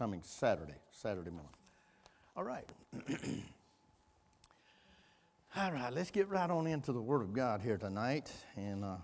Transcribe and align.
coming 0.00 0.22
Saturday, 0.24 0.80
Saturday 0.92 1.30
morning. 1.30 1.52
All 2.34 2.42
right. 2.42 2.66
All 5.56 5.72
right, 5.72 5.92
let's 5.92 6.10
get 6.10 6.26
right 6.30 6.48
on 6.48 6.66
into 6.66 6.94
the 6.94 7.02
Word 7.02 7.20
of 7.20 7.34
God 7.34 7.60
here 7.60 7.76
tonight. 7.76 8.32
And 8.56 8.82
uh, 8.82 8.96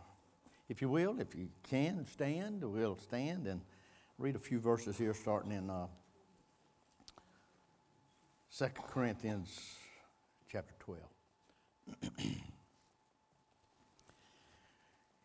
if 0.70 0.80
you 0.80 0.88
will, 0.88 1.20
if 1.20 1.34
you 1.34 1.50
can 1.68 2.06
stand, 2.06 2.64
we'll 2.64 2.96
stand 2.96 3.46
and 3.46 3.60
read 4.16 4.36
a 4.36 4.38
few 4.38 4.58
verses 4.58 4.96
here, 4.96 5.12
starting 5.12 5.52
in 5.52 5.68
uh, 5.68 5.88
2 8.56 8.64
Corinthians 8.88 9.74
chapter 10.50 10.72
12. 10.78 11.02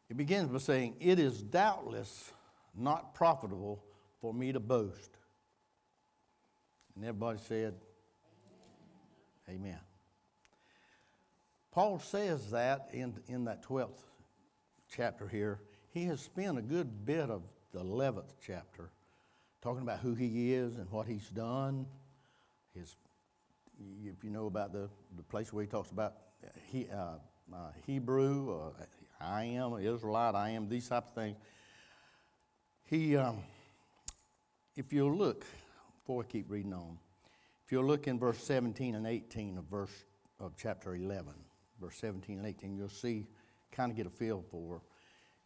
it 0.10 0.18
begins 0.18 0.50
by 0.50 0.58
saying, 0.58 0.98
It 1.00 1.18
is 1.18 1.42
doubtless 1.42 2.34
not 2.76 3.14
profitable 3.14 3.82
for 4.20 4.34
me 4.34 4.52
to 4.52 4.60
boast. 4.60 5.21
And 7.02 7.08
everybody 7.08 7.40
said, 7.48 7.74
Amen. 9.50 9.80
Paul 11.72 11.98
says 11.98 12.52
that 12.52 12.90
in, 12.94 13.16
in 13.28 13.46
that 13.46 13.64
12th 13.64 14.04
chapter 14.96 15.28
here. 15.28 15.62
He 15.90 16.04
has 16.04 16.22
spent 16.22 16.60
a 16.60 16.62
good 16.62 17.04
bit 17.04 17.32
of 17.32 17.42
the 17.74 17.80
11th 17.80 18.36
chapter 18.46 18.92
talking 19.64 19.82
about 19.82 19.98
who 19.98 20.14
he 20.14 20.54
is 20.54 20.76
and 20.76 20.88
what 20.92 21.08
he's 21.08 21.28
done. 21.30 21.88
His, 22.76 22.96
if 24.06 24.24
you 24.24 24.30
know 24.30 24.46
about 24.46 24.72
the, 24.72 24.88
the 25.18 25.24
place 25.24 25.52
where 25.52 25.64
he 25.64 25.68
talks 25.68 25.90
about 25.90 26.14
he, 26.68 26.86
uh, 26.94 27.16
uh, 27.52 27.72
Hebrew, 27.88 28.70
uh, 28.80 28.84
I 29.20 29.46
am 29.46 29.74
Israelite, 29.80 30.36
I 30.36 30.52
am 30.52 30.70
these 30.70 30.88
type 30.88 31.08
of 31.08 31.16
things. 31.16 31.38
He, 32.84 33.18
um, 33.18 33.40
if 34.76 34.94
you'll 34.94 35.18
look, 35.18 35.46
before 36.04 36.24
I 36.24 36.32
keep 36.32 36.50
reading 36.50 36.74
on, 36.74 36.98
if 37.66 37.72
you'll 37.72 37.86
look 37.86 38.08
in 38.08 38.20
verse 38.20 38.40
17 38.44 38.96
and 38.96 39.06
18 39.06 39.58
of 39.58 39.66
verse 39.66 40.06
of 40.40 40.54
chapter 40.58 40.96
11, 40.96 41.34
verse 41.80 41.96
17 41.98 42.40
and 42.40 42.48
18, 42.48 42.76
you'll 42.76 42.90
see, 42.90 43.28
kind 43.72 43.92
of 43.92 43.98
get 43.98 44.08
a 44.08 44.10
feel 44.10 44.44
for. 44.50 44.82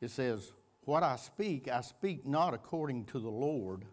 It 0.02 0.12
says, 0.12 0.54
What 0.82 1.04
I 1.04 1.18
speak, 1.18 1.68
I 1.68 1.82
speak 1.82 2.26
not 2.26 2.54
according 2.54 3.06
to 3.06 3.20
the 3.20 3.30
Lord, 3.30 3.86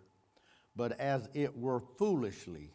but 0.77 0.99
as 1.01 1.29
it 1.35 1.57
were 1.57 1.81
foolishly 1.99 2.71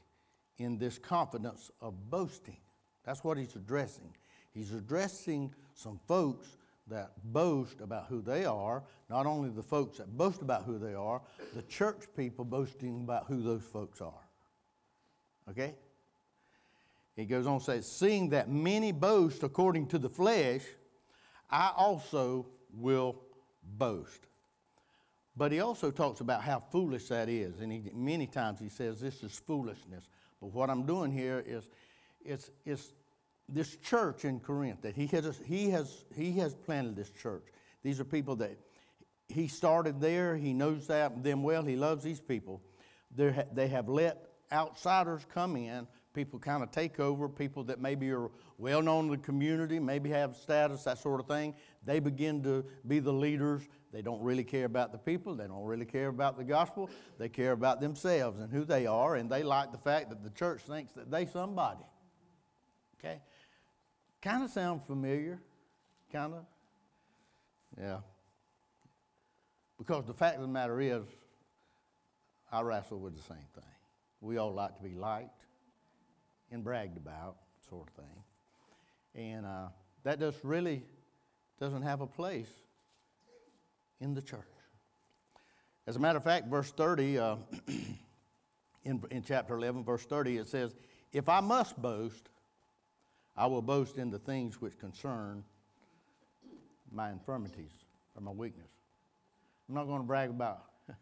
in 0.58 0.78
this 0.78 0.98
confidence 0.98 1.72
of 1.82 2.10
boasting. 2.10 2.58
That's 3.04 3.24
what 3.24 3.38
he's 3.38 3.56
addressing. 3.56 4.14
He's 4.54 4.74
addressing 4.74 5.54
some 5.74 6.00
folks 6.08 6.58
that 6.90 7.12
boast 7.24 7.82
about 7.82 8.06
who 8.08 8.22
they 8.22 8.46
are, 8.46 8.84
not 9.10 9.26
only 9.26 9.50
the 9.50 9.64
folks 9.64 9.98
that 9.98 10.18
boast 10.18 10.42
about 10.42 10.64
who 10.64 10.78
they 10.78 10.94
are, 10.94 11.22
the 11.56 11.62
church 11.64 12.06
people 12.16 12.46
boasting 12.46 13.02
about 13.04 13.26
who 13.28 13.42
those 13.42 13.64
folks 13.64 14.02
are. 14.02 14.28
Okay? 15.50 15.76
He 17.16 17.26
goes 17.26 17.48
on 17.48 17.60
to 17.60 17.66
say, 17.66 17.82
Seeing 17.82 18.30
that 18.30 18.50
many 18.50 18.92
boast 18.92 19.44
according 19.44 19.88
to 19.88 19.98
the 19.98 20.10
flesh, 20.10 20.62
I 21.50 21.72
also 21.76 22.46
will 22.74 23.16
boast. 23.78 24.28
But 25.36 25.52
he 25.52 25.60
also 25.60 25.92
talks 25.92 26.20
about 26.20 26.42
how 26.42 26.60
foolish 26.60 27.08
that 27.10 27.30
is. 27.30 27.60
And 27.60 27.72
he, 27.72 27.92
many 27.94 28.28
times 28.28 28.60
he 28.60 28.70
says, 28.70 29.00
This 29.00 29.24
is 29.24 29.40
foolishness. 29.46 30.08
But 30.40 30.54
what 30.54 30.70
I'm 30.70 30.86
doing 30.86 31.12
here 31.12 31.44
is 31.46 31.70
it's, 32.24 32.52
it's 32.66 32.94
this 33.50 33.78
church 33.78 34.26
in 34.26 34.40
Corinth 34.40 34.82
that 34.82 34.96
he 34.96 35.08
has, 35.08 35.40
he, 35.46 35.70
has, 35.70 36.06
he 36.16 36.34
has 36.34 36.54
planted 36.54 36.96
this 36.96 37.10
church. 37.10 37.46
These 37.84 38.00
are 38.00 38.06
people 38.06 38.36
that 38.38 38.58
he 39.30 39.48
started 39.48 40.02
there. 40.02 40.36
He 40.36 40.54
knows 40.54 40.88
that 40.88 41.24
them 41.24 41.44
well. 41.44 41.64
He 41.64 41.76
loves 41.76 42.04
these 42.04 42.20
people. 42.20 42.62
They're, 43.16 43.46
they 43.54 43.68
have 43.70 43.88
let 43.88 44.28
outsiders 44.52 45.26
come 45.34 45.56
in 45.56 45.88
people 46.18 46.40
kind 46.40 46.64
of 46.64 46.72
take 46.72 47.00
over, 47.00 47.30
people 47.30 47.64
that 47.64 47.80
maybe 47.80 48.10
are 48.10 48.32
well 48.58 48.82
known 48.82 49.06
in 49.06 49.12
the 49.12 49.18
community, 49.18 49.80
maybe 49.80 50.10
have 50.10 50.36
status, 50.36 50.84
that 50.84 50.98
sort 50.98 51.20
of 51.20 51.28
thing. 51.28 51.54
They 51.86 52.00
begin 52.00 52.42
to 52.42 52.66
be 52.88 52.98
the 52.98 53.14
leaders. 53.14 53.62
They 53.94 54.02
don't 54.02 54.24
really 54.24 54.44
care 54.44 54.66
about 54.66 54.92
the 54.92 54.98
people, 54.98 55.36
they 55.36 55.46
don't 55.46 55.64
really 55.64 55.86
care 55.86 56.08
about 56.08 56.36
the 56.36 56.44
gospel. 56.44 56.90
They 57.20 57.30
care 57.30 57.52
about 57.52 57.82
themselves 57.82 58.40
and 58.40 58.52
who 58.52 58.66
they 58.66 58.88
are, 58.88 59.16
and 59.16 59.30
they 59.30 59.44
like 59.44 59.72
the 59.72 59.78
fact 59.78 60.10
that 60.10 60.24
the 60.24 60.32
church 60.32 60.64
thinks 60.64 60.94
that 60.94 61.12
they 61.12 61.28
somebody. 61.28 61.86
Okay? 63.00 63.22
Kind 64.22 64.44
of 64.44 64.50
sound 64.50 64.84
familiar? 64.84 65.40
Kind 66.12 66.34
of? 66.34 66.46
Yeah. 67.80 68.00
Because 69.78 70.06
the 70.06 70.14
fact 70.14 70.36
of 70.36 70.42
the 70.42 70.48
matter 70.48 70.82
is, 70.82 71.04
I 72.52 72.62
wrestle 72.62 73.00
with 73.00 73.16
the 73.16 73.22
same 73.22 73.46
thing. 73.54 73.64
We 74.22 74.38
all 74.38 74.54
like 74.54 74.76
to 74.78 74.84
be 74.84 74.96
liked 74.96 75.46
and 76.52 76.64
bragged 76.64 76.98
about, 76.98 77.36
sort 77.70 77.88
of 77.88 77.94
thing. 77.94 78.24
And 79.16 79.46
uh, 79.46 79.68
that 80.04 80.20
just 80.20 80.40
really 80.44 80.84
doesn't 81.60 81.84
have 81.84 82.02
a 82.02 82.08
place 82.08 82.50
in 84.00 84.14
the 84.14 84.22
church. 84.22 84.42
As 85.86 85.96
a 85.96 86.00
matter 86.00 86.18
of 86.18 86.24
fact, 86.24 86.48
verse 86.48 86.72
30, 86.72 87.18
uh, 87.18 87.36
in, 88.84 89.04
in 89.12 89.24
chapter 89.24 89.56
11, 89.56 89.84
verse 89.84 90.04
30, 90.06 90.38
it 90.38 90.48
says, 90.48 90.76
If 91.12 91.30
I 91.30 91.40
must 91.40 91.82
boast, 91.82 92.30
I 93.38 93.46
will 93.46 93.62
boast 93.62 93.98
in 93.98 94.10
the 94.10 94.20
things 94.20 94.60
which 94.62 94.78
concern 94.80 95.44
my 96.92 97.12
infirmities 97.12 97.72
or 98.16 98.22
my 98.22 98.32
weakness. 98.32 98.72
I'm 99.70 99.76
not 99.76 99.86
going 99.86 100.02
to 100.02 100.08
brag 100.08 100.30
about 100.30 100.66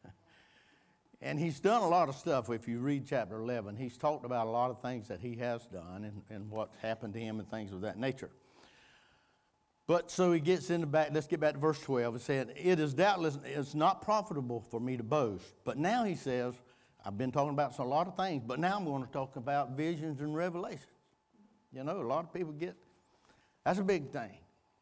And 1.21 1.39
he's 1.39 1.59
done 1.59 1.81
a 1.81 1.87
lot 1.87 2.09
of 2.09 2.15
stuff. 2.15 2.49
If 2.49 2.67
you 2.67 2.79
read 2.79 3.07
chapter 3.07 3.39
11, 3.39 3.77
he's 3.77 3.97
talked 3.97 4.25
about 4.25 4.47
a 4.47 4.49
lot 4.49 4.69
of 4.69 4.81
things 4.81 5.07
that 5.07 5.19
he 5.19 5.35
has 5.37 5.65
done 5.65 6.03
and, 6.03 6.21
and 6.29 6.51
what's 6.51 6.75
happened 6.77 7.13
to 7.13 7.19
him 7.19 7.39
and 7.39 7.49
things 7.49 7.71
of 7.71 7.81
that 7.81 7.97
nature. 7.97 8.29
But 9.87 10.11
so 10.11 10.31
he 10.31 10.39
gets 10.39 10.69
in 10.69 10.81
the 10.81 10.87
back, 10.87 11.09
let's 11.13 11.27
get 11.27 11.39
back 11.39 11.53
to 11.53 11.59
verse 11.59 11.79
12. 11.79 12.15
It 12.17 12.21
said, 12.21 12.53
It 12.55 12.79
is 12.79 12.93
doubtless, 12.93 13.39
it's 13.43 13.75
not 13.75 14.01
profitable 14.01 14.59
for 14.59 14.79
me 14.79 14.97
to 14.97 15.03
boast. 15.03 15.45
But 15.63 15.77
now 15.77 16.03
he 16.03 16.15
says, 16.15 16.55
I've 17.03 17.17
been 17.17 17.31
talking 17.31 17.51
about 17.51 17.77
a 17.79 17.83
lot 17.83 18.07
of 18.07 18.15
things, 18.15 18.43
but 18.45 18.59
now 18.59 18.77
I'm 18.77 18.85
going 18.85 19.03
to 19.03 19.11
talk 19.11 19.35
about 19.35 19.71
visions 19.71 20.21
and 20.21 20.35
revelations. 20.35 20.85
You 21.75 21.83
know, 21.83 22.01
a 22.01 22.07
lot 22.07 22.23
of 22.23 22.33
people 22.33 22.53
get, 22.53 22.73
that's 23.65 23.79
a 23.79 23.83
big 23.83 24.09
thing, 24.09 24.31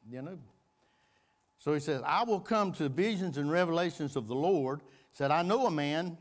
you 0.07 0.21
know. 0.21 0.37
So 1.57 1.73
he 1.73 1.79
says, 1.79 2.03
I 2.05 2.23
will 2.23 2.39
come 2.39 2.71
to 2.73 2.87
visions 2.87 3.37
and 3.37 3.51
revelations 3.51 4.15
of 4.15 4.27
the 4.27 4.35
Lord 4.35 4.81
said, 5.11 5.31
I 5.31 5.41
know 5.41 5.65
a 5.65 5.71
man 5.71 6.17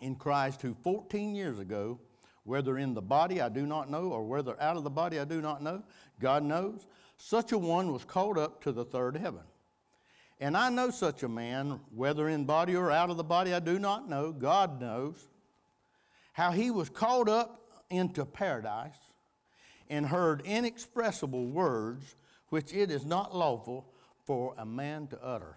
in 0.00 0.16
Christ 0.16 0.62
who 0.62 0.74
14 0.82 1.34
years 1.34 1.58
ago, 1.58 2.00
whether 2.44 2.78
in 2.78 2.94
the 2.94 3.02
body 3.02 3.42
I 3.42 3.50
do 3.50 3.66
not 3.66 3.90
know, 3.90 4.04
or 4.04 4.24
whether 4.24 4.60
out 4.62 4.76
of 4.76 4.84
the 4.84 4.90
body 4.90 5.18
I 5.18 5.24
do 5.24 5.42
not 5.42 5.62
know, 5.62 5.82
God 6.20 6.42
knows, 6.42 6.86
such 7.18 7.52
a 7.52 7.58
one 7.58 7.92
was 7.92 8.04
called 8.04 8.38
up 8.38 8.62
to 8.62 8.72
the 8.72 8.84
third 8.84 9.16
heaven. 9.16 9.42
And 10.40 10.56
I 10.56 10.70
know 10.70 10.90
such 10.90 11.22
a 11.22 11.28
man, 11.28 11.80
whether 11.94 12.28
in 12.28 12.46
body 12.46 12.74
or 12.76 12.90
out 12.90 13.10
of 13.10 13.16
the 13.18 13.24
body 13.24 13.52
I 13.52 13.60
do 13.60 13.78
not 13.78 14.08
know, 14.08 14.32
God 14.32 14.80
knows, 14.80 15.28
how 16.32 16.50
he 16.50 16.70
was 16.70 16.88
called 16.88 17.28
up 17.28 17.84
into 17.90 18.24
paradise 18.24 19.11
and 19.88 20.06
heard 20.06 20.42
inexpressible 20.44 21.46
words 21.46 22.16
which 22.48 22.74
it 22.74 22.90
is 22.90 23.06
not 23.06 23.34
lawful 23.34 23.86
for 24.24 24.54
a 24.58 24.66
man 24.66 25.06
to 25.08 25.24
utter. 25.24 25.56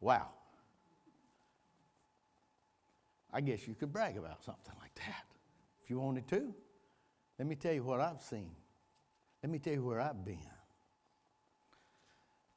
Wow. 0.00 0.28
I 3.32 3.40
guess 3.40 3.66
you 3.66 3.74
could 3.74 3.92
brag 3.92 4.16
about 4.18 4.44
something 4.44 4.74
like 4.80 4.94
that 4.96 5.24
if 5.82 5.88
you 5.88 5.98
wanted 5.98 6.28
to. 6.28 6.54
Let 7.38 7.48
me 7.48 7.54
tell 7.54 7.72
you 7.72 7.82
what 7.82 8.00
I've 8.00 8.20
seen. 8.20 8.50
Let 9.42 9.50
me 9.50 9.58
tell 9.58 9.72
you 9.72 9.82
where 9.82 10.00
I've 10.00 10.24
been. 10.24 10.38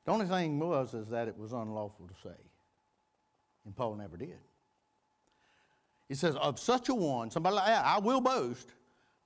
The 0.05 0.11
only 0.11 0.25
thing 0.25 0.59
was 0.59 0.93
is 0.93 1.07
that 1.07 1.27
it 1.27 1.37
was 1.37 1.53
unlawful 1.53 2.07
to 2.07 2.13
say. 2.21 2.35
And 3.65 3.75
Paul 3.75 3.95
never 3.95 4.17
did. 4.17 4.37
He 6.07 6.13
says, 6.13 6.35
of 6.35 6.59
such 6.59 6.89
a 6.89 6.93
one, 6.93 7.31
somebody 7.31 7.55
like 7.55 7.65
that, 7.65 7.83
I 7.83 7.99
will 7.99 8.21
boast. 8.21 8.69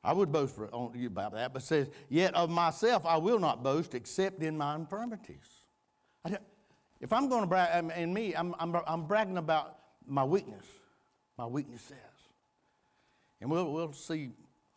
I 0.04 0.14
would 0.14 0.32
boast 0.32 0.58
on 0.72 0.94
you 0.96 1.08
about 1.08 1.34
that, 1.34 1.54
but 1.54 1.62
says, 1.62 1.90
yet 2.08 2.34
of 2.34 2.50
myself 2.50 3.06
I 3.06 3.18
will 3.18 3.40
not 3.40 3.64
boast 3.64 3.96
except 3.96 4.42
in 4.42 4.58
my 4.58 4.76
infirmities. 4.76 5.66
if 7.02 7.12
I'm 7.12 7.28
going 7.28 7.42
to 7.42 7.48
brag, 7.48 7.92
and 7.94 8.14
me, 8.14 8.34
I'm, 8.34 8.56
I'm, 8.60 8.78
I'm 8.88 9.08
bragging 9.08 9.38
about 9.38 9.78
my 10.08 10.24
weakness 10.24 10.66
my 11.40 11.46
weakness 11.46 11.82
says. 11.84 11.98
And 13.40 13.50
we'll, 13.50 13.72
we'll 13.72 13.94
see 13.94 14.32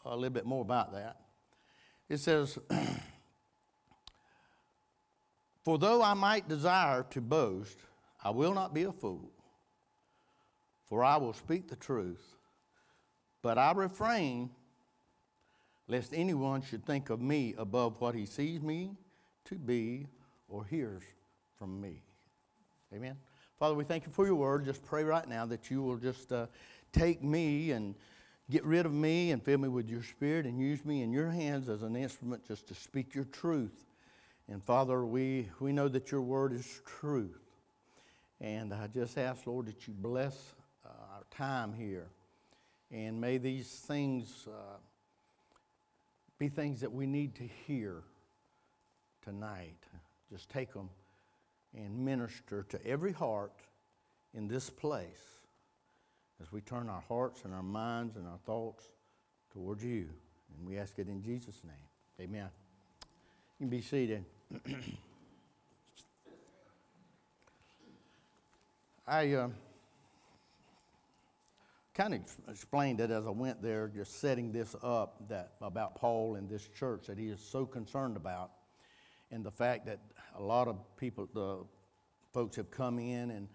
a 0.05 0.15
little 0.15 0.31
bit 0.31 0.47
more 0.47 0.63
about 0.63 0.93
that. 0.93 1.17
It 2.09 2.19
says, 2.19 2.57
For 5.65 5.77
though 5.77 6.03
I 6.03 6.15
might 6.15 6.49
desire 6.49 7.05
to 7.11 7.21
boast, 7.21 7.79
I 8.23 8.31
will 8.31 8.55
not 8.55 8.73
be 8.73 8.85
a 8.85 8.93
fool, 8.93 9.33
for 10.89 11.03
I 11.03 11.17
will 11.17 11.33
speak 11.33 11.69
the 11.69 11.75
truth. 11.75 12.23
But 13.43 13.59
I 13.59 13.73
refrain 13.73 14.51
lest 15.88 16.12
anyone 16.14 16.62
should 16.62 16.84
think 16.84 17.11
of 17.11 17.20
me 17.20 17.55
above 17.58 18.00
what 18.00 18.14
he 18.14 18.26
sees 18.26 18.62
me 18.62 18.96
to 19.44 19.56
be 19.56 20.06
or 20.49 20.64
hears 20.64 21.02
from 21.58 21.81
me. 21.81 22.02
Amen. 22.94 23.17
Father, 23.58 23.75
we 23.75 23.84
thank 23.84 24.06
you 24.06 24.12
for 24.12 24.26
your 24.26 24.34
word. 24.34 24.64
Just 24.64 24.82
pray 24.84 25.05
right 25.05 25.29
now 25.29 25.46
that 25.46 25.70
you 25.70 25.82
will 25.82 25.96
just 25.96 26.32
uh, 26.32 26.46
take 26.93 27.23
me 27.23 27.70
and 27.70 27.94
get 28.50 28.64
rid 28.64 28.87
of 28.87 28.93
me 28.93 29.31
and 29.31 29.43
fill 29.43 29.58
me 29.58 29.69
with 29.69 29.88
your 29.88 30.02
spirit 30.02 30.46
and 30.46 30.58
use 30.58 30.84
me 30.84 31.02
in 31.02 31.12
your 31.12 31.31
hands 31.31 31.69
as 31.69 31.82
an 31.82 31.96
instrument 31.96 32.46
just 32.46 32.67
to 32.69 32.75
speak 32.75 33.14
your 33.14 33.25
truth. 33.25 33.87
And 34.49 34.62
Father, 34.62 35.06
we, 35.06 35.49
we 35.61 35.73
know 35.73 35.88
that 35.88 36.11
your 36.11 36.20
word 36.20 36.52
is 36.52 36.82
truth. 36.85 37.38
And 38.40 38.75
I 38.75 38.88
just 38.88 39.17
ask, 39.17 39.46
Lord, 39.46 39.67
that 39.67 39.87
you 39.87 39.94
bless 39.94 40.37
uh, 40.85 40.88
our 41.14 41.25
time 41.31 41.73
here. 41.73 42.08
And 42.90 43.20
may 43.20 43.38
these 43.38 43.70
things 43.70 44.49
uh, 44.49 44.78
be 46.43 46.49
things 46.49 46.81
that 46.81 46.93
we 46.93 47.06
need 47.06 47.37
to 47.37 47.44
hear 47.69 48.03
tonight. 49.25 49.79
Just 50.29 50.49
take 50.50 50.75
them 50.75 50.91
and 51.73 51.97
minister 51.97 52.67
to 52.69 52.85
every 52.85 53.12
heart 53.12 53.53
in 54.35 54.49
this 54.49 54.69
place 54.69 55.39
as 56.41 56.50
we 56.50 56.61
turn 56.61 56.89
our 56.89 57.05
hearts 57.06 57.44
and 57.44 57.55
our 57.55 57.62
minds 57.62 58.17
and 58.17 58.27
our 58.27 58.41
thoughts 58.44 58.89
towards 59.53 59.85
you. 59.85 60.09
And 60.59 60.67
we 60.67 60.79
ask 60.79 60.99
it 60.99 61.06
in 61.06 61.23
Jesus' 61.23 61.62
name. 61.62 61.77
Amen. 62.21 62.49
You 63.61 63.67
can 63.67 63.69
be 63.69 63.81
seated. 63.81 64.25
I 69.06 69.33
uh, 69.33 69.49
kind 71.94 72.15
of 72.15 72.21
explained 72.49 73.00
it 73.00 73.11
as 73.11 73.27
I 73.27 73.31
went 73.31 73.62
there, 73.62 73.89
just 73.94 74.21
setting 74.21 74.50
this 74.50 74.75
up 74.83 75.29
that 75.29 75.53
about 75.61 75.94
Paul 75.97 76.37
and 76.37 76.49
this 76.49 76.69
church 76.79 77.06
that 77.06 77.19
he 77.19 77.29
is 77.29 77.41
so 77.41 77.67
concerned 77.67 78.17
about, 78.17 78.50
and 79.31 79.44
the 79.44 79.50
fact 79.50 79.87
that 79.87 80.00
a 80.37 80.43
lot 80.43 80.69
of 80.69 80.77
people, 80.97 81.29
the 81.35 81.59
folks 82.33 82.56
have 82.56 82.71
come 82.71 82.99
in 82.99 83.31
and 83.31 83.49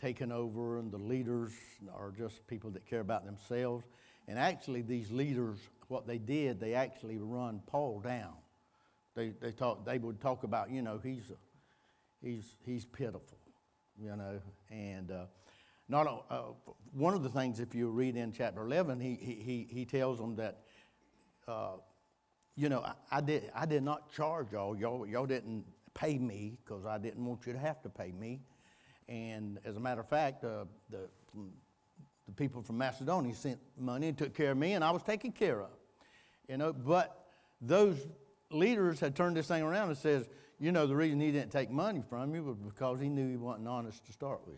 taken 0.00 0.32
over, 0.32 0.78
and 0.78 0.90
the 0.90 0.98
leaders 0.98 1.52
are 1.96 2.10
just 2.10 2.46
people 2.46 2.70
that 2.70 2.84
care 2.84 3.00
about 3.00 3.24
themselves. 3.24 3.84
And 4.26 4.38
actually, 4.38 4.82
these 4.82 5.10
leaders, 5.10 5.58
what 5.88 6.06
they 6.06 6.18
did, 6.18 6.58
they 6.58 6.74
actually 6.74 7.18
run 7.18 7.62
Paul 7.66 8.00
down. 8.00 8.34
They, 9.14 9.32
they, 9.40 9.52
talk, 9.52 9.84
they 9.84 9.98
would 9.98 10.20
talk 10.20 10.42
about, 10.42 10.70
you 10.70 10.82
know, 10.82 10.98
he's, 11.00 11.30
he's, 12.20 12.56
he's 12.66 12.84
pitiful, 12.84 13.38
you 14.02 14.16
know. 14.16 14.40
And 14.70 15.12
uh, 15.12 15.26
not 15.88 16.24
uh, 16.30 16.42
one 16.92 17.14
of 17.14 17.22
the 17.22 17.28
things, 17.28 17.60
if 17.60 17.74
you 17.74 17.90
read 17.90 18.16
in 18.16 18.32
chapter 18.32 18.62
11, 18.62 19.00
he, 19.00 19.14
he, 19.14 19.66
he 19.70 19.84
tells 19.84 20.18
them 20.18 20.36
that, 20.36 20.60
uh, 21.46 21.72
you 22.56 22.68
know, 22.68 22.80
I, 22.80 22.94
I, 23.10 23.20
did, 23.20 23.50
I 23.54 23.66
did 23.66 23.82
not 23.82 24.12
charge 24.12 24.52
y'all. 24.52 24.76
Y'all, 24.76 25.06
y'all 25.06 25.26
didn't 25.26 25.64
pay 25.92 26.18
me 26.18 26.56
because 26.64 26.86
I 26.86 26.98
didn't 26.98 27.24
want 27.24 27.46
you 27.46 27.52
to 27.52 27.58
have 27.58 27.82
to 27.82 27.88
pay 27.88 28.12
me. 28.12 28.40
And 29.08 29.58
as 29.64 29.76
a 29.76 29.80
matter 29.80 30.00
of 30.00 30.08
fact, 30.08 30.44
uh, 30.44 30.64
the, 30.88 31.08
the 32.26 32.32
people 32.32 32.62
from 32.62 32.78
Macedonia 32.78 33.34
sent 33.34 33.58
money 33.78 34.08
and 34.08 34.16
took 34.16 34.34
care 34.34 34.52
of 34.52 34.58
me, 34.58 34.72
and 34.72 34.82
I 34.82 34.90
was 34.90 35.02
taken 35.02 35.32
care 35.32 35.60
of. 35.60 35.70
You 36.48 36.56
know, 36.56 36.72
but 36.72 37.26
those 37.60 38.06
leaders 38.50 39.00
had 39.00 39.14
turned 39.14 39.36
this 39.36 39.48
thing 39.48 39.62
around 39.62 39.88
and 39.88 39.98
says, 39.98 40.28
you 40.58 40.72
know, 40.72 40.86
the 40.86 40.96
reason 40.96 41.20
he 41.20 41.32
didn't 41.32 41.50
take 41.50 41.70
money 41.70 42.02
from 42.08 42.34
you 42.34 42.42
was 42.44 42.56
because 42.56 43.00
he 43.00 43.08
knew 43.08 43.28
he 43.28 43.36
wasn't 43.36 43.68
honest 43.68 44.04
to 44.06 44.12
start 44.12 44.40
with. 44.46 44.56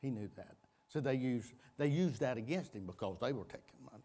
He 0.00 0.10
knew 0.10 0.28
that. 0.36 0.56
So 0.88 1.00
they 1.00 1.14
used, 1.14 1.52
they 1.76 1.88
used 1.88 2.20
that 2.20 2.36
against 2.36 2.74
him 2.74 2.86
because 2.86 3.18
they 3.20 3.32
were 3.32 3.44
taking 3.44 3.84
money. 3.84 4.04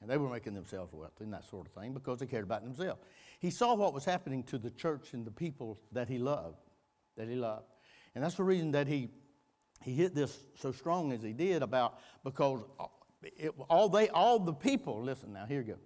And 0.00 0.10
they 0.10 0.16
were 0.18 0.28
making 0.28 0.54
themselves 0.54 0.92
wealthy 0.92 1.24
and 1.24 1.32
that 1.32 1.48
sort 1.48 1.66
of 1.66 1.72
thing 1.72 1.94
because 1.94 2.18
they 2.18 2.26
cared 2.26 2.44
about 2.44 2.62
themselves. 2.62 3.00
He 3.38 3.50
saw 3.50 3.74
what 3.74 3.94
was 3.94 4.04
happening 4.04 4.42
to 4.44 4.58
the 4.58 4.70
church 4.70 5.12
and 5.12 5.24
the 5.24 5.30
people 5.30 5.78
that 5.92 6.08
he 6.08 6.18
loved, 6.18 6.58
that 7.16 7.28
he 7.28 7.36
loved. 7.36 7.66
And 8.14 8.22
that's 8.22 8.34
the 8.34 8.44
reason 8.44 8.72
that 8.72 8.86
he, 8.86 9.08
he 9.82 9.94
hit 9.94 10.14
this 10.14 10.38
so 10.56 10.72
strong 10.72 11.12
as 11.12 11.22
he 11.22 11.32
did 11.32 11.62
about 11.62 11.98
because 12.22 12.60
it, 13.22 13.54
all, 13.68 13.88
they, 13.88 14.08
all 14.10 14.38
the 14.38 14.52
people, 14.52 15.02
listen 15.02 15.32
now, 15.32 15.46
here 15.46 15.60
you 15.60 15.74
go. 15.74 15.78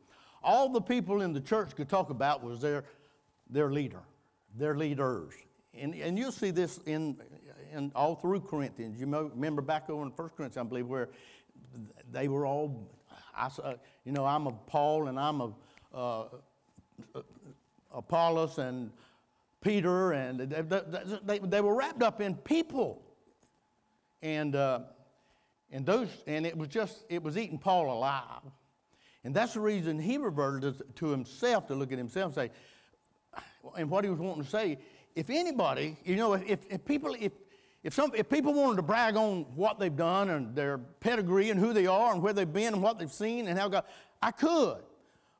All 0.42 0.68
the 0.68 0.80
people 0.80 1.22
in 1.22 1.32
the 1.32 1.40
church 1.40 1.74
could 1.74 1.88
talk 1.88 2.10
about 2.10 2.42
was 2.42 2.60
their, 2.60 2.84
their 3.48 3.70
leader, 3.70 4.02
their 4.56 4.76
leaders. 4.76 5.34
And, 5.74 5.94
and 5.94 6.18
you'll 6.18 6.32
see 6.32 6.50
this 6.50 6.78
in, 6.86 7.20
in 7.72 7.92
all 7.94 8.14
through 8.14 8.40
Corinthians. 8.40 9.00
You 9.00 9.06
remember 9.06 9.62
back 9.62 9.90
over 9.90 10.02
in 10.02 10.10
1 10.10 10.28
Corinthians, 10.36 10.56
I 10.56 10.62
believe, 10.62 10.86
where 10.86 11.08
they 12.10 12.28
were 12.28 12.46
all, 12.46 12.88
I, 13.36 13.50
you 14.04 14.12
know, 14.12 14.24
I'm 14.24 14.46
a 14.46 14.52
Paul 14.52 15.08
and 15.08 15.18
I'm 15.18 15.40
a 15.40 15.52
uh, 15.94 16.24
Apollos 17.92 18.58
and 18.58 18.90
Peter, 19.60 20.12
and 20.12 20.40
they, 20.40 20.62
they, 21.24 21.38
they, 21.38 21.60
were 21.60 21.74
wrapped 21.74 22.02
up 22.02 22.20
in 22.20 22.34
people. 22.36 23.02
And, 24.22 24.54
uh, 24.54 24.80
and, 25.70 25.84
those, 25.84 26.08
and 26.26 26.46
it 26.46 26.56
was 26.56 26.68
just, 26.68 27.04
it 27.08 27.22
was 27.22 27.36
eating 27.36 27.58
Paul 27.58 27.92
alive. 27.92 28.42
And 29.24 29.34
that's 29.34 29.54
the 29.54 29.60
reason 29.60 29.98
he 29.98 30.16
reverted 30.16 30.80
to 30.96 31.06
himself 31.08 31.66
to 31.68 31.74
look 31.74 31.92
at 31.92 31.98
himself 31.98 32.26
and 32.26 32.34
say, 32.34 32.50
and 33.76 33.90
what 33.90 34.04
he 34.04 34.10
was 34.10 34.18
wanting 34.20 34.44
to 34.44 34.50
say, 34.50 34.78
if 35.14 35.30
anybody, 35.30 35.96
you 36.04 36.16
know, 36.16 36.34
if, 36.34 36.60
if 36.70 36.84
people, 36.84 37.14
if, 37.18 37.32
if, 37.82 37.94
some, 37.94 38.12
if 38.14 38.28
people 38.28 38.52
wanted 38.54 38.76
to 38.76 38.82
brag 38.82 39.16
on 39.16 39.46
what 39.54 39.78
they've 39.78 39.94
done 39.94 40.30
and 40.30 40.54
their 40.54 40.78
pedigree 40.78 41.50
and 41.50 41.60
who 41.60 41.72
they 41.72 41.86
are 41.86 42.12
and 42.12 42.22
where 42.22 42.32
they've 42.32 42.52
been 42.52 42.74
and 42.74 42.82
what 42.82 42.98
they've 42.98 43.12
seen 43.12 43.46
and 43.46 43.58
how 43.58 43.68
God, 43.68 43.84
I 44.20 44.32
could. 44.32 44.78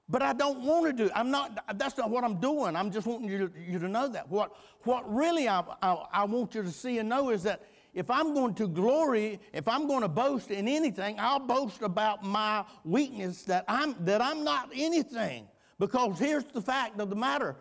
But 0.09 0.23
I 0.23 0.33
don't 0.33 0.63
want 0.63 0.87
to 0.87 0.93
do. 1.05 1.11
I'm 1.15 1.31
not. 1.31 1.79
That's 1.79 1.99
not 1.99 2.09
what 2.09 2.25
I'm 2.25 2.41
doing. 2.41 2.77
I'm 2.77 2.91
just 2.91 3.07
wanting 3.07 3.29
you 3.29 3.49
to, 3.49 3.53
you 3.61 3.79
to 3.79 3.89
know 3.89 4.09
that. 4.09 4.31
What 4.31 4.53
what 4.85 5.13
really 5.15 5.49
I, 5.49 5.63
I, 5.83 6.05
I 6.11 6.25
want 6.25 6.55
you 6.55 6.63
to 6.63 6.71
see 6.71 6.97
and 6.99 7.11
know 7.11 7.29
is 7.29 7.43
that 7.43 7.61
if 7.93 8.11
I'm 8.11 8.33
going 8.33 8.55
to 8.55 8.69
glory, 8.69 9.39
if 9.53 9.69
I'm 9.69 9.87
going 9.87 10.01
to 10.01 10.09
boast 10.09 10.51
in 10.51 10.67
anything, 10.67 11.17
I'll 11.19 11.41
boast 11.41 11.83
about 11.83 12.25
my 12.25 12.65
weakness 12.85 13.43
that 13.43 13.67
I'm 13.69 13.97
that 14.07 14.23
I'm 14.23 14.45
not 14.45 14.71
anything. 14.75 15.47
Because 15.79 16.19
here's 16.19 16.45
the 16.45 16.63
fact 16.63 16.99
of 17.01 17.11
the 17.11 17.17
matter. 17.17 17.57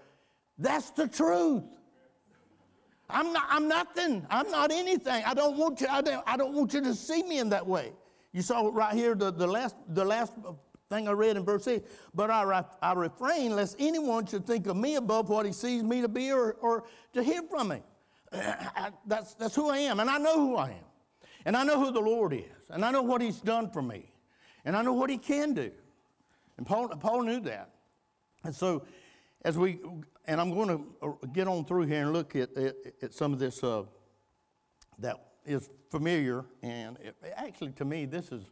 That's 0.57 0.89
the 0.91 1.07
truth. 1.07 1.63
I'm 3.09 3.31
not, 3.31 3.45
I'm 3.49 3.67
nothing. 3.67 4.25
I'm 4.29 4.51
not 4.51 4.71
anything. 4.71 5.23
I 5.25 5.33
don't 5.33 5.57
want 5.57 5.81
you, 5.81 5.87
I 5.89 6.01
don't, 6.01 6.23
I 6.27 6.37
don't 6.37 6.53
want 6.53 6.73
you 6.73 6.81
to 6.81 6.93
see 6.93 7.23
me 7.23 7.39
in 7.39 7.49
that 7.49 7.65
way. 7.65 7.93
You 8.33 8.41
saw 8.41 8.69
right 8.71 8.93
here 8.93 9.15
the, 9.15 9.31
the 9.31 9.47
last 9.47 9.75
the 9.87 10.03
last 10.03 10.33
thing 10.89 11.07
I 11.07 11.11
read 11.11 11.37
in 11.37 11.43
verse 11.43 11.67
8. 11.67 11.85
But 12.13 12.29
I, 12.29 12.63
I 12.81 12.93
refrain 12.93 13.55
lest 13.55 13.75
anyone 13.79 14.25
should 14.25 14.45
think 14.45 14.67
of 14.67 14.75
me 14.75 14.95
above 14.95 15.29
what 15.29 15.45
he 15.45 15.51
sees 15.51 15.83
me 15.83 16.01
to 16.01 16.07
be 16.07 16.31
or, 16.31 16.53
or 16.53 16.85
to 17.13 17.23
hear 17.23 17.41
from 17.43 17.69
me. 17.69 17.81
That's, 19.05 19.35
that's 19.35 19.55
who 19.55 19.69
I 19.69 19.77
am, 19.77 20.01
and 20.01 20.09
I 20.09 20.17
know 20.17 20.35
who 20.35 20.57
I 20.57 20.71
am. 20.71 20.85
And 21.45 21.55
I 21.55 21.63
know 21.63 21.79
who 21.79 21.93
the 21.93 22.01
Lord 22.01 22.33
is, 22.33 22.69
and 22.69 22.83
I 22.83 22.91
know 22.91 23.01
what 23.01 23.21
he's 23.21 23.39
done 23.39 23.69
for 23.69 23.81
me, 23.81 24.11
and 24.65 24.75
I 24.75 24.81
know 24.81 24.91
what 24.91 25.09
he 25.09 25.17
can 25.17 25.53
do. 25.53 25.71
And 26.57 26.65
Paul, 26.65 26.89
Paul 26.89 27.21
knew 27.21 27.39
that. 27.41 27.69
And 28.43 28.53
so, 28.53 28.85
as 29.45 29.57
we, 29.57 29.79
and 30.27 30.41
I'm 30.41 30.53
going 30.53 30.67
to 30.67 31.07
uh, 31.07 31.25
get 31.33 31.47
on 31.47 31.65
through 31.65 31.83
here 31.83 32.03
and 32.03 32.13
look 32.13 32.35
at, 32.35 32.55
at, 32.57 32.75
at 33.01 33.13
some 33.13 33.33
of 33.33 33.39
this 33.39 33.63
uh, 33.63 33.83
that 34.99 35.15
is 35.45 35.69
familiar, 35.89 36.45
and 36.61 36.97
it, 36.99 37.15
actually 37.35 37.71
to 37.71 37.85
me, 37.85 38.05
this 38.05 38.31
is 38.31 38.43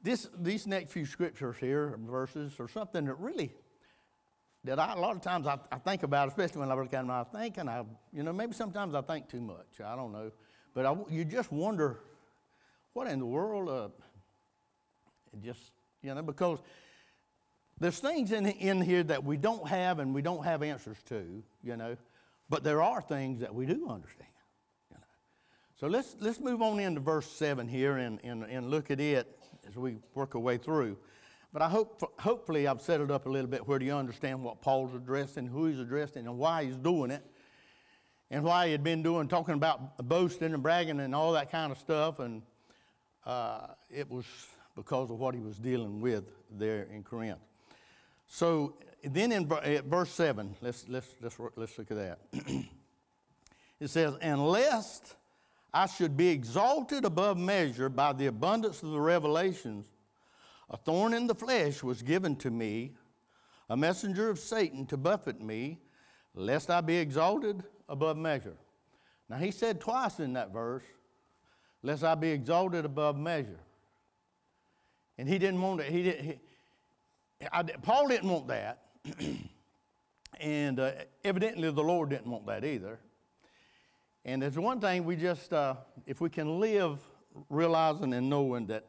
this, 0.00 0.28
these 0.40 0.66
next 0.66 0.92
few 0.92 1.04
scriptures 1.04 1.56
here, 1.58 1.98
verses, 2.06 2.54
or 2.58 2.68
something 2.68 3.04
that 3.06 3.18
really, 3.18 3.52
that 4.64 4.78
I, 4.78 4.92
a 4.92 4.96
lot 4.96 5.16
of 5.16 5.22
times 5.22 5.46
I, 5.46 5.58
I 5.72 5.78
think 5.78 6.04
about, 6.04 6.28
especially 6.28 6.60
when 6.60 6.70
I 6.70 6.74
look 6.74 6.86
at 6.86 6.92
them, 6.92 7.10
I 7.10 7.24
think, 7.24 7.58
and 7.58 7.68
I, 7.68 7.84
you 8.12 8.22
know, 8.22 8.32
maybe 8.32 8.52
sometimes 8.52 8.94
I 8.94 9.02
think 9.02 9.28
too 9.28 9.40
much. 9.40 9.80
I 9.84 9.96
don't 9.96 10.12
know. 10.12 10.30
But 10.72 10.86
I, 10.86 10.94
you 11.10 11.24
just 11.24 11.50
wonder, 11.50 11.98
what 12.92 13.08
in 13.08 13.18
the 13.18 13.26
world? 13.26 13.68
Uh, 13.68 13.88
just, 15.42 15.72
you 16.02 16.14
know, 16.14 16.22
because 16.22 16.60
there's 17.80 17.98
things 17.98 18.32
in, 18.32 18.46
in 18.46 18.80
here 18.80 19.02
that 19.04 19.24
we 19.24 19.36
don't 19.36 19.68
have 19.68 19.98
and 19.98 20.14
we 20.14 20.22
don't 20.22 20.44
have 20.44 20.62
answers 20.62 20.96
to, 21.08 21.42
you 21.62 21.76
know, 21.76 21.96
but 22.48 22.64
there 22.64 22.82
are 22.82 23.00
things 23.00 23.40
that 23.40 23.54
we 23.54 23.66
do 23.66 23.88
understand. 23.88 24.30
You 24.90 24.96
know. 24.96 25.04
So 25.76 25.86
let's, 25.86 26.16
let's 26.20 26.40
move 26.40 26.62
on 26.62 26.80
into 26.80 27.00
verse 27.00 27.30
7 27.30 27.68
here 27.68 27.98
and, 27.98 28.18
and, 28.24 28.44
and 28.44 28.70
look 28.70 28.90
at 28.90 29.00
it 29.00 29.38
as 29.68 29.76
we 29.76 29.98
work 30.14 30.34
our 30.34 30.40
way 30.40 30.56
through. 30.56 30.96
But 31.52 31.62
I 31.62 31.68
hope, 31.68 32.12
hopefully, 32.20 32.66
I've 32.66 32.82
set 32.82 33.00
it 33.00 33.10
up 33.10 33.26
a 33.26 33.28
little 33.28 33.50
bit 33.50 33.66
where 33.66 33.82
you 33.82 33.94
understand 33.94 34.42
what 34.42 34.60
Paul's 34.60 34.94
addressing, 34.94 35.46
who 35.46 35.66
he's 35.66 35.78
addressing, 35.78 36.26
and 36.26 36.36
why 36.36 36.64
he's 36.64 36.76
doing 36.76 37.10
it, 37.10 37.24
and 38.30 38.44
why 38.44 38.66
he 38.66 38.72
had 38.72 38.84
been 38.84 39.02
doing, 39.02 39.28
talking 39.28 39.54
about 39.54 39.96
boasting 40.08 40.52
and 40.52 40.62
bragging 40.62 41.00
and 41.00 41.14
all 41.14 41.32
that 41.32 41.50
kind 41.50 41.72
of 41.72 41.78
stuff. 41.78 42.18
And 42.18 42.42
uh, 43.24 43.68
it 43.90 44.10
was 44.10 44.26
because 44.76 45.10
of 45.10 45.18
what 45.18 45.34
he 45.34 45.40
was 45.40 45.56
dealing 45.56 46.02
with 46.02 46.24
there 46.50 46.86
in 46.92 47.02
Corinth. 47.02 47.40
So 48.28 48.74
then 49.02 49.32
in 49.32 49.46
verse 49.46 50.10
7, 50.10 50.54
let's, 50.60 50.88
let's, 50.88 51.14
let's, 51.20 51.36
let's 51.56 51.78
look 51.78 51.90
at 51.90 51.96
that. 51.96 52.18
it 53.80 53.90
says, 53.90 54.14
And 54.20 54.46
lest 54.46 55.16
I 55.72 55.86
should 55.86 56.16
be 56.16 56.28
exalted 56.28 57.04
above 57.04 57.38
measure 57.38 57.88
by 57.88 58.12
the 58.12 58.26
abundance 58.26 58.82
of 58.82 58.90
the 58.90 59.00
revelations. 59.00 59.86
A 60.70 60.76
thorn 60.76 61.14
in 61.14 61.26
the 61.26 61.34
flesh 61.34 61.82
was 61.82 62.02
given 62.02 62.36
to 62.36 62.50
me, 62.50 62.92
a 63.70 63.76
messenger 63.76 64.28
of 64.28 64.38
Satan 64.38 64.86
to 64.86 64.96
buffet 64.96 65.40
me, 65.40 65.78
lest 66.34 66.70
I 66.70 66.82
be 66.82 66.96
exalted 66.96 67.62
above 67.88 68.16
measure. 68.16 68.56
Now, 69.28 69.38
he 69.38 69.50
said 69.50 69.80
twice 69.80 70.20
in 70.20 70.34
that 70.34 70.52
verse 70.52 70.84
lest 71.82 72.04
I 72.04 72.14
be 72.14 72.30
exalted 72.30 72.84
above 72.84 73.16
measure. 73.16 73.60
And 75.16 75.28
he 75.28 75.38
didn't 75.38 75.60
want 75.60 75.80
it. 75.80 75.90
He 75.90 76.02
didn't. 76.02 76.24
He, 76.24 76.38
I, 77.52 77.62
Paul 77.62 78.08
didn't 78.08 78.28
want 78.28 78.48
that, 78.48 78.82
and 80.40 80.80
uh, 80.80 80.92
evidently 81.24 81.70
the 81.70 81.82
Lord 81.82 82.10
didn't 82.10 82.30
want 82.30 82.46
that 82.46 82.64
either. 82.64 82.98
And 84.24 84.42
there's 84.42 84.58
one 84.58 84.80
thing 84.80 85.04
we 85.04 85.16
just, 85.16 85.52
uh, 85.52 85.74
if 86.06 86.20
we 86.20 86.28
can 86.28 86.60
live 86.60 86.98
realizing 87.48 88.12
and 88.12 88.28
knowing 88.28 88.66
that 88.66 88.84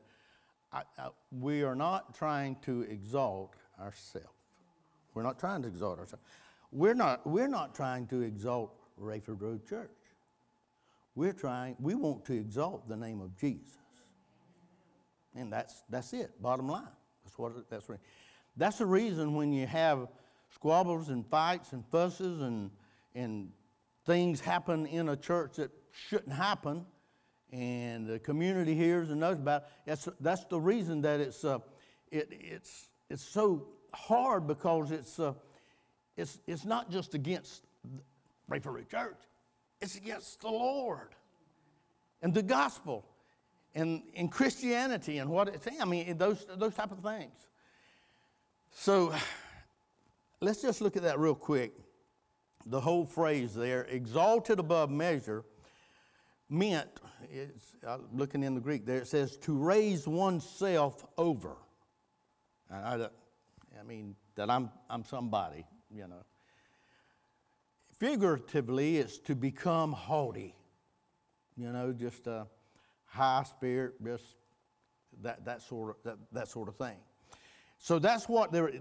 I, 0.74 0.82
I, 0.98 1.10
we 1.32 1.63
are 1.63 1.75
not 1.75 2.15
trying 2.15 2.58
to 2.63 2.82
exalt 2.82 3.56
ourselves. 3.79 4.27
We're 5.13 5.24
not 5.24 5.39
trying 5.39 5.62
to 5.63 5.68
exalt 5.68 6.00
ourselves. 6.00 6.24
We're 6.72 6.94
not, 6.94 7.25
we're 7.25 7.48
not 7.48 7.74
trying 7.74 8.08
to 8.08 8.22
exalt 8.22 8.74
Rayford 9.00 9.41
Road 9.41 9.68
Church. 9.68 9.89
We're 11.15 11.34
trying, 11.34 11.75
we 11.79 11.96
want 11.96 12.25
to 12.25 12.34
exalt 12.34 12.88
the 12.88 12.96
name 12.96 13.22
of 13.22 13.36
Jesus. 13.38 13.77
And 15.36 15.51
that's, 15.51 15.84
that's 15.89 16.13
it, 16.13 16.41
bottom 16.41 16.68
line. 16.68 16.88
That's 17.24 17.38
what, 17.38 17.70
that's 17.70 17.89
right. 17.89 18.00
That's 18.58 18.77
the 18.77 18.86
reason 18.86 19.36
when 19.36 19.53
you 19.53 19.68
have 19.68 20.08
squabbles 20.53 21.10
and 21.10 21.25
fights 21.25 21.74
and 21.74 21.84
fusses 21.91 22.41
and, 22.41 22.72
and 23.15 23.51
things 24.06 24.41
happen 24.41 24.86
in 24.86 25.10
a 25.10 25.15
church 25.15 25.56
that 25.58 25.72
shouldn't 25.91 26.34
happen, 26.34 26.86
and 27.51 28.08
the 28.08 28.20
community 28.20 28.75
hears 28.75 29.10
and 29.10 29.20
knows 29.20 29.38
about 29.38 29.63
it, 29.63 29.68
that's, 29.86 30.10
that's 30.20 30.46
the 30.46 30.60
reason 30.60 31.01
that 31.01 31.20
it's, 31.20 31.44
uh, 31.44 31.60
it, 32.12 32.27
it's, 32.32 32.89
it's 33.10 33.24
so 33.24 33.68
hard 33.94 34.48
because 34.48 34.91
it's, 34.91 35.20
uh, 35.20 35.34
it's, 36.15 36.39
it's 36.48 36.65
not 36.65 36.91
just 36.91 37.13
against 37.15 37.63
Rayford 38.50 38.88
Church, 38.89 39.18
it's 39.82 39.96
against 39.96 40.41
the 40.41 40.50
Lord 40.50 41.15
and 42.22 42.34
the 42.34 42.44
gospel 42.44 43.06
and, 43.74 44.01
and 44.15 44.32
Christianity 44.32 45.20
and 45.20 45.29
what 45.29 45.48
it's, 45.50 45.68
I 45.79 45.86
mean, 45.86 46.18
those, 46.18 46.46
those 46.58 46.74
type 46.74 46.91
of 46.91 47.00
things. 47.00 47.49
So 48.72 49.14
let's 50.42 50.62
just 50.62 50.82
look 50.82 50.96
at 50.96 51.04
that 51.04 51.20
real 51.20 51.36
quick. 51.36 51.74
The 52.66 52.82
whole 52.82 53.06
phrase 53.06 53.54
there, 53.54 53.84
exalted 53.84 54.60
above 54.60 54.90
measure, 54.90 55.44
meant, 56.50 56.90
it's, 57.32 57.76
uh, 57.86 58.00
looking 58.14 58.44
in 58.44 58.56
the 58.56 58.62
Greek 58.62 58.86
there, 58.86 58.98
it 58.98 59.08
says 59.08 59.38
to 59.38 59.58
raise 59.58 60.08
oneself 60.08 61.06
over. 61.18 61.56
I, 62.70 62.76
I, 62.76 63.08
I 63.80 63.84
mean, 63.86 64.16
that 64.36 64.50
I'm, 64.50 64.70
I'm 64.90 65.04
somebody, 65.04 65.66
you 65.90 66.08
know. 66.08 66.24
Figuratively, 67.98 68.98
it's 68.98 69.18
to 69.20 69.36
become 69.36 69.92
haughty, 69.92 70.56
you 71.58 71.72
know, 71.72 71.92
just 71.92 72.28
a 72.28 72.48
high 73.06 73.44
spirit, 73.44 73.96
just 74.04 74.36
that, 75.22 75.44
that, 75.46 75.62
sort, 75.62 75.90
of, 75.90 75.96
that, 76.04 76.18
that 76.32 76.48
sort 76.48 76.70
of 76.70 76.78
thing. 76.78 76.98
So 77.79 77.98
that's 77.98 78.27
what 78.27 78.51
they're, 78.51 78.71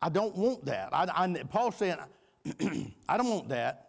I 0.00 0.08
don't 0.08 0.36
want 0.36 0.64
that. 0.66 0.90
I, 0.92 1.06
I, 1.14 1.42
Paul's 1.44 1.76
saying, 1.76 1.96
I 3.08 3.16
don't 3.16 3.30
want 3.30 3.48
that. 3.48 3.88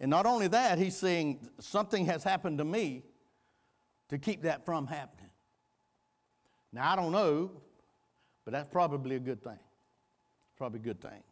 And 0.00 0.10
not 0.10 0.26
only 0.26 0.48
that, 0.48 0.78
he's 0.78 0.96
saying 0.96 1.48
something 1.60 2.06
has 2.06 2.22
happened 2.22 2.58
to 2.58 2.64
me 2.64 3.04
to 4.08 4.18
keep 4.18 4.42
that 4.42 4.64
from 4.64 4.86
happening. 4.86 5.30
Now, 6.72 6.92
I 6.92 6.96
don't 6.96 7.12
know, 7.12 7.50
but 8.44 8.52
that's 8.52 8.68
probably 8.68 9.16
a 9.16 9.20
good 9.20 9.42
thing. 9.42 9.58
Probably 10.56 10.80
a 10.80 10.82
good 10.82 11.00
thing. 11.00 11.22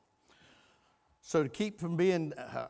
So 1.21 1.43
to 1.43 1.49
keep 1.49 1.81
from 1.81 1.97
being, 1.97 2.33
uh, 2.35 2.69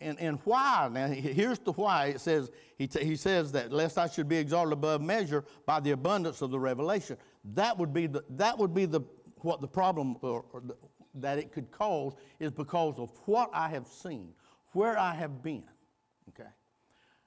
and, 0.00 0.18
and 0.20 0.38
why? 0.44 0.88
Now 0.92 1.08
here's 1.08 1.58
the 1.58 1.72
why. 1.72 2.06
It 2.06 2.20
says 2.20 2.50
he, 2.76 2.86
t- 2.86 3.04
he 3.04 3.16
says 3.16 3.52
that 3.52 3.72
lest 3.72 3.98
I 3.98 4.08
should 4.08 4.28
be 4.28 4.36
exalted 4.36 4.74
above 4.74 5.00
measure 5.00 5.44
by 5.64 5.80
the 5.80 5.92
abundance 5.92 6.42
of 6.42 6.50
the 6.50 6.58
revelation. 6.58 7.16
That 7.54 7.78
would 7.78 7.92
be 7.92 8.06
the 8.06 8.24
that 8.30 8.58
would 8.58 8.74
be 8.74 8.86
the 8.86 9.02
what 9.42 9.60
the 9.60 9.68
problem 9.68 10.16
or, 10.22 10.44
or 10.52 10.60
the, 10.60 10.76
that 11.14 11.38
it 11.38 11.52
could 11.52 11.70
cause 11.70 12.14
is 12.40 12.50
because 12.50 12.98
of 12.98 13.10
what 13.24 13.50
I 13.52 13.68
have 13.68 13.86
seen, 13.86 14.32
where 14.72 14.98
I 14.98 15.14
have 15.14 15.42
been. 15.42 15.64
Okay. 16.30 16.48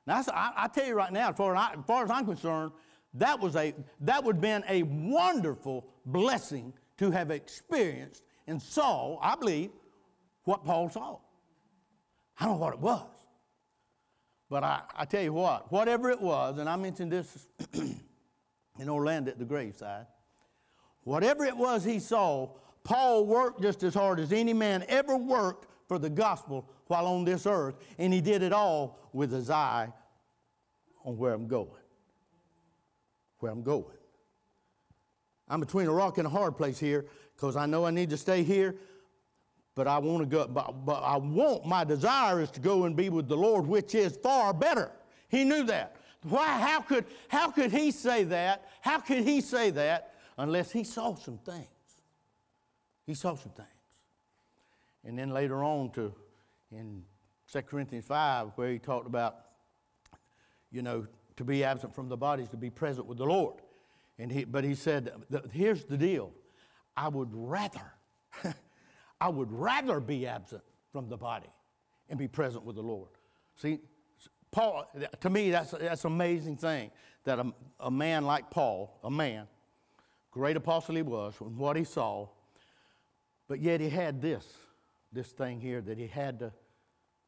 Now 0.06 0.24
I, 0.34 0.52
I, 0.58 0.68
tell 0.68 0.86
you 0.86 0.96
right 0.96 1.12
now, 1.12 1.30
as 1.30 1.38
far 1.38 1.56
as, 1.56 1.60
I, 1.60 1.80
as 1.80 1.86
far 1.86 2.04
as 2.04 2.12
I'm 2.12 2.26
concerned, 2.26 2.72
that 3.16 3.40
was 3.40 3.56
a 3.56 3.74
that 4.02 4.24
would 4.24 4.36
have 4.36 4.42
been 4.42 4.64
a 4.68 4.84
wonderful 4.84 5.88
blessing 6.06 6.74
to 6.98 7.12
have 7.12 7.32
experienced 7.32 8.24
and 8.48 8.62
saw. 8.62 9.18
I 9.22 9.36
believe 9.36 9.72
what 10.44 10.66
Paul 10.66 10.90
saw. 10.90 11.20
I 12.40 12.46
don't 12.46 12.56
know 12.56 12.66
what 12.66 12.74
it 12.74 12.80
was. 12.80 13.08
But 14.50 14.64
I, 14.64 14.82
I 14.96 15.06
tell 15.06 15.22
you 15.22 15.34
what, 15.34 15.72
whatever 15.72 16.10
it 16.10 16.20
was, 16.20 16.58
and 16.58 16.68
I 16.68 16.76
mentioned 16.76 17.12
this 17.12 17.48
in 18.80 18.90
Orlando 18.90 19.32
at 19.32 19.40
the 19.40 19.46
graveside, 19.46 20.08
whatever 21.04 21.46
it 21.46 21.56
was 21.56 21.84
he 21.84 22.00
saw, 22.00 22.50
Paul 22.84 23.26
worked 23.26 23.62
just 23.62 23.84
as 23.84 23.94
hard 23.94 24.20
as 24.20 24.32
any 24.32 24.54
man 24.54 24.86
ever 24.88 25.16
worked 25.18 25.68
for 25.88 26.00
the 26.00 26.10
gospel 26.10 26.70
while 26.88 27.06
on 27.06 27.26
this 27.26 27.46
earth, 27.46 27.76
and 27.98 28.14
he 28.14 28.22
did 28.22 28.42
it 28.42 28.54
all 28.54 29.00
with 29.14 29.32
his 29.32 29.50
eye 29.50 29.92
on 31.04 31.18
where 31.18 31.34
I'm 31.34 31.48
going. 31.48 31.70
Where 33.40 33.52
I'm 33.52 33.64
going. 33.64 33.86
I'm 35.48 35.60
between 35.60 35.88
a 35.88 35.92
rock 35.92 36.18
and 36.18 36.28
a 36.28 36.30
hard 36.30 36.58
place 36.58 36.80
here 36.80 37.08
because 37.36 37.56
I 37.56 37.66
know 37.66 37.86
I 37.86 37.92
need 37.92 38.10
to 38.12 38.18
stay 38.18 38.44
here, 38.44 38.76
but 39.76 39.88
I 39.88 39.98
want 39.98 40.22
to 40.22 40.26
go, 40.26 40.48
but, 40.48 40.86
but 40.86 41.02
I 41.04 41.18
want, 41.18 41.66
my 41.66 41.84
desire 41.84 42.42
is 42.42 42.52
to 42.52 42.60
go 42.60 42.84
and 42.84 42.96
be 42.96 43.10
with 43.10 43.28
the 43.28 43.38
Lord, 43.38 43.66
which 43.66 43.96
is 43.96 44.18
far 44.22 44.54
better. 44.54 44.92
He 45.30 45.44
knew 45.44 45.64
that. 45.64 45.96
Why, 46.24 46.60
how 46.60 46.82
could, 46.82 47.06
how 47.28 47.52
could 47.52 47.72
he 47.72 47.92
say 47.92 48.24
that? 48.26 48.70
How 48.82 49.00
could 49.00 49.24
he 49.24 49.42
say 49.42 49.70
that 49.72 50.14
unless 50.38 50.72
he 50.72 50.84
saw 50.84 51.16
some 51.16 51.38
things? 51.38 51.68
He 53.06 53.14
saw 53.14 53.36
some 53.36 53.52
things. 53.54 53.68
And 55.06 55.18
then 55.18 55.30
later 55.30 55.64
on 55.64 55.92
to 55.92 56.14
in 56.72 57.04
2 57.52 57.62
Corinthians 57.64 58.06
5, 58.06 58.52
where 58.56 58.72
he 58.72 58.80
talked 58.80 59.08
about, 59.08 59.38
you 60.72 60.82
know, 60.82 61.08
to 61.38 61.44
be 61.44 61.64
absent 61.64 61.96
from 61.96 62.10
the 62.10 62.18
bodies, 62.18 62.50
to 62.50 62.58
be 62.58 62.70
present 62.70 63.08
with 63.08 63.18
the 63.18 63.26
Lord. 63.26 63.62
And 64.20 64.32
he, 64.32 64.44
but 64.44 64.64
he 64.64 64.76
said, 64.76 65.12
here's 65.52 65.86
the 65.86 65.98
deal. 65.98 66.32
I 66.98 67.08
would 67.08 67.30
rather 67.32 67.94
I 69.22 69.30
would 69.30 69.52
rather 69.52 70.00
be 70.00 70.28
absent 70.28 70.62
from 70.92 71.10
the 71.10 71.18
body 71.18 71.50
and 72.10 72.18
be 72.18 72.28
present 72.28 72.64
with 72.64 72.76
the 72.76 72.82
Lord. 72.82 73.10
See, 73.56 73.80
Paul, 74.52 74.90
to 75.22 75.30
me, 75.30 75.52
that's, 75.52 75.72
that's 75.72 76.06
an 76.06 76.12
amazing 76.12 76.58
thing 76.58 76.92
that 77.24 77.40
a, 77.40 77.54
a 77.80 77.92
man 77.92 78.26
like 78.26 78.50
Paul, 78.50 79.00
a 79.04 79.12
man, 79.12 79.48
great 80.32 80.58
apostle 80.58 80.96
he 80.96 81.02
was, 81.02 81.36
from 81.36 81.58
what 81.58 81.76
he 81.76 81.84
saw, 81.84 82.28
but 83.48 83.60
yet 83.60 83.80
he 83.82 83.90
had 83.90 84.22
this, 84.22 84.46
this 85.12 85.28
thing 85.28 85.60
here 85.60 85.82
that 85.82 85.98
he 85.98 86.08
had 86.08 86.40
to, 86.40 86.52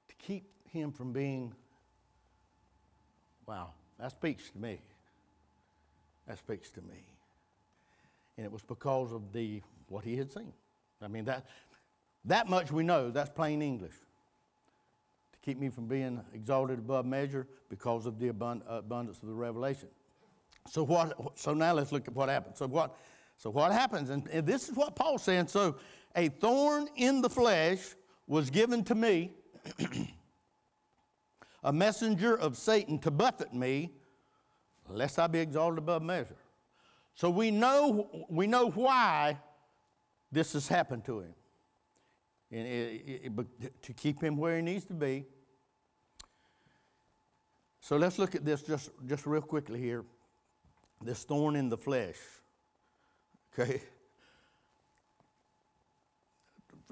to 0.08 0.16
keep 0.18 0.46
him 0.70 0.92
from 0.92 1.14
being, 1.14 1.54
wow, 3.46 3.72
that 4.00 4.12
speaks 4.12 4.50
to 4.52 4.58
me. 4.58 4.80
That 6.28 6.38
speaks 6.38 6.70
to 6.72 6.82
me. 6.82 7.06
And 8.38 8.46
it 8.46 8.52
was 8.52 8.64
because 8.64 9.12
of 9.12 9.34
the, 9.34 9.62
what 9.90 10.04
he 10.04 10.16
had 10.16 10.32
seen. 10.32 10.54
I 11.02 11.08
mean, 11.08 11.26
that, 11.26 11.46
that 12.26 12.48
much 12.48 12.72
we 12.72 12.84
know, 12.84 13.12
that's 13.12 13.30
plain 13.30 13.62
English. 13.62 13.96
Keep 15.44 15.60
me 15.60 15.70
from 15.70 15.88
being 15.88 16.22
exalted 16.34 16.80
above 16.80 17.06
measure 17.06 17.48
because 17.70 18.06
of 18.06 18.20
the 18.20 18.28
abundance 18.28 19.18
of 19.22 19.28
the 19.28 19.34
revelation. 19.34 19.90
So 20.70 20.84
what 20.84 21.18
so 21.36 21.54
now 21.54 21.74
let's 21.74 21.92
look 21.92 22.08
at 22.08 22.14
what 22.14 22.30
happens. 22.30 22.60
So 22.60 22.68
what 22.68 22.96
so 23.38 23.50
what 23.50 23.72
happens? 23.72 24.12
And, 24.12 24.28
and 24.28 24.46
this 24.46 24.70
is 24.70 24.76
what 24.76 24.96
Paul's 24.96 25.24
saying. 25.24 25.48
So 25.48 25.78
a 26.16 26.30
thorn 26.30 26.88
in 26.96 27.22
the 27.22 27.30
flesh 27.30 27.96
was 28.28 28.52
given 28.52 28.84
to 28.84 28.94
me, 28.94 29.32
a 31.64 31.74
messenger 31.74 32.36
of 32.38 32.56
Satan 32.56 33.00
to 33.00 33.10
buffet 33.10 33.52
me, 33.52 33.92
lest 34.88 35.18
I 35.18 35.26
be 35.26 35.40
exalted 35.40 35.80
above 35.80 36.04
measure. 36.04 36.38
So 37.16 37.32
we 37.32 37.50
know 37.50 38.28
we 38.30 38.46
know 38.46 38.70
why 38.70 39.40
this 40.32 40.54
has 40.54 40.68
happened 40.68 41.04
to 41.06 41.22
him 41.22 41.34
and 42.52 42.68
it, 42.68 43.22
it, 43.24 43.84
to 43.84 43.94
keep 43.94 44.22
him 44.22 44.38
where 44.38 44.58
he 44.58 44.62
needs 44.62 44.86
to 44.86 44.94
be. 44.94 45.26
So 47.80 47.98
let's 47.98 48.20
look 48.20 48.36
at 48.36 48.46
this 48.46 48.62
just, 48.62 48.92
just 49.08 49.26
real 49.26 49.42
quickly 49.42 49.80
here. 49.80 50.04
This 51.02 51.24
thorn 51.24 51.56
in 51.56 51.70
the 51.70 51.78
flesh. 51.78 52.18
Okay? 53.54 53.82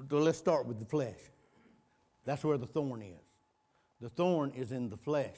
So 0.08 0.18
let's 0.18 0.38
start 0.38 0.66
with 0.66 0.78
the 0.78 0.86
flesh. 0.86 1.18
That's 2.24 2.42
where 2.42 2.58
the 2.58 2.66
thorn 2.66 3.02
is. 3.02 3.20
The 4.00 4.08
thorn 4.08 4.52
is 4.56 4.72
in 4.72 4.88
the 4.88 4.96
flesh. 4.96 5.36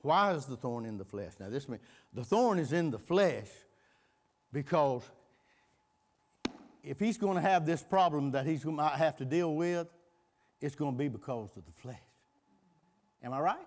Why 0.00 0.32
is 0.34 0.46
the 0.46 0.56
thorn 0.56 0.84
in 0.84 0.98
the 0.98 1.04
flesh? 1.04 1.32
Now, 1.40 1.48
this 1.48 1.68
means 1.68 1.82
the 2.12 2.24
thorn 2.24 2.58
is 2.58 2.72
in 2.72 2.90
the 2.90 2.98
flesh 2.98 3.48
because 4.52 5.02
if 6.84 7.00
he's 7.00 7.16
going 7.16 7.36
to 7.36 7.40
have 7.40 7.64
this 7.64 7.82
problem 7.82 8.32
that 8.32 8.46
he's 8.46 8.62
going 8.62 8.76
to 8.76 8.84
have 8.84 9.16
to 9.16 9.24
deal 9.24 9.54
with, 9.54 9.88
it's 10.60 10.74
going 10.74 10.92
to 10.92 10.98
be 10.98 11.08
because 11.08 11.50
of 11.56 11.64
the 11.64 11.72
flesh. 11.72 11.96
Am 13.22 13.32
I 13.32 13.40
right? 13.40 13.66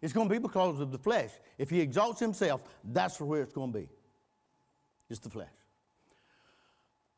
It's 0.00 0.12
going 0.12 0.28
to 0.28 0.32
be 0.32 0.38
because 0.38 0.80
of 0.80 0.90
the 0.90 0.98
flesh. 0.98 1.30
If 1.58 1.70
he 1.70 1.80
exalts 1.80 2.18
himself, 2.18 2.62
that's 2.82 3.20
where 3.20 3.42
it's 3.42 3.52
going 3.52 3.72
to 3.72 3.78
be. 3.78 3.88
It's 5.10 5.20
the 5.20 5.30
flesh. 5.30 5.48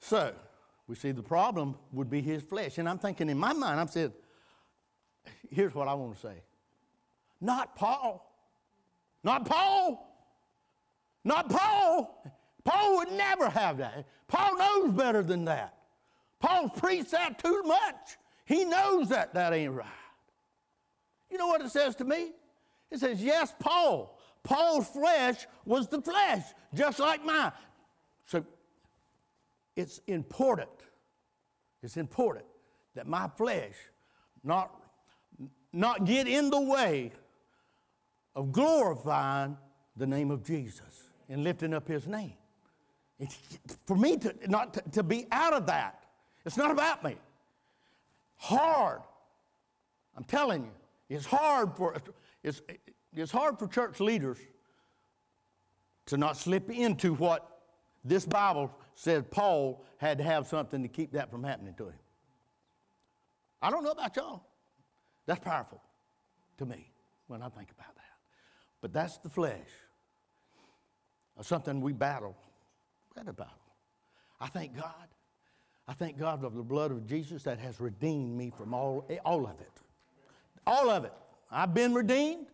So, 0.01 0.35
we 0.87 0.97
see 0.97 1.13
the 1.13 1.23
problem 1.23 1.77
would 1.93 2.11
be 2.11 2.21
his 2.21 2.43
flesh. 2.43 2.79
And 2.79 2.89
I'm 2.89 2.99
thinking 2.99 3.31
in 3.31 3.39
my 3.39 3.53
mind, 3.53 3.81
I'm 3.81 3.89
saying, 3.89 4.13
here's 5.51 5.75
what 5.75 5.89
I 5.89 5.95
want 5.95 6.17
to 6.17 6.21
say. 6.21 6.43
Not 7.41 7.77
Paul. 7.77 8.31
Not 9.23 9.47
Paul. 9.47 10.11
Not 11.25 11.49
Paul. 11.49 12.23
Paul 12.65 12.97
would 12.97 13.13
never 13.13 13.49
have 13.49 13.79
that. 13.79 14.07
Paul 14.29 14.57
knows 14.57 14.93
better 14.93 15.23
than 15.23 15.45
that. 15.45 15.75
Paul 16.41 16.69
preached 16.69 17.11
that 17.13 17.39
too 17.39 17.63
much. 17.65 18.17
He 18.47 18.65
knows 18.65 19.09
that 19.11 19.35
that 19.35 19.53
ain't 19.53 19.73
right. 19.73 19.87
You 21.31 21.39
know 21.39 21.47
what 21.47 21.63
it 21.63 21.71
says 21.71 21.95
to 21.97 22.05
me? 22.05 22.33
It 22.91 23.01
says, 23.01 23.23
yes, 23.23 23.55
Paul. 23.59 24.19
Paul's 24.43 24.89
flesh 24.89 25.47
was 25.65 25.89
the 25.89 26.01
flesh, 26.01 26.43
just 26.75 26.99
like 26.99 27.25
mine. 27.25 27.53
So 28.27 28.45
it's 29.75 30.01
important, 30.07 30.69
it's 31.83 31.97
important 31.97 32.45
that 32.95 33.07
my 33.07 33.29
flesh 33.37 33.75
not, 34.45 34.71
not 35.73 36.05
get 36.05 36.29
in 36.29 36.51
the 36.51 36.61
way 36.61 37.13
of 38.37 38.53
glorifying 38.53 39.57
the 39.97 40.07
name 40.07 40.31
of 40.31 40.45
Jesus 40.45 41.11
and 41.29 41.43
lifting 41.43 41.73
up 41.73 41.89
his 41.89 42.07
name. 42.07 42.35
It's, 43.19 43.39
for 43.87 43.97
me 43.97 44.17
to 44.19 44.35
not 44.47 44.75
to, 44.75 44.83
to 44.93 45.03
be 45.03 45.27
out 45.31 45.53
of 45.53 45.67
that. 45.67 46.05
It's 46.45 46.57
not 46.57 46.71
about 46.71 47.05
me. 47.05 47.17
Hard. 48.37 49.01
I'm 50.17 50.25
telling 50.25 50.65
you, 50.65 50.71
it's 51.09 51.27
hard 51.27 51.77
for 51.77 51.97
it's, 52.43 52.63
it's 53.15 53.33
hard 53.33 53.59
for 53.59 53.67
church 53.69 54.01
leaders 54.01 54.39
to 56.07 56.17
not 56.17 56.37
slip 56.37 56.71
into 56.71 57.15
what 57.15 57.63
this 58.05 58.27
Bible 58.27 58.71
said 58.95 59.31
Paul 59.31 59.85
had 59.99 60.19
to 60.19 60.25
have 60.25 60.47
something 60.47 60.83
to 60.83 60.89
keep 60.89 61.13
that 61.13 61.31
from 61.31 61.43
happening 61.43 61.75
to 61.75 61.87
him. 61.87 61.99
I 63.63 63.71
don't 63.71 63.83
know 63.83 63.93
about 63.93 64.15
y'all. 64.17 64.43
That's 65.27 65.41
powerful 65.41 65.81
to 66.59 66.67
me 66.67 66.91
when 67.29 67.41
I 67.41 67.49
think 67.49 67.71
about 67.71 67.95
that. 67.95 68.03
But 68.83 68.93
that's 68.93 69.17
the 69.19 69.31
flesh. 69.31 69.71
Of 71.37 71.47
something 71.47 71.81
we 71.81 71.93
battle. 71.93 72.37
That 73.17 73.29
a 73.29 73.33
battle. 73.33 73.53
I 74.41 74.49
thank 74.49 74.77
God. 74.77 75.09
I 75.87 75.93
thank 75.93 76.19
God 76.19 76.45
of 76.45 76.55
the 76.55 76.63
blood 76.63 76.91
of 76.91 77.07
Jesus 77.07 77.43
that 77.45 77.59
has 77.59 77.81
redeemed 77.81 78.37
me 78.37 78.53
from 78.57 78.75
all, 78.75 79.07
all 79.25 79.47
of 79.47 79.61
it. 79.61 79.71
All 80.67 80.89
of 80.89 81.05
it. 81.05 81.13
I've 81.51 81.75
been 81.75 81.95
redeemed. 81.95 82.47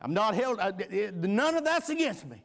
I'm 0.00 0.14
not 0.14 0.34
held, 0.34 0.58
none 1.14 1.54
of 1.54 1.64
that's 1.64 1.88
against 1.88 2.26
me. 2.26 2.42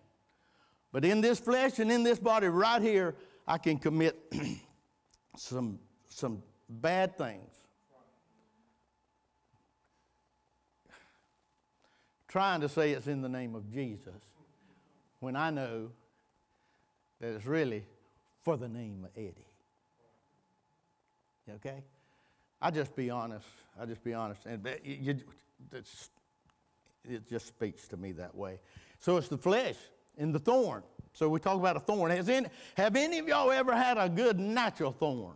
But 0.91 1.05
in 1.05 1.21
this 1.21 1.39
flesh 1.39 1.79
and 1.79 1.91
in 1.91 2.03
this 2.03 2.19
body 2.19 2.47
right 2.47 2.81
here, 2.81 3.15
I 3.47 3.57
can 3.57 3.77
commit 3.77 4.17
some, 5.37 5.79
some 6.09 6.43
bad 6.69 7.17
things. 7.17 7.49
Trying 12.27 12.61
to 12.61 12.69
say 12.69 12.91
it's 12.91 13.07
in 13.07 13.21
the 13.21 13.29
name 13.29 13.55
of 13.55 13.69
Jesus 13.69 14.21
when 15.19 15.35
I 15.35 15.49
know 15.49 15.91
that 17.21 17.35
it's 17.35 17.45
really 17.45 17.85
for 18.41 18.57
the 18.57 18.67
name 18.67 19.05
of 19.05 19.11
Eddie. 19.15 19.47
Okay? 21.55 21.83
I 22.61 22.71
just 22.71 22.95
be 22.95 23.09
honest. 23.09 23.47
I 23.79 23.85
just 23.85 24.03
be 24.03 24.13
honest, 24.13 24.45
and 24.45 24.67
you, 24.83 25.17
it 27.09 27.29
just 27.29 27.47
speaks 27.47 27.87
to 27.87 27.97
me 27.97 28.11
that 28.13 28.35
way. 28.35 28.59
So 28.99 29.17
it's 29.17 29.27
the 29.27 29.37
flesh 29.37 29.77
and 30.17 30.35
the 30.35 30.39
thorn. 30.39 30.83
So 31.13 31.29
we 31.29 31.39
talk 31.39 31.57
about 31.57 31.77
a 31.77 31.79
thorn. 31.79 32.11
Has 32.11 32.29
any, 32.29 32.47
have 32.75 32.95
any 32.95 33.19
of 33.19 33.27
y'all 33.27 33.51
ever 33.51 33.75
had 33.75 33.97
a 33.97 34.09
good 34.09 34.39
natural 34.39 34.91
thorn? 34.91 35.35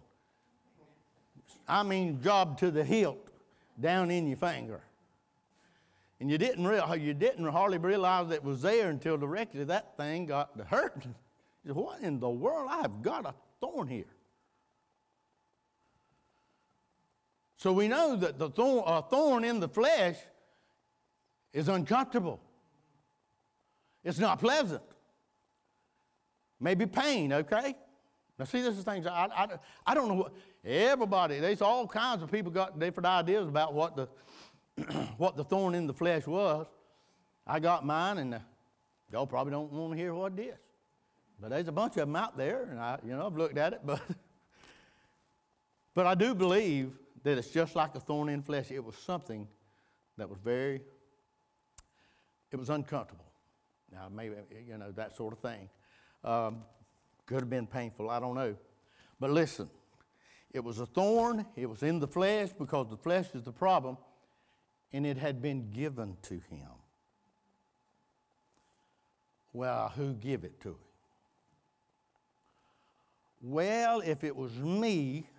I 1.68 1.84
mean, 1.84 2.22
job 2.22 2.60
to 2.60 2.70
the 2.70 2.84
hilt, 2.84 3.30
down 3.80 4.12
in 4.12 4.28
your 4.28 4.38
finger. 4.38 4.82
And 6.20 6.30
you 6.30 6.38
didn't, 6.38 6.66
real, 6.66 6.96
you 6.96 7.14
didn't 7.14 7.46
hardly 7.48 7.78
realize 7.78 8.32
it 8.32 8.44
was 8.44 8.62
there 8.62 8.90
until 8.90 9.18
directly 9.18 9.64
that 9.66 9.98
thing 9.98 10.28
got 10.28 10.58
to 10.58 10.64
hurt. 10.64 11.04
You 11.66 11.70
said, 11.70 11.76
what 11.76 12.00
in 12.02 12.20
the 12.20 12.30
world? 12.30 12.70
I 12.72 12.82
have 12.82 13.02
got 13.02 13.26
a 13.26 13.34
thorn 13.60 13.88
here. 13.88 14.06
So 17.58 17.74
we 17.74 17.88
know 17.88 18.16
that 18.18 18.38
the 18.38 18.52
thorn, 18.52 18.84
a 18.86 19.02
thorn 19.02 19.44
in 19.44 19.60
the 19.60 19.68
flesh 19.68 20.16
is 21.52 21.68
uncomfortable. 21.68 22.40
It's 24.04 24.20
not 24.20 24.40
pleasant. 24.40 24.84
Maybe 26.60 26.86
pain, 26.86 27.34
okay? 27.34 27.76
Now, 28.38 28.46
see, 28.46 28.62
this 28.62 28.78
is 28.78 28.84
things 28.84 29.08
I, 29.08 29.28
I, 29.36 29.48
I 29.88 29.94
don't 29.96 30.08
know 30.10 30.14
what, 30.16 30.34
everybody, 30.64 31.40
there's 31.40 31.62
all 31.62 31.88
kinds 31.88 32.22
of 32.22 32.32
people 32.32 32.52
got 32.52 32.78
different 32.78 33.08
ideas 33.08 33.48
about 33.48 33.74
what 33.74 33.96
the, 33.96 34.08
what 35.18 35.36
the 35.36 35.44
thorn 35.44 35.74
in 35.74 35.88
the 35.88 35.94
flesh 35.94 36.28
was. 36.28 36.68
I 37.48 37.60
got 37.60 37.86
mine, 37.86 38.20
and 38.20 38.36
uh, 38.36 38.40
y'all 39.12 39.26
probably 39.26 39.52
don't 39.52 39.72
want 39.72 39.94
to 39.94 39.98
hear 39.98 40.14
what 40.14 40.34
it 40.38 40.42
is. 40.42 40.65
But 41.40 41.50
there's 41.50 41.68
a 41.68 41.72
bunch 41.72 41.92
of 41.94 42.08
them 42.08 42.16
out 42.16 42.38
there, 42.38 42.68
and 42.70 42.80
I, 42.80 43.00
you 43.06 43.12
know, 43.12 43.26
I've 43.26 43.38
looked 43.38 43.58
at 43.58 43.74
it, 43.74 43.82
but, 43.84 44.02
but 45.94 46.06
I 46.06 46.16
do 46.16 46.34
believe 46.34 46.92
that 47.24 47.38
it's 47.38 47.50
just 47.50 47.76
like 47.76 47.96
a 47.96 48.00
thorn 48.00 48.30
in 48.30 48.42
flesh. 48.42 48.72
It 48.72 48.84
was 48.84 48.96
something 48.96 49.48
that 50.18 50.30
was 50.30 50.40
very, 50.44 50.82
it 52.52 52.56
was 52.56 52.70
uncomfortable. 52.70 53.26
Now, 53.92 54.08
maybe, 54.14 54.36
you 54.68 54.78
know, 54.78 54.92
that 54.92 55.16
sort 55.16 55.34
of 55.34 55.40
thing. 55.40 55.70
Um, 56.24 56.64
could 57.26 57.40
have 57.40 57.50
been 57.50 57.68
painful, 57.68 58.10
I 58.10 58.20
don't 58.20 58.36
know. 58.36 58.56
But 59.20 59.32
listen, 59.32 59.70
it 60.54 60.64
was 60.64 60.80
a 60.80 60.86
thorn, 60.86 61.46
it 61.56 61.70
was 61.70 61.84
in 61.84 62.00
the 62.00 62.08
flesh 62.08 62.50
because 62.58 62.90
the 62.90 62.98
flesh 62.98 63.28
is 63.34 63.44
the 63.44 63.52
problem, 63.52 63.98
and 64.94 65.06
it 65.06 65.18
had 65.18 65.42
been 65.42 65.72
given 65.72 66.18
to 66.24 66.36
him. 66.36 66.70
Well, 69.54 69.92
who 69.96 70.14
give 70.14 70.44
it 70.44 70.60
to 70.62 70.70
him? 70.70 70.85
Well, 73.48 74.02
if 74.02 74.24
it 74.24 74.36
was 74.36 74.52
me 74.54 75.30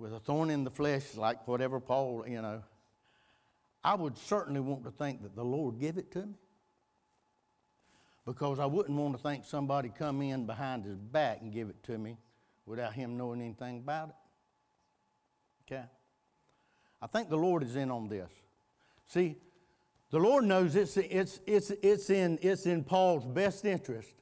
with 0.00 0.12
a 0.12 0.18
thorn 0.18 0.50
in 0.50 0.64
the 0.64 0.70
flesh, 0.70 1.14
like 1.14 1.46
whatever 1.46 1.78
Paul, 1.78 2.24
you 2.26 2.42
know, 2.42 2.64
I 3.84 3.94
would 3.94 4.18
certainly 4.18 4.58
want 4.58 4.82
to 4.82 4.90
think 4.90 5.22
that 5.22 5.36
the 5.36 5.44
Lord 5.44 5.78
give 5.78 5.96
it 5.96 6.10
to 6.10 6.26
me 6.26 6.34
because 8.24 8.58
I 8.58 8.66
wouldn't 8.66 8.98
want 8.98 9.16
to 9.16 9.22
think 9.22 9.44
somebody 9.44 9.92
come 9.96 10.22
in 10.22 10.44
behind 10.44 10.84
his 10.84 10.96
back 10.96 11.40
and 11.40 11.52
give 11.52 11.68
it 11.68 11.80
to 11.84 11.96
me 11.96 12.16
without 12.66 12.92
him 12.92 13.16
knowing 13.16 13.40
anything 13.40 13.78
about 13.78 14.08
it. 14.08 15.72
Okay? 15.72 15.84
I 17.00 17.06
think 17.06 17.30
the 17.30 17.38
Lord 17.38 17.62
is 17.62 17.76
in 17.76 17.92
on 17.92 18.08
this. 18.08 18.32
See, 19.06 19.36
the 20.10 20.18
Lord 20.18 20.46
knows 20.46 20.74
it's, 20.74 20.96
it's, 20.96 21.38
it's, 21.46 21.70
it's, 21.80 22.10
in, 22.10 22.40
it's 22.42 22.66
in 22.66 22.82
Paul's 22.82 23.24
best 23.24 23.64
interest 23.64 24.16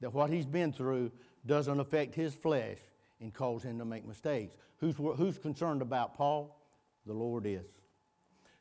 that 0.00 0.12
what 0.12 0.30
he's 0.30 0.46
been 0.46 0.72
through 0.72 1.10
doesn't 1.46 1.80
affect 1.80 2.14
his 2.14 2.34
flesh 2.34 2.78
and 3.20 3.32
cause 3.32 3.62
him 3.62 3.78
to 3.78 3.84
make 3.84 4.06
mistakes. 4.06 4.56
Who's, 4.78 4.96
who's 4.96 5.38
concerned 5.38 5.82
about 5.82 6.16
Paul? 6.16 6.56
The 7.06 7.12
Lord 7.12 7.46
is. 7.46 7.66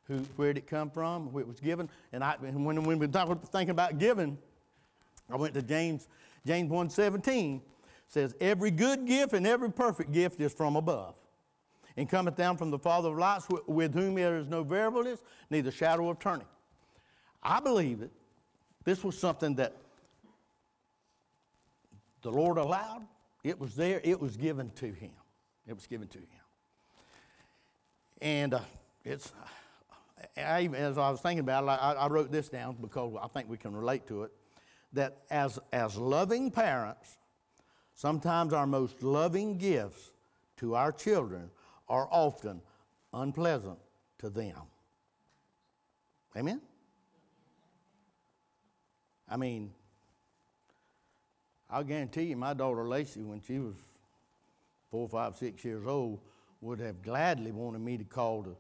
Who, 0.06 0.20
where 0.36 0.54
did 0.54 0.64
it 0.64 0.68
come 0.68 0.90
from? 0.90 1.32
Where 1.32 1.42
it 1.42 1.48
was 1.48 1.60
given? 1.60 1.90
And, 2.14 2.24
I, 2.24 2.36
when, 2.40 2.84
when 2.84 2.98
we 2.98 3.08
talk, 3.08 3.28
thinking 3.52 3.72
about 3.72 4.00
giving, 4.00 4.38
I 5.30 5.36
went 5.36 5.54
to 5.56 5.62
James, 5.62 6.08
James 6.46 6.72
1.17, 6.72 7.62
says, 8.08 8.34
Every 8.40 8.72
good 8.72 9.06
gift 9.06 9.34
and 9.34 9.46
every 9.46 9.72
perfect 9.72 10.12
gift 10.12 10.40
is 10.40 10.54
from 10.54 10.76
above, 10.78 11.16
and 11.98 12.10
cometh 12.10 12.38
down 12.38 12.58
from 12.58 12.72
the 12.72 12.80
Father 12.80 13.10
of 13.10 13.18
lights, 13.18 13.48
with 13.68 13.94
whom 13.94 14.16
there 14.16 14.38
is 14.38 14.48
no 14.48 14.64
variableness, 14.64 15.22
neither 15.50 15.72
shadow 15.72 16.10
of 16.10 16.20
turning. 16.20 16.48
I 17.44 17.60
believe 17.60 18.02
it. 18.02 18.12
this 18.86 19.04
was 19.04 19.18
something 19.18 19.56
that 19.56 19.76
the 22.22 22.32
Lord 22.32 22.58
allowed. 22.58 23.06
It 23.44 23.60
was 23.60 23.76
there. 23.76 24.02
It 24.04 24.20
was 24.20 24.38
given 24.38 24.72
to 24.76 24.88
him. 24.88 25.12
It 25.66 25.74
was 25.74 25.88
given 25.88 26.08
to 26.10 26.18
him. 26.18 26.28
And 28.22 28.54
uh, 28.56 28.60
it's, 29.04 29.32
I, 30.36 30.70
as 30.74 30.98
I 30.98 31.10
was 31.10 31.22
thinking 31.22 31.40
about 31.40 31.64
it, 31.64 31.68
I, 31.68 31.94
I 31.94 32.08
wrote 32.08 32.32
this 32.32 32.50
down 32.50 32.78
because 32.82 33.14
I 33.22 33.28
think 33.28 33.50
we 33.50 33.58
can 33.58 33.76
relate 33.76 34.08
to 34.08 34.24
it 34.24 34.32
that 34.94 35.18
as, 35.30 35.60
as 35.72 35.98
loving 35.98 36.50
parents, 36.50 37.18
sometimes 37.94 38.54
our 38.54 38.66
most 38.66 39.04
loving 39.04 39.58
gifts 39.58 40.12
to 40.58 40.76
our 40.76 40.92
children 40.92 41.52
are 41.88 42.08
often 42.12 42.62
unpleasant 43.14 43.78
to 44.20 44.30
them. 44.30 44.56
Amen? 46.36 46.62
I 49.30 49.38
mean, 49.38 49.72
I'll 51.70 51.84
guarantee 51.84 52.24
you, 52.24 52.38
my 52.38 52.54
daughter 52.54 52.88
Lacey, 52.88 53.24
when 53.24 53.42
she 53.42 53.60
was 53.60 53.76
four, 54.90 55.08
five, 55.10 55.36
six 55.36 55.66
years 55.66 55.86
old, 55.86 56.20
would 56.62 56.80
have 56.80 57.02
gladly 57.02 57.52
wanted 57.52 57.82
me 57.82 57.98
to 57.98 58.04
call 58.04 58.42
the 58.42 58.56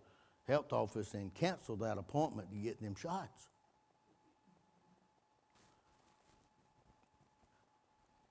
health 0.51 0.71
office 0.73 1.13
and 1.13 1.33
cancel 1.33 1.75
that 1.77 1.97
appointment 1.97 2.49
to 2.51 2.57
get 2.57 2.81
them 2.81 2.95
shots. 2.95 3.47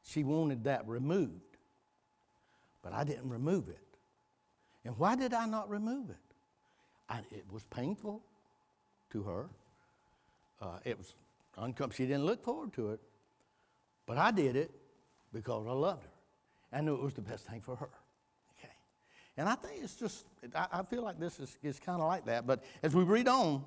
She 0.04 0.22
wanted 0.22 0.64
that 0.64 0.86
removed, 0.86 1.56
but 2.82 2.92
I 2.92 3.04
didn't 3.04 3.28
remove 3.28 3.68
it. 3.68 3.78
And 4.84 4.96
why 4.98 5.16
did 5.16 5.34
I 5.34 5.46
not 5.46 5.68
remove 5.68 6.10
it? 6.10 6.16
I, 7.08 7.18
it 7.30 7.44
was 7.50 7.64
painful 7.64 8.22
to 9.10 9.22
her. 9.24 9.46
Uh, 10.62 10.78
it 10.84 10.96
was 10.96 11.14
uncomfortable. 11.56 11.94
She 11.96 12.06
didn't 12.06 12.24
look 12.24 12.42
forward 12.42 12.72
to 12.74 12.92
it, 12.92 13.00
but 14.06 14.18
I 14.18 14.30
did 14.30 14.56
it 14.56 14.70
because 15.32 15.66
I 15.66 15.72
loved 15.72 16.04
her. 16.04 16.10
I 16.72 16.80
knew 16.80 16.94
it 16.94 17.02
was 17.02 17.14
the 17.14 17.22
best 17.22 17.46
thing 17.46 17.60
for 17.60 17.76
her. 17.76 17.90
Okay. 18.58 18.72
And 19.36 19.48
I 19.48 19.54
think 19.54 19.82
it's 19.82 19.96
just, 19.96 20.26
I, 20.54 20.66
I 20.72 20.82
feel 20.82 21.02
like 21.02 21.18
this 21.18 21.38
is, 21.40 21.58
is 21.62 21.78
kind 21.78 22.00
of 22.00 22.08
like 22.08 22.24
that. 22.26 22.46
But 22.46 22.64
as 22.82 22.94
we 22.94 23.04
read 23.04 23.28
on, 23.28 23.64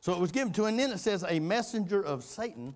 so 0.00 0.12
it 0.12 0.18
was 0.18 0.30
given 0.30 0.52
to, 0.54 0.66
and 0.66 0.78
then 0.78 0.92
it 0.92 0.98
says, 0.98 1.24
a 1.28 1.40
messenger 1.40 2.02
of 2.02 2.22
Satan. 2.22 2.74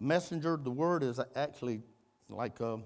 A 0.00 0.02
messenger, 0.02 0.58
the 0.62 0.70
word 0.70 1.02
is 1.02 1.20
actually 1.36 1.82
like 2.30 2.58
an 2.60 2.84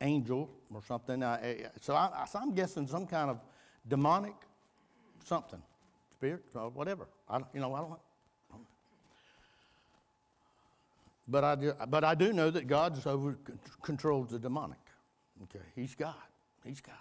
angel 0.00 0.50
or 0.72 0.82
something. 0.82 1.22
Eh, 1.22 1.38
eh, 1.42 1.68
so, 1.80 1.94
I, 1.94 2.24
so 2.30 2.40
I'm 2.40 2.54
guessing 2.54 2.88
some 2.88 3.06
kind 3.06 3.30
of 3.30 3.38
demonic 3.86 4.34
something, 5.24 5.62
spirit, 6.10 6.44
or 6.54 6.70
whatever. 6.70 7.08
I, 7.28 7.38
you 7.52 7.60
know, 7.60 7.74
I 7.74 7.80
don't. 7.80 8.00
But 11.26 11.44
I, 11.44 11.54
do, 11.54 11.72
but 11.88 12.04
I 12.04 12.14
do 12.14 12.32
know 12.32 12.50
that 12.50 12.66
God 12.66 13.00
over, 13.06 13.38
controls 13.82 14.30
the 14.30 14.38
demonic. 14.38 14.78
Okay, 15.44 15.64
He's 15.74 15.94
God. 15.94 16.14
He's 16.64 16.80
God. 16.80 16.94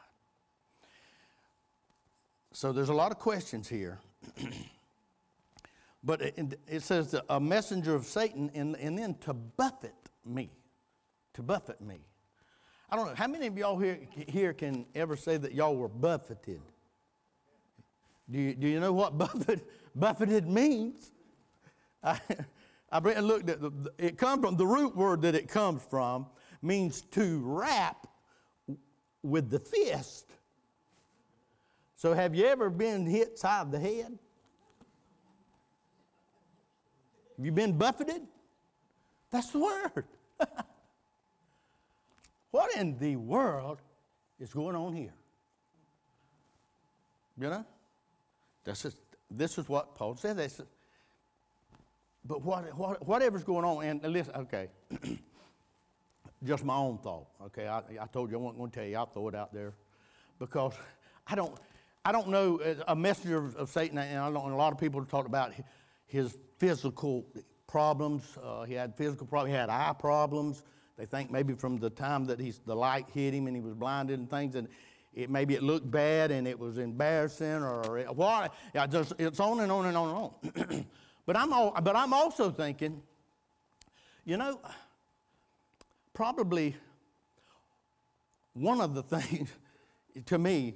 So 2.53 2.71
there's 2.71 2.89
a 2.89 2.93
lot 2.93 3.11
of 3.11 3.19
questions 3.19 3.67
here. 3.67 3.99
but 6.03 6.21
it, 6.21 6.59
it, 6.67 6.83
says 6.83 7.15
a 7.29 7.39
messenger 7.39 7.95
of 7.95 8.05
Satan, 8.05 8.51
and, 8.53 8.75
and 8.77 8.97
then 8.97 9.15
to 9.21 9.33
buffet 9.33 9.93
me. 10.25 10.51
To 11.33 11.43
buffet 11.43 11.81
me. 11.81 11.99
I 12.89 12.95
don't 12.95 13.07
know, 13.07 13.15
how 13.15 13.27
many 13.27 13.47
of 13.47 13.57
y'all 13.57 13.79
here, 13.79 13.99
here 14.11 14.53
can 14.53 14.85
ever 14.93 15.17
say 15.17 15.37
that 15.37 15.53
y'all 15.53 15.75
were 15.75 15.87
buffeted? 15.87 16.61
Do 18.29 18.39
you, 18.39 18.53
do 18.53 18.67
you 18.67 18.79
know 18.79 18.93
what 18.93 19.17
buffet, 19.17 19.61
buffeted 19.95 20.47
means? 20.47 21.11
I, 22.03 22.19
I 22.93 22.99
looked 22.99 23.49
at 23.49 23.59
the, 23.59 23.91
it 23.97 24.19
comes 24.19 24.45
from 24.45 24.55
the 24.55 24.67
root 24.67 24.95
word 24.95 25.23
that 25.23 25.33
it 25.33 25.47
comes 25.47 25.81
from 25.89 26.27
means 26.61 27.01
to 27.11 27.41
rap 27.43 28.07
with 29.23 29.49
the 29.49 29.59
fist. 29.59 30.31
So 31.95 32.13
have 32.13 32.35
you 32.35 32.45
ever 32.45 32.69
been 32.69 33.07
hit 33.07 33.39
side 33.39 33.61
of 33.61 33.71
the 33.71 33.79
head? 33.79 34.19
Have 37.37 37.45
you 37.45 37.51
been 37.51 37.77
buffeted? 37.77 38.21
That's 39.31 39.49
the 39.49 39.59
word. 39.59 40.05
what 42.51 42.75
in 42.75 42.99
the 42.99 43.15
world 43.15 43.79
is 44.39 44.53
going 44.53 44.75
on 44.75 44.93
here? 44.93 45.15
You 47.39 47.49
know? 47.49 47.65
This 48.63 48.85
is, 48.85 48.95
this 49.31 49.57
is 49.57 49.67
what 49.67 49.95
Paul 49.95 50.15
said. 50.15 50.37
But 52.25 52.41
what, 52.41 52.77
what, 52.77 53.05
whatever's 53.05 53.43
going 53.43 53.65
on, 53.65 53.83
and 53.83 54.01
listen, 54.03 54.35
okay, 54.35 54.69
just 56.43 56.63
my 56.63 56.75
own 56.75 56.97
thought, 56.97 57.27
okay? 57.45 57.67
I, 57.67 57.81
I 58.01 58.07
told 58.07 58.31
you 58.31 58.37
I 58.37 58.41
wasn't 58.41 58.59
going 58.59 58.71
to 58.71 58.79
tell 58.79 58.87
you, 58.87 58.97
I'll 58.97 59.05
throw 59.05 59.27
it 59.27 59.35
out 59.35 59.53
there 59.53 59.73
because 60.39 60.73
I 61.27 61.35
don't, 61.35 61.53
I 62.05 62.11
don't 62.11 62.29
know, 62.29 62.59
a 62.87 62.95
messenger 62.95 63.37
of, 63.37 63.55
of 63.55 63.69
Satan, 63.69 63.97
and 63.97 64.19
I 64.19 64.27
and 64.27 64.35
a 64.35 64.55
lot 64.55 64.73
of 64.73 64.79
people 64.79 65.03
talk 65.05 65.25
about 65.25 65.53
his 66.05 66.37
physical 66.59 67.25
problems. 67.67 68.37
Uh, 68.41 68.63
he 68.63 68.73
had 68.73 68.95
physical 68.95 69.27
problems, 69.27 69.53
he 69.53 69.57
had 69.57 69.69
eye 69.69 69.95
problems. 69.97 70.63
They 70.97 71.05
think 71.05 71.31
maybe 71.31 71.53
from 71.53 71.77
the 71.77 71.89
time 71.89 72.25
that 72.25 72.39
he's, 72.39 72.59
the 72.59 72.75
light 72.75 73.07
hit 73.13 73.33
him 73.33 73.47
and 73.47 73.55
he 73.55 73.61
was 73.61 73.73
blinded 73.73 74.19
and 74.19 74.29
things, 74.29 74.55
and 74.55 74.67
it, 75.13 75.29
maybe 75.29 75.55
it 75.55 75.63
looked 75.63 75.89
bad 75.89 76.31
and 76.31 76.47
it 76.47 76.57
was 76.57 76.77
embarrassing 76.77 77.63
or 77.63 78.03
what. 78.13 78.53
Yeah, 78.73 78.87
just, 78.87 79.13
it's 79.19 79.39
on 79.39 79.59
and 79.59 79.71
on 79.71 79.87
and 79.87 79.97
on 79.97 80.09
and 80.09 80.71
on. 80.71 80.85
But 81.25 81.37
I'm, 81.37 81.53
all, 81.53 81.71
but 81.81 81.95
I'm 81.95 82.13
also 82.13 82.51
thinking, 82.51 83.01
you 84.25 84.37
know, 84.37 84.59
probably 86.13 86.75
one 88.53 88.81
of 88.81 88.93
the 88.93 89.03
things 89.19 89.49
to 90.25 90.37
me 90.37 90.75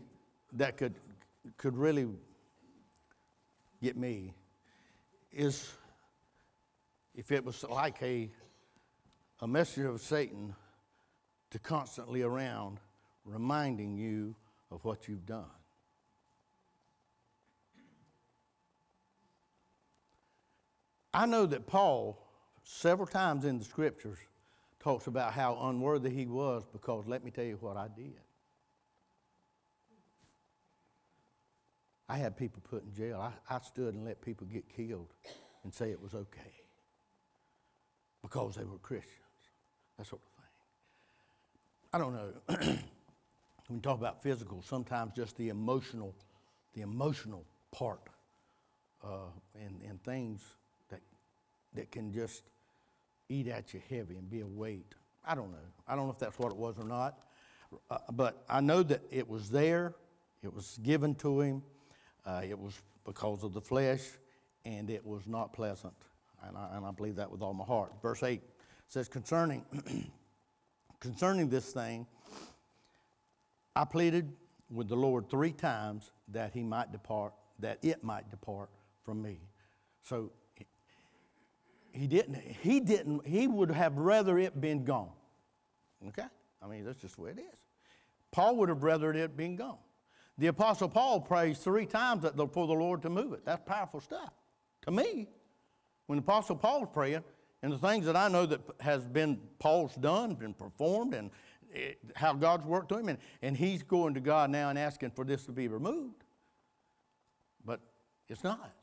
that 0.53 0.77
could, 0.77 0.95
could 1.57 1.77
really 1.77 2.07
get 3.81 3.97
me 3.97 4.33
is 5.31 5.71
if 7.13 7.31
it 7.31 7.43
was 7.43 7.63
like 7.63 8.01
a, 8.01 8.29
a 9.41 9.47
messenger 9.47 9.89
of 9.89 10.01
Satan 10.01 10.55
to 11.51 11.59
constantly 11.59 12.21
around 12.21 12.79
reminding 13.25 13.97
you 13.97 14.35
of 14.71 14.83
what 14.85 15.07
you've 15.07 15.25
done. 15.25 15.45
I 21.17 21.25
know 21.25 21.47
that 21.47 21.65
Paul, 21.65 22.15
several 22.61 23.07
times 23.07 23.43
in 23.43 23.57
the 23.57 23.65
scriptures, 23.65 24.19
talks 24.79 25.07
about 25.07 25.33
how 25.33 25.57
unworthy 25.63 26.11
he 26.11 26.27
was 26.27 26.63
because 26.71 27.07
let 27.07 27.23
me 27.23 27.31
tell 27.31 27.43
you 27.43 27.57
what 27.59 27.75
I 27.75 27.87
did. 27.87 28.21
I 32.07 32.17
had 32.17 32.37
people 32.37 32.61
put 32.69 32.83
in 32.83 32.93
jail. 32.93 33.19
I, 33.19 33.55
I 33.55 33.59
stood 33.61 33.95
and 33.95 34.05
let 34.05 34.21
people 34.21 34.45
get 34.45 34.69
killed 34.69 35.11
and 35.63 35.73
say 35.73 35.89
it 35.89 35.99
was 35.99 36.13
okay 36.13 36.53
because 38.21 38.53
they 38.53 38.63
were 38.63 38.77
Christians. 38.77 39.17
That 39.97 40.05
sort 40.05 40.21
of 40.21 40.43
thing. 40.43 40.51
I 41.93 41.97
don't 41.97 42.13
know. 42.13 42.33
when 43.67 43.77
we 43.77 43.79
talk 43.79 43.97
about 43.97 44.21
physical, 44.21 44.61
sometimes 44.61 45.13
just 45.15 45.35
the 45.35 45.49
emotional, 45.49 46.13
the 46.75 46.81
emotional 46.81 47.43
part 47.71 48.07
uh, 49.03 49.31
and, 49.55 49.81
and 49.81 49.99
things 50.03 50.43
that 51.73 51.91
can 51.91 52.11
just 52.11 52.43
eat 53.29 53.47
at 53.47 53.73
you 53.73 53.81
heavy 53.89 54.15
and 54.15 54.29
be 54.29 54.41
a 54.41 54.47
weight. 54.47 54.95
I 55.25 55.35
don't 55.35 55.51
know. 55.51 55.57
I 55.87 55.95
don't 55.95 56.05
know 56.05 56.13
if 56.13 56.19
that's 56.19 56.39
what 56.39 56.51
it 56.51 56.57
was 56.57 56.77
or 56.77 56.85
not. 56.85 57.19
Uh, 57.89 57.97
but 58.13 58.43
I 58.49 58.61
know 58.61 58.83
that 58.83 59.01
it 59.11 59.27
was 59.27 59.49
there, 59.49 59.93
it 60.41 60.53
was 60.53 60.79
given 60.83 61.15
to 61.15 61.41
him, 61.41 61.63
uh, 62.25 62.41
it 62.47 62.57
was 62.57 62.73
because 63.05 63.43
of 63.43 63.53
the 63.53 63.61
flesh, 63.61 64.03
and 64.65 64.89
it 64.89 65.05
was 65.05 65.27
not 65.27 65.53
pleasant. 65.53 65.93
And 66.45 66.57
I, 66.57 66.77
and 66.77 66.85
I 66.85 66.91
believe 66.91 67.15
that 67.15 67.31
with 67.31 67.41
all 67.41 67.53
my 67.53 67.65
heart. 67.65 67.93
Verse 68.01 68.23
8 68.23 68.41
says, 68.87 69.07
Concerning, 69.07 69.65
concerning 70.99 71.49
this 71.49 71.71
thing, 71.71 72.05
I 73.75 73.85
pleaded 73.85 74.33
with 74.69 74.87
the 74.87 74.95
Lord 74.95 75.29
three 75.29 75.51
times 75.51 76.11
that 76.29 76.53
he 76.53 76.63
might 76.63 76.91
depart, 76.91 77.33
that 77.59 77.79
it 77.81 78.03
might 78.03 78.29
depart 78.29 78.69
from 79.03 79.21
me. 79.21 79.39
So 80.01 80.31
he 81.97 82.07
didn't, 82.07 82.35
he 82.35 82.79
didn't, 82.79 83.25
he 83.25 83.47
would 83.47 83.71
have 83.71 83.97
rather 83.97 84.37
it 84.37 84.59
been 84.61 84.83
gone. 84.83 85.09
Okay? 86.09 86.27
I 86.61 86.67
mean, 86.67 86.85
that's 86.85 86.99
just 86.99 87.15
the 87.15 87.21
way 87.23 87.31
it 87.31 87.39
is. 87.39 87.59
Paul 88.31 88.57
would 88.57 88.69
have 88.69 88.83
rather 88.83 89.11
it 89.11 89.35
been 89.35 89.55
gone. 89.55 89.79
The 90.37 90.47
Apostle 90.47 90.89
Paul 90.89 91.21
prays 91.21 91.57
three 91.57 91.87
times 91.87 92.23
for 92.23 92.67
the 92.67 92.73
Lord 92.73 93.01
to 93.01 93.09
move 93.09 93.33
it. 93.33 93.43
That's 93.43 93.63
powerful 93.65 93.99
stuff. 93.99 94.31
To 94.83 94.91
me, 94.91 95.27
when 96.05 96.17
the 96.17 96.23
Apostle 96.23 96.55
Paul's 96.55 96.89
praying, 96.93 97.23
and 97.63 97.73
the 97.73 97.77
things 97.79 98.05
that 98.05 98.15
I 98.15 98.27
know 98.27 98.45
that 98.45 98.61
has 98.79 99.07
been 99.07 99.39
Paul's 99.57 99.95
done, 99.95 100.35
been 100.35 100.53
performed, 100.53 101.15
and 101.15 101.31
it, 101.73 101.97
how 102.15 102.33
God's 102.33 102.65
worked 102.65 102.89
to 102.89 102.97
him, 102.97 103.09
and, 103.09 103.17
and 103.41 103.57
he's 103.57 103.81
going 103.81 104.13
to 104.13 104.19
God 104.19 104.51
now 104.51 104.69
and 104.69 104.77
asking 104.77 105.11
for 105.11 105.25
this 105.25 105.45
to 105.45 105.51
be 105.51 105.67
removed. 105.67 106.23
But 107.65 107.79
it's 108.29 108.43
not. 108.43 108.75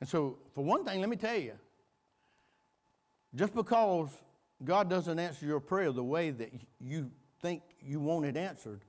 And 0.00 0.08
so, 0.08 0.38
for 0.54 0.62
one 0.62 0.84
thing, 0.84 1.00
let 1.00 1.08
me 1.08 1.16
tell 1.16 1.38
you, 1.38 1.54
just 3.34 3.54
because 3.54 4.10
God 4.64 4.88
doesn't 4.90 5.18
answer 5.18 5.46
your 5.46 5.60
prayer 5.60 5.92
the 5.92 6.04
way 6.04 6.30
that 6.30 6.52
you 6.80 7.10
think 7.40 7.62
you 7.80 8.00
want 8.00 8.26
it 8.26 8.36
answered 8.36 8.80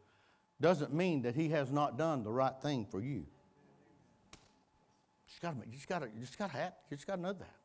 doesn't 0.62 0.94
mean 0.94 1.22
that 1.24 1.36
He 1.36 1.50
has 1.50 1.72
not 1.72 1.98
done 1.98 2.24
the 2.24 2.32
right 2.32 2.54
thing 2.62 2.86
for 2.90 3.02
you. 3.02 3.26
You 4.32 5.28
just 5.28 5.42
got 5.42 5.62
to, 5.62 5.68
you 5.68 5.74
just 5.74 5.88
got 5.88 6.00
to, 6.00 6.08
you 6.08 6.22
just 6.22 6.38
got 6.38 6.52
to 6.52 6.58
have, 6.58 6.74
you 6.90 6.98
just 6.98 7.08
got 7.08 7.18
to 7.18 7.22
know 7.22 7.34
that, 7.34 7.56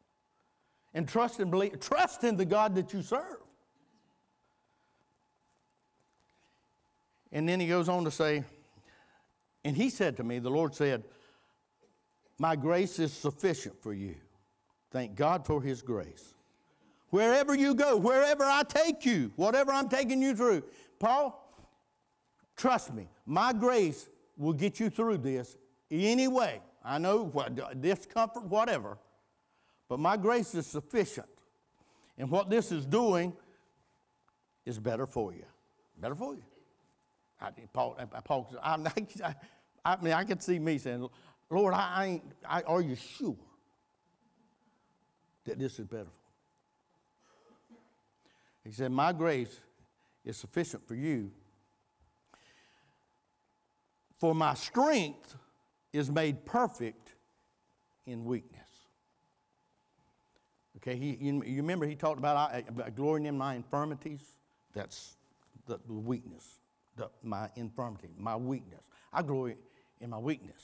and 0.92 1.08
trust 1.08 1.40
and 1.40 1.50
believe, 1.50 1.80
trust 1.80 2.24
in 2.24 2.37
the 2.37 2.44
God 2.44 2.74
that 2.74 2.92
you 2.92 3.02
serve. 3.02 3.38
And 7.32 7.48
then 7.48 7.58
he 7.58 7.66
goes 7.66 7.88
on 7.88 8.04
to 8.04 8.12
say, 8.12 8.44
and 9.64 9.76
he 9.76 9.90
said 9.90 10.16
to 10.18 10.24
me, 10.24 10.38
the 10.38 10.50
Lord 10.50 10.74
said, 10.74 11.02
My 12.38 12.54
grace 12.54 12.98
is 12.98 13.12
sufficient 13.12 13.82
for 13.82 13.92
you. 13.92 14.14
Thank 14.92 15.16
God 15.16 15.44
for 15.44 15.60
his 15.60 15.82
grace. 15.82 16.34
Wherever 17.14 17.55
you 17.55 17.77
go, 17.77 17.96
wherever 17.96 18.42
I 18.42 18.64
take 18.64 19.07
you, 19.07 19.31
whatever 19.37 19.70
I'm 19.70 19.88
taking 19.88 20.20
you 20.20 20.35
through. 20.35 20.64
Paul, 20.98 21.48
trust 22.57 22.92
me, 22.92 23.09
my 23.24 23.53
grace 23.53 24.09
will 24.37 24.53
get 24.53 24.81
you 24.81 24.90
through 24.90 25.18
this 25.18 25.57
anyway. 25.92 26.61
I 26.85 26.98
know 26.98 27.27
what 27.27 27.81
discomfort, 27.81 28.46
whatever, 28.46 28.98
but 29.88 30.00
my 30.00 30.16
grace 30.16 30.57
is 30.57 30.66
sufficient. 30.66 31.29
And 32.18 32.29
what 32.33 32.50
this 32.50 32.72
is 32.72 32.85
doing 32.85 33.33
is 34.66 34.81
better 34.81 35.07
for 35.07 35.33
you. 35.33 35.44
Better 36.00 36.16
for 36.16 36.35
you. 36.35 36.42
I, 37.40 37.50
Paul, 37.72 37.96
Paul 38.24 38.53
I, 38.61 38.74
I, 39.24 39.35
I 39.85 40.03
mean, 40.03 40.14
I 40.14 40.24
could 40.24 40.42
see 40.42 40.59
me 40.59 40.79
saying, 40.79 41.09
Lord, 41.48 41.74
I 41.74 42.07
ain't, 42.07 42.24
I, 42.44 42.62
are 42.62 42.81
you 42.81 42.96
sure 42.96 43.37
that 45.44 45.61
this 45.61 45.79
is 45.79 45.87
better 45.87 46.07
for 46.07 46.23
He 48.64 48.72
said, 48.72 48.90
My 48.90 49.12
grace 49.12 49.61
is 50.24 50.37
sufficient 50.37 50.87
for 50.87 50.94
you. 50.94 51.31
For 54.16 54.35
my 54.35 54.55
strength 54.55 55.37
is 55.92 56.11
made 56.11 56.44
perfect 56.44 57.14
in 58.07 58.24
weakness. 58.24 58.61
Okay, 60.79 60.96
he, 60.96 61.16
you, 61.20 61.42
you 61.44 61.57
remember 61.57 61.87
he 61.87 61.94
talked 61.94 62.18
about, 62.18 62.68
about 62.68 62.94
glorying 62.94 63.27
in 63.27 63.37
my 63.37 63.55
infirmities? 63.55 64.22
That's 64.74 65.16
the, 65.66 65.79
the 65.87 65.94
weakness, 65.94 66.59
the, 66.96 67.11
my 67.22 67.48
infirmity, 67.57 68.11
my 68.18 68.37
weakness. 68.37 68.85
I 69.12 69.22
glory 69.22 69.57
in 70.00 70.11
my 70.11 70.18
weakness. 70.18 70.61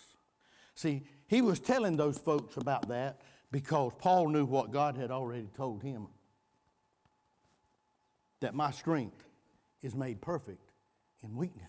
See, 0.74 1.02
he 1.26 1.42
was 1.42 1.60
telling 1.60 1.96
those 1.96 2.18
folks 2.18 2.56
about 2.56 2.88
that 2.88 3.20
because 3.50 3.92
Paul 3.98 4.28
knew 4.28 4.44
what 4.44 4.72
God 4.72 4.96
had 4.96 5.10
already 5.10 5.48
told 5.54 5.82
him 5.82 6.08
that 8.40 8.54
my 8.54 8.70
strength 8.70 9.24
is 9.82 9.94
made 9.94 10.20
perfect 10.20 10.72
in 11.22 11.36
weakness. 11.36 11.66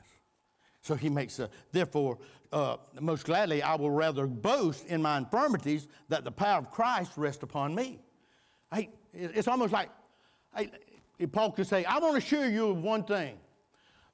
So 0.82 0.96
he 0.96 1.10
makes 1.10 1.38
a, 1.40 1.50
therefore, 1.72 2.18
uh, 2.52 2.78
most 3.00 3.26
gladly, 3.26 3.62
I 3.62 3.76
will 3.76 3.92
rather 3.92 4.26
boast 4.26 4.88
in 4.88 5.02
my 5.02 5.18
infirmities 5.18 5.88
that 6.10 6.24
the 6.24 6.32
power 6.32 6.60
of 6.60 6.72
Christ 6.72 7.12
rest 7.18 7.44
upon 7.44 7.76
me. 7.76 8.00
Hey, 8.74 8.90
it's 9.14 9.48
almost 9.48 9.74
like 9.74 9.90
hey, 10.56 10.70
Paul 11.32 11.52
could 11.52 11.68
say, 11.68 11.86
I 11.86 12.00
want 12.00 12.14
to 12.14 12.18
assure 12.18 12.48
you 12.48 12.70
of 12.70 12.78
one 12.78 13.04
thing. 13.04 13.38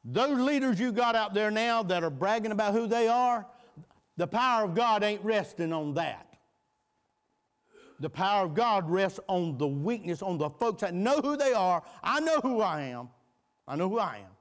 Those 0.03 0.39
leaders 0.39 0.79
you 0.79 0.91
got 0.91 1.15
out 1.15 1.33
there 1.33 1.51
now 1.51 1.83
that 1.83 2.03
are 2.03 2.09
bragging 2.09 2.51
about 2.51 2.73
who 2.73 2.87
they 2.87 3.07
are, 3.07 3.45
the 4.15 4.27
power 4.27 4.63
of 4.63 4.73
God 4.73 5.03
ain't 5.03 5.23
resting 5.23 5.73
on 5.73 5.93
that. 5.95 6.26
The 7.99 8.09
power 8.09 8.45
of 8.45 8.53
God 8.53 8.89
rests 8.89 9.19
on 9.27 9.57
the 9.57 9.67
weakness, 9.67 10.21
on 10.21 10.37
the 10.37 10.49
folks 10.49 10.81
that 10.81 10.93
know 10.93 11.19
who 11.19 11.35
they 11.35 11.53
are. 11.53 11.81
I 12.03 12.19
know 12.19 12.39
who 12.41 12.61
I 12.61 12.81
am. 12.81 13.09
I 13.67 13.75
know 13.75 13.89
who 13.89 13.99
I 13.99 14.17
am. 14.17 14.31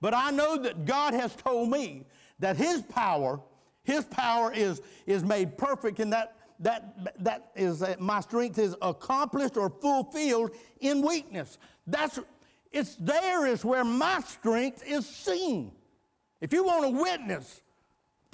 But 0.00 0.14
I 0.14 0.30
know 0.30 0.58
that 0.58 0.84
God 0.84 1.14
has 1.14 1.34
told 1.34 1.70
me 1.70 2.04
that 2.38 2.56
His 2.56 2.82
power, 2.82 3.40
His 3.84 4.04
power 4.04 4.52
is, 4.52 4.82
is 5.06 5.24
made 5.24 5.56
perfect 5.56 6.00
in 6.00 6.10
that 6.10 6.36
that, 6.60 7.22
that 7.22 7.50
is 7.54 7.80
that 7.80 8.00
my 8.00 8.20
strength 8.20 8.58
is 8.58 8.74
accomplished 8.80 9.58
or 9.58 9.68
fulfilled 9.68 10.52
in 10.80 11.02
weakness. 11.02 11.58
That's 11.86 12.18
it's 12.72 12.96
there 12.96 13.46
is 13.46 13.64
where 13.64 13.84
my 13.84 14.20
strength 14.20 14.82
is 14.86 15.06
seen. 15.06 15.72
If 16.40 16.52
you 16.52 16.64
want 16.64 16.84
to 16.84 16.90
witness 17.02 17.62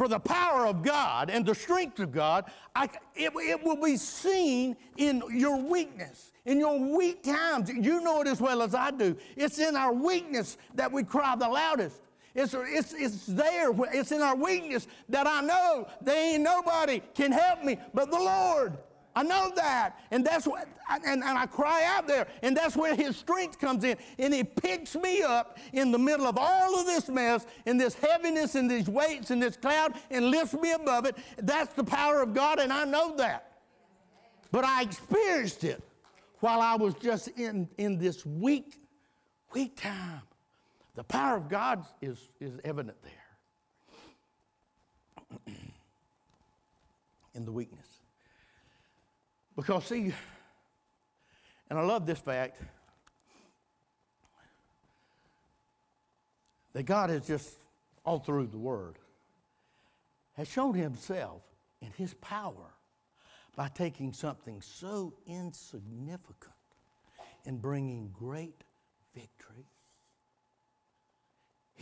for 0.03 0.09
the 0.09 0.19
power 0.19 0.67
of 0.67 0.83
God 0.83 1.31
and 1.31 1.47
the 1.47 1.55
strength 1.55 2.01
of 2.01 2.11
God, 2.11 2.47
I, 2.75 2.89
it, 3.15 3.31
it 3.37 3.63
will 3.63 3.81
be 3.81 3.97
seen 3.97 4.77
in 4.97 5.23
your 5.31 5.57
weakness, 5.63 6.33
in 6.45 6.59
your 6.59 6.77
weak 6.77 7.23
times. 7.23 7.71
You 7.71 8.01
know 8.01 8.21
it 8.21 8.27
as 8.27 8.41
well 8.41 8.63
as 8.63 8.75
I 8.75 8.91
do. 8.91 9.17
It's 9.37 9.61
in 9.61 9.77
our 9.77 9.93
weakness 9.93 10.59
that 10.75 10.91
we 10.91 11.05
cry 11.05 11.37
the 11.37 11.49
loudest. 11.49 12.01
It's, 12.35 12.53
it's, 12.53 12.93
it's 12.95 13.27
there, 13.27 13.71
it's 13.93 14.11
in 14.11 14.23
our 14.23 14.35
weakness 14.35 14.89
that 15.09 15.29
I 15.29 15.41
know 15.41 15.87
there 16.01 16.35
ain't 16.35 16.43
nobody 16.43 17.01
can 17.15 17.31
help 17.31 17.63
me 17.63 17.79
but 17.95 18.11
the 18.11 18.19
Lord. 18.19 18.77
I 19.15 19.23
know 19.23 19.53
that. 19.57 19.99
And 20.11 20.25
that's 20.25 20.47
what, 20.47 20.67
and, 20.91 21.23
and 21.23 21.39
I 21.39 21.47
cry 21.47 21.85
out 21.85 22.07
there. 22.07 22.27
And 22.43 22.57
that's 22.57 22.77
where 22.77 22.95
his 22.95 23.17
strength 23.17 23.59
comes 23.59 23.85
in. 23.85 23.97
And 24.19 24.33
he 24.33 24.43
picks 24.43 24.97
me 24.97 25.23
up 25.23 25.59
in 25.73 25.93
the 25.93 25.99
middle 25.99 26.27
of 26.27 26.39
all 26.39 26.79
of 26.79 26.87
this 26.87 27.09
mess, 27.09 27.47
and 27.67 27.81
this 27.81 27.95
heaviness, 27.95 28.55
and 28.55 28.71
these 28.71 28.89
weights, 28.89 29.31
and 29.31 29.43
this 29.43 29.57
cloud, 29.57 29.95
and 30.11 30.31
lifts 30.31 30.55
me 30.55 30.73
above 30.73 31.05
it. 31.05 31.17
That's 31.39 31.75
the 31.75 31.85
power 31.85 32.23
of 32.23 32.33
God, 32.33 32.59
and 32.59 32.73
I 32.73 32.85
know 32.85 33.17
that. 33.17 33.53
But 34.51 34.65
I 34.65 34.83
experienced 34.83 35.65
it 35.65 35.83
while 36.41 36.61
I 36.61 36.75
was 36.77 36.95
just 36.95 37.29
in, 37.29 37.69
in 37.79 37.99
this 37.99 38.27
weak, 38.27 38.79
weak 39.53 39.77
time. 39.81 40.23
The 40.95 41.05
power 41.05 41.37
of 41.37 41.49
God 41.49 41.85
is, 42.03 42.29
is 42.41 42.53
evident 42.65 42.97
there 43.03 43.13
in 47.35 47.45
the 47.45 47.53
weakness. 47.53 47.82
Because, 49.57 49.87
see, 49.87 50.13
and 51.69 51.79
I 51.79 51.83
love 51.83 52.07
this 52.07 52.19
fact 52.19 52.61
that 56.73 56.85
God 56.85 57.11
has 57.11 57.27
just, 57.27 57.55
all 58.05 58.19
through 58.19 58.47
the 58.47 58.59
Word, 58.59 58.99
has 60.35 60.49
shown 60.49 60.75
Himself 60.75 61.43
in 61.81 61.91
His 61.97 62.15
power 62.15 62.75
by 63.57 63.69
taking 63.69 64.13
something 64.13 64.61
so 64.63 65.15
insignificant 65.27 66.55
and 67.45 67.61
bringing 67.61 68.11
great 68.19 68.65
victory 69.15 69.67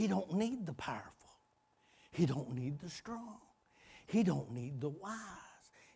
he 0.01 0.07
don't 0.07 0.33
need 0.33 0.65
the 0.65 0.73
powerful. 0.73 1.29
He 2.11 2.25
don't 2.25 2.55
need 2.55 2.81
the 2.81 2.89
strong. 2.89 3.37
He 4.07 4.23
don't 4.23 4.51
need 4.51 4.81
the 4.81 4.89
wise. 4.89 5.19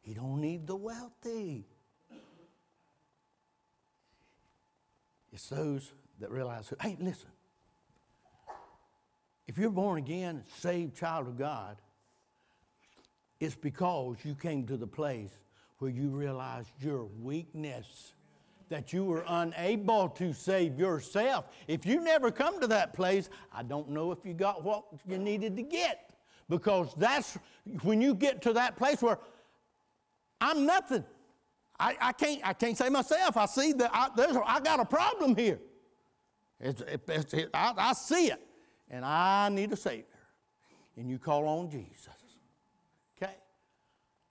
He 0.04 0.12
don't 0.12 0.40
need 0.40 0.66
the 0.66 0.76
wealthy. 0.76 1.64
It's 5.32 5.48
those 5.48 5.90
that 6.20 6.30
realize, 6.30 6.72
hey, 6.80 6.96
listen. 7.00 7.30
If 9.46 9.58
you're 9.58 9.70
born 9.70 9.98
again, 9.98 10.44
saved 10.58 10.94
child 10.94 11.26
of 11.26 11.38
God, 11.38 11.76
it's 13.40 13.54
because 13.54 14.16
you 14.24 14.34
came 14.34 14.66
to 14.66 14.76
the 14.76 14.86
place 14.86 15.30
where 15.78 15.90
you 15.90 16.10
realized 16.10 16.70
your 16.80 17.04
weakness 17.20 18.12
that 18.68 18.92
you 18.92 19.04
were 19.04 19.24
unable 19.26 20.08
to 20.10 20.32
save 20.32 20.78
yourself. 20.78 21.46
If 21.66 21.84
you 21.84 22.00
never 22.00 22.30
come 22.30 22.60
to 22.60 22.66
that 22.68 22.92
place, 22.92 23.28
I 23.52 23.62
don't 23.62 23.90
know 23.90 24.12
if 24.12 24.24
you 24.24 24.34
got 24.34 24.64
what 24.64 24.84
you 25.06 25.18
needed 25.18 25.56
to 25.56 25.62
get. 25.62 26.10
Because 26.48 26.94
that's 26.96 27.38
when 27.82 28.00
you 28.00 28.14
get 28.14 28.42
to 28.42 28.52
that 28.52 28.76
place 28.76 29.00
where 29.00 29.18
I'm 30.44 30.66
nothing. 30.66 31.04
I, 31.80 31.96
I 32.00 32.12
can't, 32.12 32.40
I 32.44 32.52
can't 32.52 32.76
say 32.76 32.90
myself. 32.90 33.37
I 33.38 33.46
see 33.46 33.72
that 33.72 33.90
I, 33.94 34.09
there's, 34.14 34.37
I 34.44 34.61
got 34.61 34.78
a 34.78 34.85
problem 34.85 35.35
here. 35.35 35.59
It's, 36.61 36.83
it, 36.83 37.50
I, 37.54 37.72
I 37.76 37.92
see 37.94 38.26
it. 38.26 38.40
And 38.90 39.07
I 39.07 39.48
need 39.48 39.72
a 39.72 39.76
Savior. 39.76 40.04
And 40.98 41.09
you 41.09 41.18
call 41.18 41.48
on 41.48 41.70
Jesus. 41.70 42.09
Okay? 43.16 43.33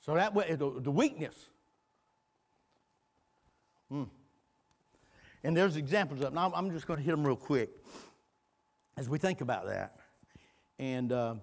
So 0.01 0.13
that 0.13 0.35
way, 0.35 0.51
the, 0.51 0.79
the 0.79 0.91
weakness. 0.91 1.35
Hmm. 3.89 4.03
And 5.43 5.57
there's 5.57 5.77
examples 5.77 6.21
of 6.21 6.31
now. 6.31 6.53
I'm 6.55 6.71
just 6.71 6.85
going 6.85 6.99
to 6.99 7.03
hit 7.03 7.11
them 7.11 7.25
real 7.25 7.35
quick 7.35 7.71
as 8.97 9.09
we 9.09 9.17
think 9.17 9.41
about 9.41 9.65
that. 9.65 9.95
And 10.77 11.11
uh, 11.11 11.35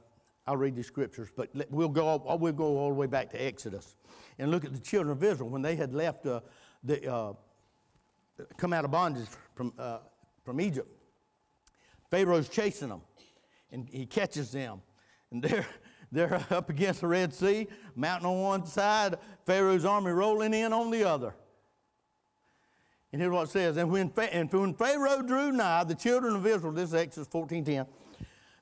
I'll 0.47 0.57
read 0.57 0.77
the 0.77 0.85
scriptures, 0.85 1.29
but 1.37 1.51
we'll 1.71 1.89
go, 1.89 2.23
we'll 2.41 2.53
go 2.53 2.79
all 2.79 2.89
the 2.89 2.95
way 2.95 3.09
back 3.09 3.31
to 3.31 3.43
Exodus 3.43 3.97
and 4.41 4.51
look 4.51 4.65
at 4.65 4.73
the 4.73 4.81
children 4.81 5.13
of 5.13 5.23
Israel 5.23 5.51
when 5.51 5.61
they 5.61 5.77
had 5.77 5.93
left, 5.93 6.25
uh, 6.25 6.41
the, 6.83 7.13
uh, 7.13 7.33
come 8.57 8.73
out 8.73 8.87
of 8.87 8.91
bondage 8.91 9.29
from, 9.55 9.73
uh, 9.79 9.99
from 10.45 10.61
Egypt. 10.61 10.89
Pharaoh's 12.11 12.49
chasing 12.49 12.89
them, 12.89 13.03
and 13.71 13.87
he 13.89 14.07
catches 14.07 14.51
them. 14.51 14.81
And 15.31 15.43
they're, 15.43 15.67
they're 16.13 16.35
up 16.51 16.71
against 16.71 17.03
the 17.03 17.07
Red 17.07 17.35
Sea, 17.35 17.69
mountain 17.95 18.29
on 18.29 18.41
one 18.41 18.67
side, 18.67 19.17
Pharaoh's 19.45 19.85
army 19.85 20.11
rolling 20.11 20.55
in 20.55 20.73
on 20.73 20.91
the 20.91 21.05
other. 21.05 21.35
And 23.13 23.21
here's 23.21 23.33
what 23.33 23.49
it 23.49 23.51
says. 23.51 23.77
And 23.77 23.91
when, 23.91 24.11
and 24.33 24.51
when 24.51 24.73
Pharaoh 24.73 25.21
drew 25.21 25.53
nigh, 25.53 25.85
the 25.85 25.95
children 25.95 26.35
of 26.35 26.47
Israel, 26.47 26.73
this 26.73 26.91
is 26.91 26.95
Exodus 26.95 27.29
14:10, 27.29 27.87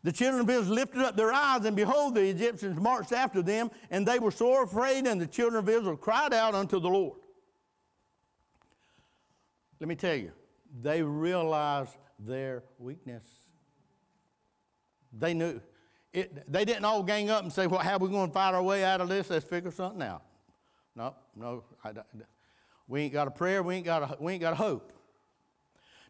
the 0.02 0.12
children 0.12 0.42
of 0.42 0.50
Israel 0.50 0.74
lifted 0.74 1.02
up 1.02 1.16
their 1.16 1.32
eyes, 1.32 1.64
and 1.64 1.74
behold, 1.74 2.14
the 2.14 2.24
Egyptians 2.24 2.80
marched 2.80 3.12
after 3.12 3.42
them, 3.42 3.70
and 3.90 4.06
they 4.06 4.18
were 4.18 4.30
sore 4.30 4.62
afraid, 4.62 5.06
and 5.06 5.20
the 5.20 5.26
children 5.26 5.58
of 5.58 5.68
Israel 5.68 5.96
cried 5.96 6.32
out 6.32 6.54
unto 6.54 6.78
the 6.78 6.88
Lord. 6.88 7.18
Let 9.80 9.88
me 9.88 9.94
tell 9.94 10.14
you, 10.14 10.32
they 10.82 11.02
realized 11.02 11.96
their 12.18 12.62
weakness. 12.78 13.24
They 15.12 15.34
knew. 15.34 15.60
It, 16.12 16.50
they 16.50 16.64
didn't 16.64 16.84
all 16.84 17.02
gang 17.02 17.30
up 17.30 17.42
and 17.42 17.52
say, 17.52 17.66
well, 17.66 17.80
how 17.80 17.96
are 17.96 17.98
we 17.98 18.08
going 18.08 18.28
to 18.28 18.32
fight 18.32 18.54
our 18.54 18.62
way 18.62 18.84
out 18.84 19.00
of 19.00 19.08
this? 19.08 19.30
Let's 19.30 19.44
figure 19.44 19.70
something 19.70 20.02
out. 20.02 20.22
No, 20.96 21.14
no. 21.36 21.64
I, 21.84 21.92
we 22.88 23.02
ain't 23.02 23.12
got 23.12 23.28
a 23.28 23.30
prayer. 23.30 23.62
We 23.62 23.76
ain't 23.76 23.84
got 23.84 24.02
a, 24.02 24.16
we 24.18 24.32
ain't 24.32 24.40
got 24.40 24.54
a 24.54 24.56
hope. 24.56 24.92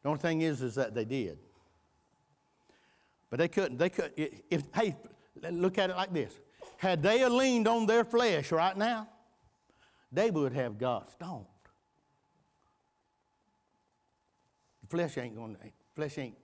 The 0.03 0.09
only 0.09 0.20
thing 0.20 0.40
is, 0.42 0.62
is 0.62 0.77
that 0.77 0.94
they 0.94 1.05
did. 1.05 1.38
But 3.31 3.38
they 3.38 3.49
couldn't. 3.49 3.79
They 3.79 3.91
could. 3.91 4.12
If 4.17 4.62
hey, 4.75 4.97
look 5.51 5.79
at 5.79 5.91
it 5.91 5.97
like 5.97 6.12
this: 6.12 6.38
Had 6.77 7.03
they 7.03 7.27
leaned 7.29 7.69
on 7.69 7.87
their 7.87 8.05
flesh 8.05 8.51
right 8.53 8.77
now, 8.77 9.09
they 10.11 10.31
would 10.31 10.53
have 10.53 10.79
got 10.79 11.11
stoned. 11.12 11.47
Flesh 14.88 15.19
ain't 15.19 15.37
going 15.37 15.55
to, 15.55 15.61
flesh 15.95 16.17
ain't, 16.17 16.35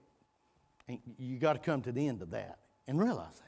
ain't 0.87 1.01
you 1.17 1.39
got 1.39 1.53
to 1.53 1.59
come 1.59 1.81
to 1.81 1.91
the 1.91 2.07
end 2.07 2.21
of 2.21 2.29
that 2.29 2.59
and 2.87 2.99
realize 2.99 3.41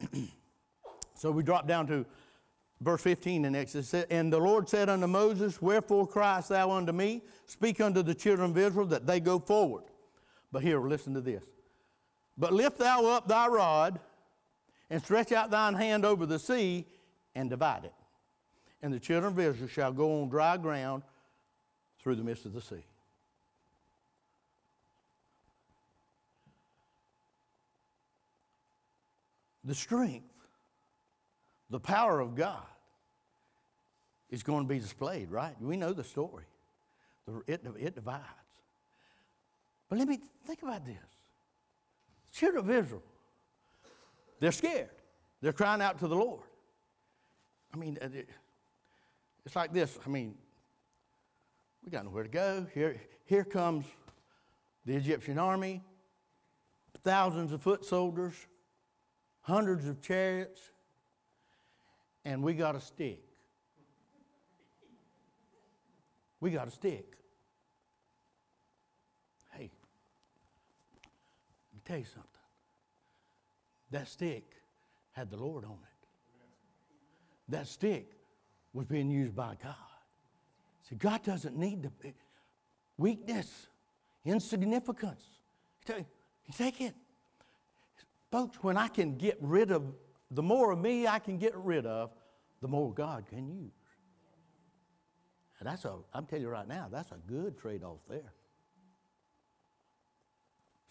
that. 0.00 0.18
so 1.14 1.30
we 1.30 1.42
drop 1.42 1.68
down 1.68 1.86
to 1.86 2.06
verse 2.80 3.02
15 3.02 3.44
in 3.44 3.54
Exodus. 3.54 3.92
And 4.10 4.32
the 4.32 4.38
Lord 4.38 4.68
said 4.68 4.88
unto 4.88 5.06
Moses, 5.06 5.60
Wherefore 5.60 6.06
criest 6.06 6.48
thou 6.48 6.70
unto 6.70 6.92
me? 6.92 7.22
Speak 7.44 7.82
unto 7.82 8.02
the 8.02 8.14
children 8.14 8.52
of 8.52 8.58
Israel 8.58 8.86
that 8.86 9.06
they 9.06 9.20
go 9.20 9.38
forward. 9.38 9.84
But 10.50 10.62
here, 10.62 10.80
listen 10.80 11.12
to 11.14 11.20
this. 11.20 11.44
But 12.36 12.52
lift 12.52 12.78
thou 12.78 13.06
up 13.06 13.28
thy 13.28 13.48
rod 13.48 14.00
and 14.88 15.02
stretch 15.02 15.32
out 15.32 15.50
thine 15.50 15.74
hand 15.74 16.04
over 16.04 16.26
the 16.26 16.38
sea 16.38 16.86
and 17.34 17.50
divide 17.50 17.84
it. 17.84 17.94
And 18.82 18.92
the 18.92 19.00
children 19.00 19.32
of 19.32 19.38
Israel 19.38 19.68
shall 19.68 19.92
go 19.92 20.22
on 20.22 20.28
dry 20.30 20.56
ground 20.56 21.02
through 22.00 22.16
the 22.16 22.24
midst 22.24 22.46
of 22.46 22.52
the 22.52 22.62
sea. 22.62 22.84
The 29.64 29.74
strength, 29.74 30.24
the 31.68 31.78
power 31.78 32.20
of 32.20 32.34
God 32.34 32.64
is 34.30 34.42
going 34.42 34.64
to 34.64 34.68
be 34.68 34.78
displayed, 34.78 35.30
right? 35.30 35.54
We 35.60 35.76
know 35.76 35.92
the 35.92 36.04
story. 36.04 36.44
It, 37.46 37.64
it 37.78 37.94
divides. 37.94 38.24
But 39.88 39.98
let 39.98 40.08
me 40.08 40.18
think 40.46 40.62
about 40.62 40.86
this. 40.86 40.96
Children 42.32 42.64
of 42.64 42.70
Israel, 42.70 43.02
they're 44.38 44.52
scared. 44.52 44.90
They're 45.40 45.52
crying 45.52 45.80
out 45.80 45.98
to 46.00 46.08
the 46.08 46.16
Lord. 46.16 46.42
I 47.72 47.76
mean, 47.76 47.98
uh, 48.00 48.08
it's 49.44 49.56
like 49.56 49.72
this. 49.72 49.98
I 50.04 50.08
mean, 50.08 50.34
we 51.84 51.90
got 51.90 52.04
nowhere 52.04 52.24
to 52.24 52.28
go. 52.28 52.66
Here, 52.74 53.00
here 53.24 53.44
comes 53.44 53.84
the 54.84 54.94
Egyptian 54.94 55.38
army, 55.38 55.82
thousands 57.02 57.52
of 57.52 57.62
foot 57.62 57.84
soldiers, 57.84 58.34
hundreds 59.42 59.86
of 59.86 60.02
chariots, 60.02 60.60
and 62.24 62.42
we 62.42 62.54
got 62.54 62.76
a 62.76 62.80
stick. 62.80 63.22
We 66.40 66.50
got 66.50 66.68
a 66.68 66.70
stick. 66.70 67.16
Hey, 69.52 69.70
let 71.72 71.74
me 71.74 71.79
tell 71.90 71.98
you 71.98 72.04
something. 72.04 72.30
That 73.90 74.06
stick 74.06 74.44
had 75.10 75.28
the 75.28 75.36
Lord 75.36 75.64
on 75.64 75.72
it. 75.72 76.08
That 77.48 77.66
stick 77.66 78.12
was 78.72 78.86
being 78.86 79.10
used 79.10 79.34
by 79.34 79.56
God. 79.60 79.74
See, 80.88 80.94
God 80.94 81.24
doesn't 81.24 81.56
need 81.56 81.82
the 81.82 81.90
weakness, 82.96 83.66
insignificance. 84.24 85.24
He 85.86 86.52
take 86.52 86.80
it. 86.80 86.94
Folks, 88.30 88.58
when 88.62 88.76
I 88.76 88.86
can 88.86 89.16
get 89.16 89.36
rid 89.40 89.72
of, 89.72 89.82
the 90.30 90.42
more 90.42 90.70
of 90.70 90.78
me 90.78 91.08
I 91.08 91.18
can 91.18 91.38
get 91.38 91.56
rid 91.56 91.86
of, 91.86 92.12
the 92.62 92.68
more 92.68 92.94
God 92.94 93.24
can 93.28 93.48
use. 93.48 93.72
And 95.58 95.68
that's 95.68 95.84
a, 95.84 95.96
I'm 96.14 96.26
telling 96.26 96.44
you 96.44 96.50
right 96.50 96.68
now, 96.68 96.86
that's 96.90 97.10
a 97.10 97.18
good 97.26 97.58
trade 97.58 97.82
off 97.82 97.98
there. 98.08 98.32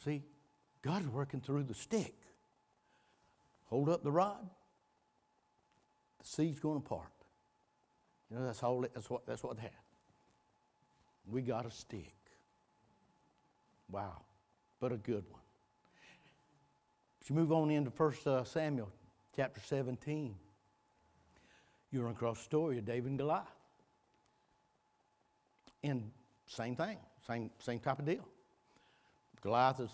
See, 0.04 0.24
God's 0.82 1.08
working 1.08 1.42
through 1.42 1.64
the 1.64 1.74
stick. 1.74 2.16
Hold 3.66 3.90
up 3.90 4.04
the 4.04 4.12
rod, 4.12 4.50
the 6.20 6.26
sea's 6.26 6.60
going 6.60 6.82
to 6.82 6.88
part. 6.88 7.08
You 8.30 8.38
know, 8.38 8.46
that's, 8.46 8.64
all, 8.64 8.82
that's, 8.82 9.10
what, 9.10 9.26
that's 9.26 9.44
what 9.44 9.58
they 9.58 9.64
had. 9.64 9.72
We 11.30 11.42
got 11.42 11.66
a 11.66 11.72
stick. 11.72 12.16
Wow, 13.92 14.22
but 14.80 14.92
a 14.92 14.98
good 14.98 15.24
one. 15.30 15.42
If 17.22 17.30
you 17.30 17.36
move 17.36 17.52
on 17.52 17.70
into 17.70 17.92
1 17.92 18.14
uh, 18.26 18.44
Samuel 18.44 18.90
chapter 19.36 19.62
17, 19.64 20.36
you 21.92 22.02
run 22.02 22.12
across 22.12 22.38
the 22.38 22.44
story 22.44 22.78
of 22.78 22.86
David 22.86 23.10
and 23.10 23.18
Goliath. 23.18 23.46
And 25.84 26.12
same 26.46 26.76
thing, 26.76 26.98
same, 27.26 27.50
same 27.60 27.80
type 27.80 28.00
of 28.00 28.06
deal. 28.06 28.28
Goliath 29.42 29.78
has 29.78 29.90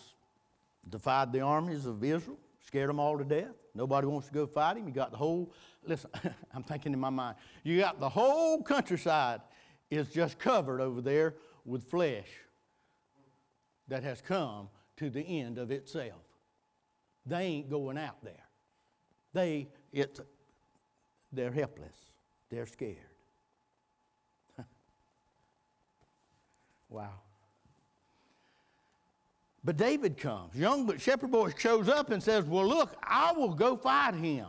defied 0.89 1.31
the 1.31 1.41
armies 1.41 1.85
of 1.85 2.03
Israel, 2.03 2.37
scared 2.65 2.89
them 2.89 2.99
all 2.99 3.17
to 3.17 3.23
death. 3.23 3.53
Nobody 3.73 4.07
wants 4.07 4.27
to 4.27 4.33
go 4.33 4.47
fight 4.47 4.77
him. 4.77 4.87
You 4.87 4.93
got 4.93 5.11
the 5.11 5.17
whole, 5.17 5.51
listen, 5.85 6.09
I'm 6.53 6.63
thinking 6.63 6.93
in 6.93 6.99
my 6.99 7.09
mind, 7.09 7.35
you 7.63 7.79
got 7.79 7.99
the 7.99 8.09
whole 8.09 8.61
countryside 8.63 9.41
is 9.89 10.09
just 10.09 10.39
covered 10.39 10.81
over 10.81 11.01
there 11.01 11.35
with 11.65 11.89
flesh 11.89 12.27
that 13.87 14.03
has 14.03 14.21
come 14.21 14.69
to 14.97 15.09
the 15.09 15.21
end 15.21 15.57
of 15.57 15.71
itself. 15.71 16.21
They 17.25 17.41
ain't 17.41 17.69
going 17.69 17.97
out 17.97 18.23
there. 18.23 18.45
They, 19.33 19.67
it's, 19.91 20.21
they're 21.31 21.51
helpless. 21.51 21.95
They're 22.49 22.65
scared. 22.67 22.97
wow. 26.89 27.24
But 29.65 29.77
David 29.77 30.17
comes. 30.17 30.55
Young 30.55 30.85
but 30.85 31.01
shepherd 31.01 31.31
boy 31.31 31.51
shows 31.57 31.89
up 31.89 32.11
and 32.11 32.21
says, 32.21 32.45
Well, 32.45 32.67
look, 32.67 32.95
I 33.01 33.33
will 33.33 33.53
go 33.55 33.75
fight 33.75 34.13
him. 34.13 34.45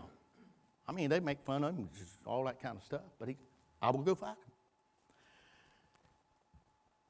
I 0.86 0.92
mean, 0.92 1.08
they 1.08 1.20
make 1.20 1.40
fun 1.40 1.64
of 1.64 1.74
him, 1.74 1.88
all 2.26 2.44
that 2.44 2.60
kind 2.60 2.76
of 2.76 2.84
stuff, 2.84 3.00
but 3.18 3.28
he, 3.28 3.36
I 3.80 3.90
will 3.90 4.02
go 4.02 4.14
fight 4.14 4.30
him. 4.30 4.52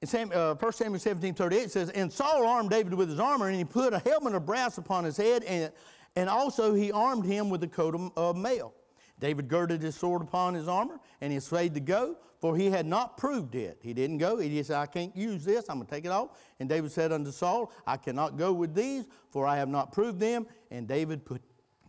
In 0.03 0.09
Sam, 0.09 0.31
uh, 0.33 0.55
1 0.55 0.73
Samuel 0.73 1.01
17 1.01 1.35
38 1.35 1.71
says, 1.71 1.91
And 1.91 2.13
Saul 2.13 2.47
armed 2.47 2.71
David 2.71 2.95
with 2.95 3.11
his 3.11 3.19
armor, 3.19 3.49
and 3.49 3.57
he 3.57 3.65
put 3.65 3.93
a 3.93 3.99
helmet 3.99 4.35
of 4.35 4.47
brass 4.47 4.79
upon 4.79 5.05
his 5.05 5.17
head, 5.17 5.43
and, 5.43 5.73
and 6.15 6.31
also 6.31 6.75
he 6.75 6.93
armed 6.93 7.27
him 7.27 7.51
with 7.51 7.63
a 7.65 7.69
coat 7.69 8.13
of, 8.17 8.37
mail. 8.37 8.73
David 9.19 9.49
girded 9.49 9.83
his 9.83 9.97
sword 9.97 10.23
upon 10.23 10.55
his 10.55 10.69
armor, 10.69 11.01
and 11.21 11.33
he 11.33 11.39
essayed 11.39 11.75
to 11.75 11.81
go, 11.81 12.17
for 12.47 12.57
he 12.57 12.71
had 12.71 12.87
not 12.87 13.17
proved 13.17 13.57
it. 13.57 13.81
He 13.83 13.93
didn't 13.93 14.19
go. 14.19 14.37
He 14.39 14.63
said, 14.63 14.77
I 14.77 14.87
can't 14.87 15.17
use 15.17 15.45
this. 15.45 15.65
I'm 15.69 15.79
going 15.79 15.89
to 15.89 15.93
take 15.93 16.05
it 16.05 16.13
off. 16.13 16.39
And 16.61 16.69
David 16.69 16.93
said 16.93 17.11
unto 17.11 17.33
Saul, 17.33 17.73
I 17.89 17.97
cannot 17.97 18.39
go 18.39 18.53
with 18.53 18.73
these, 18.73 19.05
for 19.31 19.49
I 19.49 19.57
have 19.57 19.69
not 19.69 19.91
proved 19.91 20.21
them. 20.21 20.47
And 20.71 20.87
David 20.87 21.25
put, 21.25 21.43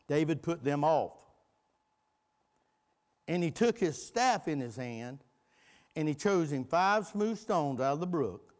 David 0.07 0.41
put 0.41 0.63
them 0.63 0.83
off. 0.83 1.23
And 3.27 3.43
he 3.43 3.51
took 3.51 3.77
his 3.77 4.03
staff 4.03 4.47
in 4.47 4.59
his 4.59 4.75
hand, 4.75 5.19
and 5.95 6.07
he 6.07 6.15
chose 6.15 6.51
him 6.51 6.63
five 6.63 7.05
smooth 7.05 7.37
stones 7.37 7.79
out 7.79 7.93
of 7.93 7.99
the 7.99 8.07
brook. 8.07 8.55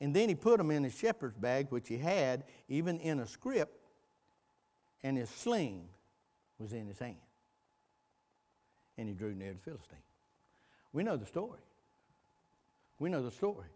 And 0.00 0.14
then 0.14 0.28
he 0.28 0.36
put 0.36 0.58
them 0.58 0.70
in 0.70 0.84
his 0.84 0.96
shepherd's 0.96 1.36
bag, 1.36 1.66
which 1.70 1.88
he 1.88 1.98
had, 1.98 2.44
even 2.68 3.00
in 3.00 3.18
a 3.18 3.26
scrip, 3.26 3.80
and 5.02 5.16
his 5.16 5.28
sling 5.30 5.88
was 6.60 6.72
in 6.72 6.86
his 6.86 7.00
hand 7.00 7.16
and 8.96 9.08
he 9.08 9.16
drew 9.16 9.34
near 9.34 9.54
the 9.54 9.58
Philistine. 9.58 9.98
We 10.92 11.02
know 11.02 11.16
the 11.16 11.26
story. 11.26 11.60
We 12.98 13.10
know 13.10 13.22
the 13.22 13.30
story. 13.30 13.68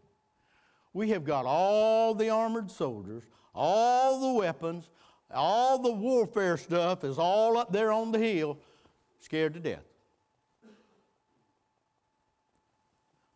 We 0.93 1.11
have 1.11 1.25
got 1.25 1.47
all 1.47 2.15
the 2.15 2.31
armored 2.31 2.71
soldiers, 2.71 3.23
all 3.55 4.21
the 4.21 4.39
weapons, 4.39 4.89
all 5.31 5.79
the 5.79 5.93
warfare 5.93 6.57
stuff 6.57 7.05
is 7.05 7.19
all 7.19 7.57
up 7.57 7.73
there 7.73 7.91
on 7.93 8.13
the 8.13 8.19
hill, 8.19 8.59
scared 9.21 9.55
to 9.55 9.61
death. 9.61 9.85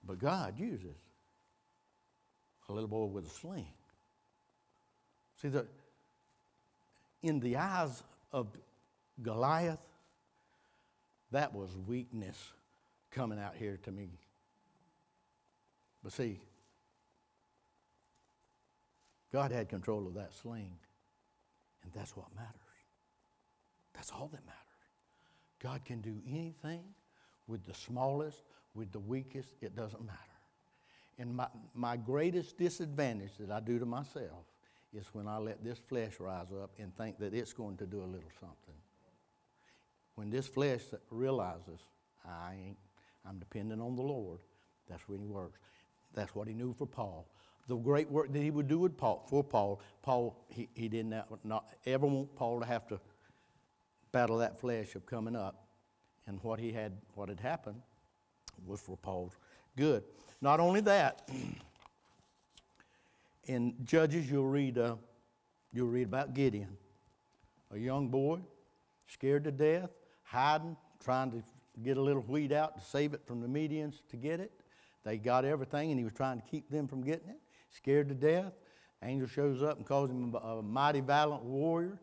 But 0.04 0.18
God 0.18 0.58
uses 0.58 0.96
a 2.68 2.72
little 2.72 2.88
boy 2.88 3.06
with 3.06 3.26
a 3.26 3.30
sling. 3.30 3.66
See, 5.40 5.48
the, 5.48 5.66
in 7.22 7.40
the 7.40 7.56
eyes 7.56 8.02
of 8.32 8.48
Goliath, 9.22 9.80
that 11.30 11.55
was 11.55 11.76
weakness 11.86 12.53
coming 13.11 13.38
out 13.38 13.54
here 13.56 13.78
to 13.84 13.90
me. 13.90 14.18
But 16.02 16.12
see, 16.12 16.40
God 19.32 19.50
had 19.50 19.68
control 19.68 20.06
of 20.06 20.14
that 20.14 20.32
sling, 20.32 20.76
and 21.82 21.92
that's 21.92 22.16
what 22.16 22.26
matters. 22.34 22.54
That's 23.94 24.11
all 24.11 24.28
that 24.32 24.44
matters. 24.46 24.59
God 25.61 25.84
can 25.84 26.00
do 26.00 26.16
anything 26.26 26.84
with 27.46 27.64
the 27.66 27.74
smallest, 27.74 28.42
with 28.74 28.92
the 28.92 29.00
weakest, 29.00 29.54
it 29.61 29.74
doesn't 29.74 30.04
matter. 30.04 30.18
And 31.18 31.34
my, 31.34 31.48
my 31.74 31.96
greatest 31.96 32.59
disadvantage 32.59 33.32
that 33.40 33.50
I 33.50 33.59
do 33.59 33.78
to 33.78 33.86
myself 33.86 34.44
is 34.94 35.06
when 35.12 35.26
I 35.26 35.38
let 35.38 35.64
this 35.64 35.78
flesh 35.78 36.12
rise 36.20 36.52
up 36.62 36.70
and 36.78 36.96
think 36.96 37.18
that 37.18 37.34
it's 37.34 37.52
going 37.52 37.76
to 37.78 37.86
do 37.86 37.98
a 37.98 38.06
little 38.06 38.30
something 38.38 38.74
when 40.18 40.30
this 40.30 40.48
flesh 40.48 40.80
realizes 41.12 41.78
I 42.26 42.54
ain't, 42.66 42.76
I'm 43.29 43.39
dependent 43.39 43.83
on 43.83 43.95
the 43.95 44.03
Lord, 44.03 44.39
that's 44.89 45.07
when 45.09 45.20
he 45.20 45.26
works. 45.26 45.59
That's 46.14 46.35
what 46.35 46.49
he 46.49 46.55
knew 46.55 46.72
for 46.72 46.87
Paul. 46.87 47.26
The 47.68 47.76
great 47.76 48.11
work 48.11 48.33
that 48.33 48.41
he 48.41 48.51
would 48.51 48.66
do 48.66 48.79
with 48.79 48.97
Paul, 48.97 49.26
for 49.29 49.45
Paul, 49.45 49.81
Paul, 50.03 50.43
he, 50.49 50.68
he 50.74 50.89
did 50.89 51.05
not, 51.05 51.45
not 51.45 51.66
ever 51.85 52.07
want 52.07 52.35
Paul 52.35 52.61
to 52.61 52.66
have 52.66 52.89
to 52.89 52.99
battle 54.11 54.39
that 54.39 54.59
flesh 54.59 54.95
of 54.95 55.05
coming 55.05 55.37
up. 55.37 55.66
And 56.26 56.43
what 56.43 56.59
he 56.59 56.72
had, 56.72 56.93
what 57.14 57.29
had 57.29 57.41
happened 57.41 57.83
was 58.66 58.81
for 58.81 58.97
Paul's 58.97 59.37
good. 59.76 60.03
Not 60.41 60.61
only 60.61 60.81
that, 60.83 61.29
in 63.45 63.74
Judges, 63.85 64.31
you'll 64.31 64.49
read, 64.49 64.79
uh, 64.79 64.97
you'll 65.72 65.89
read 65.89 66.07
about 66.07 66.33
Gideon, 66.33 66.76
a 67.70 67.79
young 67.79 68.09
boy, 68.09 68.41
scared 69.07 69.45
to 69.45 69.51
death, 69.51 69.91
hiding, 70.22 70.76
trying 71.01 71.31
to 71.33 71.43
get 71.83 71.97
a 71.97 72.03
little 72.03 72.22
wheat 72.22 72.53
out 72.53 72.79
to 72.79 72.85
save 72.85 73.14
it 73.14 73.22
from 73.26 73.41
the 73.41 73.49
Medians 73.49 73.95
to 74.11 74.16
get 74.16 74.41
it. 74.41 74.53
They 75.05 75.16
got 75.16 75.45
everything, 75.45 75.91
and 75.91 75.99
he 75.99 76.05
was 76.05 76.12
trying 76.12 76.41
to 76.41 76.47
keep 76.47 76.70
them 76.70 76.89
from 76.89 77.03
getting 77.03 77.29
it. 77.29 77.41
Scared 77.70 78.09
to 78.09 78.14
death. 78.14 78.53
Angel 79.03 79.29
shows 79.29 79.62
up 79.62 79.76
and 79.76 79.87
calls 79.87 80.11
him 80.11 80.35
a 80.35 80.62
mighty, 80.62 81.01
valiant 81.01 81.45
warrior. 81.45 82.01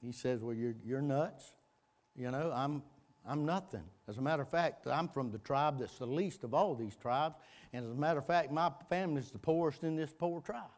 He 0.00 0.12
says, 0.12 0.40
Well, 0.40 0.54
you're, 0.54 0.74
you're 0.84 1.02
nuts. 1.02 1.52
You 2.16 2.30
know, 2.30 2.52
I'm, 2.54 2.82
I'm 3.26 3.44
nothing. 3.44 3.84
As 4.08 4.18
a 4.18 4.22
matter 4.22 4.42
of 4.42 4.48
fact, 4.48 4.86
I'm 4.86 5.08
from 5.08 5.30
the 5.30 5.38
tribe 5.38 5.78
that's 5.78 5.98
the 5.98 6.06
least 6.06 6.42
of 6.44 6.54
all 6.54 6.74
these 6.74 6.96
tribes. 6.96 7.36
And 7.72 7.84
as 7.84 7.92
a 7.92 7.94
matter 7.94 8.18
of 8.18 8.26
fact, 8.26 8.50
my 8.50 8.70
family 8.88 9.20
is 9.20 9.30
the 9.30 9.38
poorest 9.38 9.84
in 9.84 9.96
this 9.96 10.12
poor 10.12 10.40
tribe. 10.40 10.70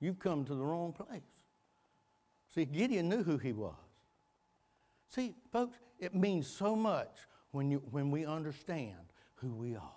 You've 0.00 0.18
come 0.18 0.44
to 0.44 0.54
the 0.54 0.64
wrong 0.64 0.92
place. 0.92 1.22
See, 2.54 2.64
Gideon 2.64 3.08
knew 3.08 3.22
who 3.22 3.38
he 3.38 3.52
was. 3.52 3.74
See, 5.08 5.34
folks, 5.52 5.76
it 5.98 6.14
means 6.14 6.46
so 6.46 6.76
much 6.76 7.16
when, 7.50 7.70
you, 7.70 7.82
when 7.90 8.10
we 8.10 8.26
understand 8.26 8.96
who 9.36 9.54
we 9.54 9.76
are. 9.76 9.92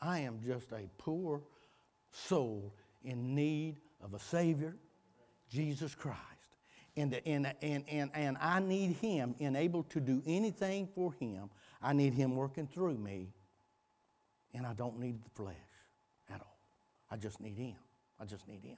I 0.00 0.20
am 0.20 0.40
just 0.44 0.72
a 0.72 0.88
poor 0.98 1.42
soul 2.10 2.74
in 3.02 3.34
need 3.34 3.76
of 4.02 4.14
a 4.14 4.18
Savior, 4.18 4.76
Jesus 5.48 5.94
Christ. 5.94 6.18
And, 6.96 7.20
and, 7.26 7.52
and, 7.60 7.84
and, 7.88 8.10
and 8.14 8.36
I 8.40 8.60
need 8.60 8.92
Him, 8.96 9.34
and 9.40 9.56
able 9.56 9.82
to 9.84 10.00
do 10.00 10.22
anything 10.26 10.88
for 10.94 11.12
Him. 11.14 11.50
I 11.82 11.92
need 11.92 12.14
Him 12.14 12.36
working 12.36 12.68
through 12.68 12.98
me, 12.98 13.32
and 14.52 14.64
I 14.64 14.74
don't 14.74 15.00
need 15.00 15.24
the 15.24 15.30
flesh 15.30 15.56
at 16.32 16.40
all. 16.40 16.58
I 17.10 17.16
just 17.16 17.40
need 17.40 17.56
Him. 17.56 17.76
I 18.20 18.26
just 18.26 18.46
need 18.46 18.62
Him. 18.62 18.76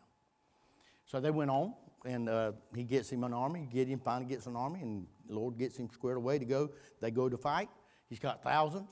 So 1.04 1.20
they 1.20 1.30
went 1.30 1.50
on, 1.50 1.74
and 2.07 2.28
uh, 2.28 2.52
he 2.74 2.84
gets 2.84 3.11
him 3.11 3.24
an 3.24 3.32
army. 3.32 3.68
Gideon 3.70 3.98
finally 3.98 4.26
gets 4.26 4.46
an 4.46 4.57
army, 4.57 4.80
and 4.80 5.07
the 5.28 5.34
Lord 5.34 5.59
gets 5.59 5.76
him 5.76 5.88
squared 5.92 6.16
away 6.16 6.38
to 6.38 6.44
go. 6.44 6.70
They 7.00 7.11
go 7.11 7.28
to 7.28 7.36
fight. 7.36 7.68
He's 8.09 8.18
got 8.18 8.42
thousands. 8.42 8.90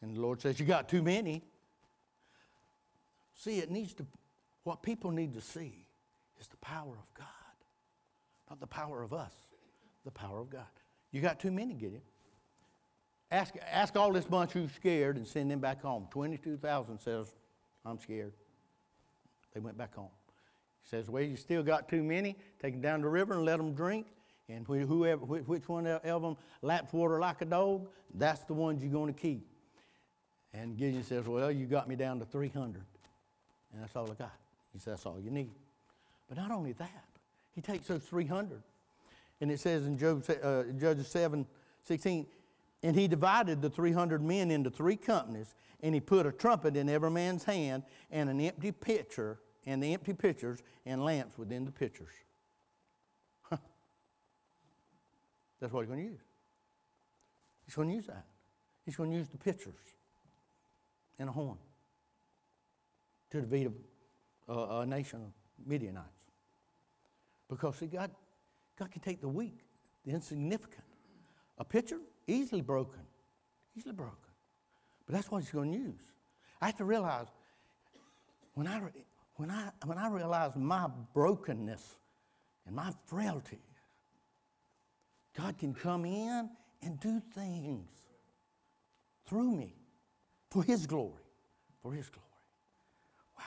And 0.00 0.16
the 0.16 0.20
Lord 0.20 0.40
says, 0.40 0.60
You 0.60 0.66
got 0.66 0.88
too 0.88 1.02
many. 1.02 1.42
See, 3.34 3.58
it 3.58 3.70
needs 3.70 3.92
to, 3.94 4.06
what 4.64 4.82
people 4.82 5.10
need 5.10 5.34
to 5.34 5.40
see 5.40 5.86
is 6.40 6.46
the 6.48 6.56
power 6.58 6.92
of 6.98 7.14
God, 7.14 7.26
not 8.48 8.60
the 8.60 8.66
power 8.66 9.02
of 9.02 9.12
us, 9.12 9.32
the 10.04 10.10
power 10.10 10.40
of 10.40 10.48
God. 10.48 10.64
You 11.10 11.20
got 11.20 11.38
too 11.38 11.50
many, 11.50 11.74
Gideon. 11.74 12.02
Ask, 13.30 13.54
ask 13.70 13.96
all 13.96 14.12
this 14.12 14.24
bunch 14.24 14.52
who's 14.52 14.72
scared 14.72 15.16
and 15.16 15.26
send 15.26 15.50
them 15.50 15.58
back 15.58 15.82
home. 15.82 16.06
22,000 16.10 16.98
says, 16.98 17.34
I'm 17.84 17.98
scared. 17.98 18.32
They 19.52 19.60
went 19.60 19.76
back 19.76 19.94
home. 19.94 20.10
Says, 20.88 21.10
Well, 21.10 21.22
you 21.22 21.36
still 21.36 21.62
got 21.62 21.88
too 21.88 22.02
many. 22.02 22.36
Take 22.60 22.74
them 22.74 22.80
down 22.80 23.00
the 23.02 23.08
river 23.08 23.34
and 23.34 23.44
let 23.44 23.58
them 23.58 23.74
drink. 23.74 24.06
And 24.48 24.64
whoever, 24.66 25.24
which 25.24 25.68
one 25.68 25.86
of 25.86 26.22
them 26.22 26.36
laps 26.62 26.92
water 26.92 27.18
like 27.18 27.42
a 27.42 27.44
dog, 27.44 27.88
that's 28.14 28.44
the 28.44 28.54
ones 28.54 28.82
you're 28.82 28.92
going 28.92 29.12
to 29.12 29.20
keep. 29.20 29.44
And 30.54 30.76
Gideon 30.76 31.02
says, 31.02 31.26
Well, 31.26 31.50
you 31.50 31.66
got 31.66 31.88
me 31.88 31.96
down 31.96 32.20
to 32.20 32.24
300. 32.24 32.82
And 33.72 33.82
that's 33.82 33.96
all 33.96 34.10
I 34.10 34.14
got. 34.14 34.32
He 34.72 34.78
says, 34.78 34.94
That's 34.94 35.06
all 35.06 35.20
you 35.20 35.30
need. 35.30 35.50
But 36.28 36.38
not 36.38 36.50
only 36.50 36.72
that, 36.72 37.04
he 37.54 37.60
takes 37.60 37.88
those 37.88 38.02
300. 38.04 38.62
And 39.40 39.50
it 39.50 39.60
says 39.60 39.86
in 39.86 39.98
Job, 39.98 40.24
uh, 40.42 40.62
Judges 40.78 41.08
7 41.08 41.46
16, 41.84 42.26
and 42.82 42.96
he 42.96 43.06
divided 43.06 43.62
the 43.62 43.70
300 43.70 44.22
men 44.22 44.50
into 44.50 44.70
three 44.70 44.96
companies, 44.96 45.54
and 45.80 45.94
he 45.94 46.00
put 46.00 46.26
a 46.26 46.32
trumpet 46.32 46.76
in 46.76 46.88
every 46.88 47.10
man's 47.10 47.44
hand 47.44 47.84
and 48.10 48.28
an 48.28 48.40
empty 48.40 48.72
pitcher, 48.72 49.38
and 49.66 49.82
the 49.82 49.92
empty 49.92 50.12
pitchers 50.12 50.62
and 50.84 51.04
lamps 51.04 51.36
within 51.36 51.64
the 51.64 51.72
pitchers. 51.72 52.12
That's 55.60 55.72
what 55.72 55.80
he's 55.80 55.88
going 55.88 56.04
to 56.04 56.10
use. 56.10 56.20
He's 57.64 57.74
going 57.74 57.88
to 57.88 57.94
use 57.94 58.06
that. 58.06 58.24
He's 58.84 58.96
going 58.96 59.10
to 59.10 59.16
use 59.16 59.28
the 59.28 59.38
pitchers 59.38 59.74
and 61.18 61.28
a 61.28 61.32
horn 61.32 61.58
to 63.30 63.40
defeat 63.40 63.68
a, 64.48 64.52
a, 64.52 64.80
a 64.80 64.86
nation 64.86 65.22
of 65.22 65.66
Midianites. 65.66 66.06
Because 67.48 67.76
see, 67.76 67.86
God, 67.86 68.10
God 68.78 68.90
can 68.90 69.00
take 69.00 69.20
the 69.20 69.28
weak, 69.28 69.58
the 70.04 70.12
insignificant. 70.12 70.84
A 71.58 71.64
pitcher, 71.64 71.98
easily 72.26 72.60
broken, 72.60 73.00
easily 73.76 73.94
broken. 73.94 74.16
But 75.06 75.14
that's 75.14 75.30
what 75.30 75.42
he's 75.42 75.50
going 75.50 75.72
to 75.72 75.78
use. 75.78 76.12
I 76.60 76.66
have 76.66 76.76
to 76.76 76.84
realize 76.84 77.28
when 78.54 78.66
I, 78.66 78.80
when 79.36 79.50
I, 79.50 79.70
when 79.84 79.98
I 79.98 80.08
realize 80.08 80.56
my 80.56 80.88
brokenness 81.14 81.96
and 82.66 82.74
my 82.74 82.92
frailty, 83.06 83.60
God 85.36 85.58
can 85.58 85.74
come 85.74 86.04
in 86.04 86.48
and 86.82 86.98
do 87.00 87.20
things 87.34 87.90
through 89.26 89.52
me 89.52 89.74
for 90.50 90.62
His 90.62 90.86
glory. 90.86 91.22
For 91.82 91.92
His 91.92 92.08
glory. 92.08 92.26
Wow. 93.38 93.44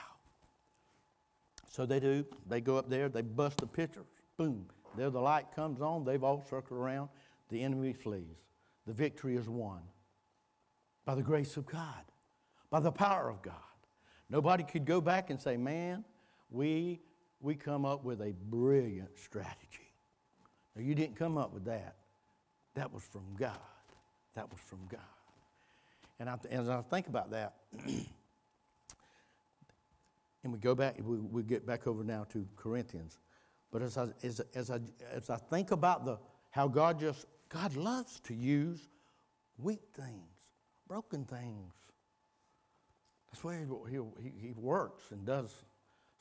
So 1.68 1.86
they 1.86 1.98
do. 1.98 2.24
They 2.48 2.60
go 2.60 2.76
up 2.76 2.88
there, 2.88 3.08
they 3.08 3.22
bust 3.22 3.58
the 3.58 3.66
pitchers. 3.66 4.06
Boom. 4.36 4.66
There 4.96 5.10
the 5.10 5.20
light 5.20 5.46
comes 5.54 5.80
on. 5.80 6.04
They've 6.04 6.22
all 6.22 6.44
circled 6.48 6.78
around. 6.78 7.08
The 7.48 7.62
enemy 7.62 7.92
flees. 7.92 8.38
The 8.86 8.92
victory 8.92 9.36
is 9.36 9.48
won 9.48 9.80
by 11.04 11.14
the 11.14 11.22
grace 11.22 11.56
of 11.56 11.66
God, 11.66 12.04
by 12.70 12.80
the 12.80 12.92
power 12.92 13.28
of 13.28 13.42
God. 13.42 13.54
Nobody 14.30 14.62
could 14.62 14.84
go 14.84 15.00
back 15.00 15.30
and 15.30 15.40
say, 15.40 15.56
man, 15.56 16.04
we, 16.50 17.00
we 17.40 17.56
come 17.56 17.84
up 17.84 18.04
with 18.04 18.20
a 18.20 18.32
brilliant 18.48 19.18
strategy. 19.18 19.92
No, 20.76 20.82
you 20.82 20.94
didn't 20.94 21.16
come 21.16 21.36
up 21.36 21.52
with 21.52 21.64
that. 21.64 21.96
That 22.74 22.92
was 22.92 23.02
from 23.02 23.34
God. 23.36 23.58
That 24.34 24.48
was 24.50 24.60
from 24.60 24.78
God. 24.88 25.00
And 26.20 26.30
I, 26.30 26.36
as 26.50 26.68
I 26.68 26.80
think 26.82 27.08
about 27.08 27.32
that, 27.32 27.54
and 27.86 28.06
we 30.44 30.58
go 30.58 30.76
back, 30.76 30.96
we, 31.02 31.18
we 31.18 31.42
get 31.42 31.66
back 31.66 31.88
over 31.88 32.04
now 32.04 32.24
to 32.32 32.46
Corinthians. 32.56 33.18
But 33.72 33.82
as 33.82 33.98
I, 33.98 34.08
as, 34.22 34.40
as, 34.54 34.70
I, 34.70 34.78
as 35.12 35.28
I 35.28 35.36
think 35.36 35.72
about 35.72 36.04
the, 36.04 36.18
how 36.50 36.68
God 36.68 37.00
just, 37.00 37.26
God 37.48 37.74
loves 37.74 38.20
to 38.20 38.34
use 38.34 38.88
weak 39.58 39.82
things, 39.94 40.30
broken 40.86 41.24
things. 41.24 41.72
That's 43.30 43.44
why 43.44 43.58
he, 43.88 43.96
he, 44.22 44.32
he 44.40 44.52
works 44.56 45.04
and 45.10 45.24
does 45.24 45.52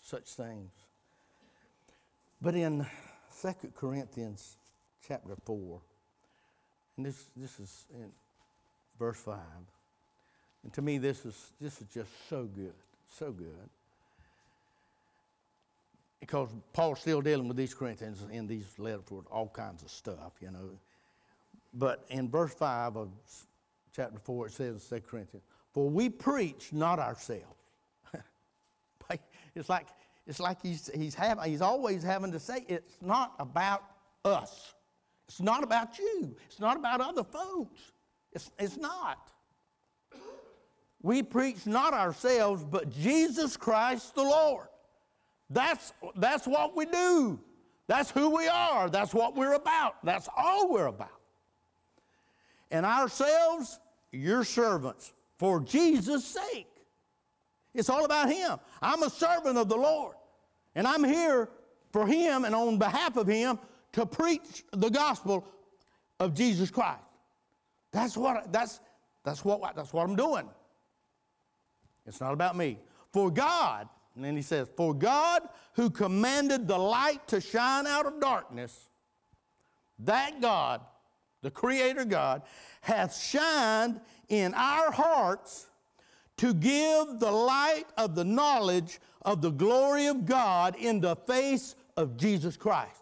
such 0.01 0.26
things. 0.30 0.72
But 2.41 2.55
in 2.55 2.86
2 3.41 3.53
Corinthians 3.76 4.57
chapter 5.05 5.36
4, 5.45 5.82
and 6.97 7.05
this, 7.05 7.26
this 7.36 7.60
is 7.60 7.86
in 7.93 8.12
verse 8.97 9.18
5, 9.18 9.36
and 10.64 10.74
to 10.74 10.82
me, 10.82 10.97
this 10.97 11.26
is, 11.26 11.51
this 11.60 11.82
is 11.82 11.88
just 11.93 12.10
so 12.30 12.43
good, 12.43 12.74
so 13.18 13.32
good. 13.32 13.70
Because 16.20 16.49
Paul's 16.74 16.99
still 16.99 17.22
dealing 17.22 17.47
with 17.47 17.55
these 17.55 17.74
Corinthians 17.74 18.26
in 18.30 18.45
these 18.45 18.78
letters 18.78 19.10
with 19.10 19.26
all 19.32 19.47
kinds 19.47 19.84
of 19.84 19.89
stuff, 19.89 20.34
you 20.41 20.51
know. 20.51 20.70
But 21.74 22.05
in 22.10 22.30
verse 22.30 22.53
5 22.53 22.97
of 22.97 23.10
chapter 23.95 24.20
4, 24.20 24.47
it 24.47 24.51
says, 24.51 24.86
2 24.89 25.01
Corinthians, 25.01 25.45
For 25.74 25.89
we 25.89 26.09
preach 26.09 26.74
not 26.74 26.99
ourselves. 26.99 27.43
it's 29.55 29.70
like, 29.70 29.88
it's 30.26 30.39
like 30.39 30.61
he's, 30.61 30.89
he's, 30.93 31.15
having, 31.15 31.43
he's 31.43 31.61
always 31.61 32.03
having 32.03 32.32
to 32.32 32.39
say, 32.39 32.65
it's 32.67 32.97
not 33.01 33.34
about 33.39 33.84
us. 34.26 34.74
It's 35.28 35.39
not 35.39 35.63
about 35.63 35.99
you. 35.99 36.36
It's 36.47 36.59
not 36.59 36.78
about 36.78 37.01
other 37.01 37.24
folks. 37.24 37.80
It's, 38.34 38.51
it's 38.57 38.78
not. 38.78 39.32
We 41.01 41.24
preach 41.24 41.65
not 41.65 41.93
ourselves, 41.93 42.63
but 42.63 42.89
Jesus 42.89 43.55
Christ 43.55 44.15
the 44.15 44.24
Lord. 44.24 44.67
That's, 45.49 45.93
that's 46.15 46.45
what 46.45 46.76
we 46.76 46.86
do. 46.86 47.39
That's 47.88 48.11
who 48.11 48.36
we 48.36 48.47
are. 48.47 48.89
That's 48.89 49.13
what 49.13 49.36
we're 49.36 49.53
about. 49.53 49.95
That's 50.03 50.30
all 50.38 50.72
we're 50.72 50.88
about. 50.88 51.09
And 52.70 52.86
ourselves, 52.86 53.80
your 54.11 54.43
servants, 54.43 55.13
for 55.40 55.62
Jesus' 55.62 56.26
sake. 56.26 56.68
It's 57.74 57.90
all 57.90 58.06
about 58.06 58.30
Him. 58.30 58.60
I'm 58.82 59.04
a 59.04 59.10
servant 59.10 59.58
of 59.58 59.70
the 59.70 59.78
Lord, 59.78 60.16
and 60.76 60.86
I'm 60.86 61.04
here 61.04 61.50
for 61.92 62.06
Him 62.06 62.46
and 62.46 62.54
on 62.54 62.78
behalf 62.78 63.18
of 63.18 63.26
Him 63.26 63.58
to 63.94 64.06
preach 64.06 64.64
the 64.72 64.90
gospel 64.90 65.48
of 66.20 66.36
Jesus 66.36 66.70
Christ. 66.70 67.00
That's 67.92 68.16
what, 68.16 68.52
that's, 68.52 68.80
that's 69.24 69.44
what, 69.44 69.76
that's 69.76 69.94
what 69.94 70.08
I'm 70.08 70.16
doing. 70.16 70.48
It's 72.06 72.22
not 72.22 72.34
about 72.34 72.56
me. 72.56 72.78
For 73.12 73.32
God, 73.32 73.88
and 74.16 74.24
then 74.24 74.36
he 74.36 74.42
says, 74.42 74.68
For 74.76 74.94
God 74.94 75.42
who 75.74 75.90
commanded 75.90 76.68
the 76.68 76.78
light 76.78 77.28
to 77.30 77.42
shine 77.42 77.88
out 77.88 78.06
of 78.06 78.20
darkness 78.20 78.90
that 80.00 80.42
God, 80.42 80.82
the 81.42 81.52
Creator 81.52 82.06
God, 82.06 82.44
hath 82.82 83.18
shined 83.18 84.00
in 84.30 84.54
our 84.54 84.92
hearts 84.92 85.68
to 86.38 86.54
give 86.54 87.20
the 87.20 87.32
light 87.32 87.86
of 87.98 88.16
the 88.16 88.24
knowledge 88.24 89.00
of 89.24 89.42
the 89.42 89.52
glory 89.52 90.08
of 90.08 90.26
God 90.26 90.76
in 90.78 91.02
the 91.02 91.16
face 91.16 91.76
of 91.98 92.16
Jesus 92.16 92.56
Christ. 92.56 93.02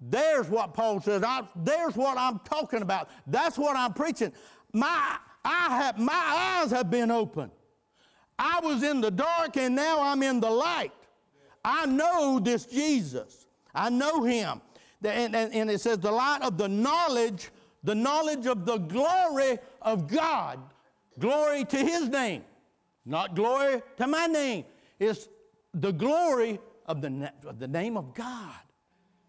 There's 0.00 0.48
what 0.48 0.74
Paul 0.74 1.00
says. 1.00 1.22
I, 1.22 1.42
there's 1.56 1.96
what 1.96 2.18
I'm 2.18 2.40
talking 2.40 2.82
about. 2.82 3.08
That's 3.26 3.56
what 3.56 3.76
I'm 3.76 3.92
preaching. 3.92 4.32
My, 4.72 5.16
I 5.44 5.76
have, 5.76 5.98
my 5.98 6.60
eyes 6.62 6.70
have 6.70 6.90
been 6.90 7.10
opened. 7.10 7.52
I 8.38 8.60
was 8.62 8.82
in 8.82 9.00
the 9.00 9.10
dark 9.10 9.56
and 9.56 9.76
now 9.76 10.02
I'm 10.02 10.22
in 10.22 10.40
the 10.40 10.50
light. 10.50 10.92
I 11.64 11.86
know 11.86 12.40
this 12.40 12.66
Jesus. 12.66 13.46
I 13.74 13.90
know 13.90 14.24
him. 14.24 14.60
And, 15.04 15.34
and, 15.34 15.52
and 15.52 15.70
it 15.70 15.80
says 15.80 15.98
the 15.98 16.10
light 16.10 16.42
of 16.42 16.58
the 16.58 16.68
knowledge, 16.68 17.50
the 17.82 17.94
knowledge 17.94 18.46
of 18.46 18.64
the 18.64 18.78
glory 18.78 19.58
of 19.80 20.08
God. 20.08 20.60
Glory 21.18 21.64
to 21.64 21.76
his 21.76 22.08
name. 22.08 22.42
Not 23.04 23.34
glory 23.34 23.82
to 23.96 24.06
my 24.06 24.26
name. 24.26 24.64
It's 24.98 25.28
the 25.74 25.92
glory 25.92 26.60
of 26.86 27.00
the, 27.00 27.32
of 27.46 27.58
the 27.58 27.68
name 27.68 27.96
of 27.96 28.14
God. 28.14 28.54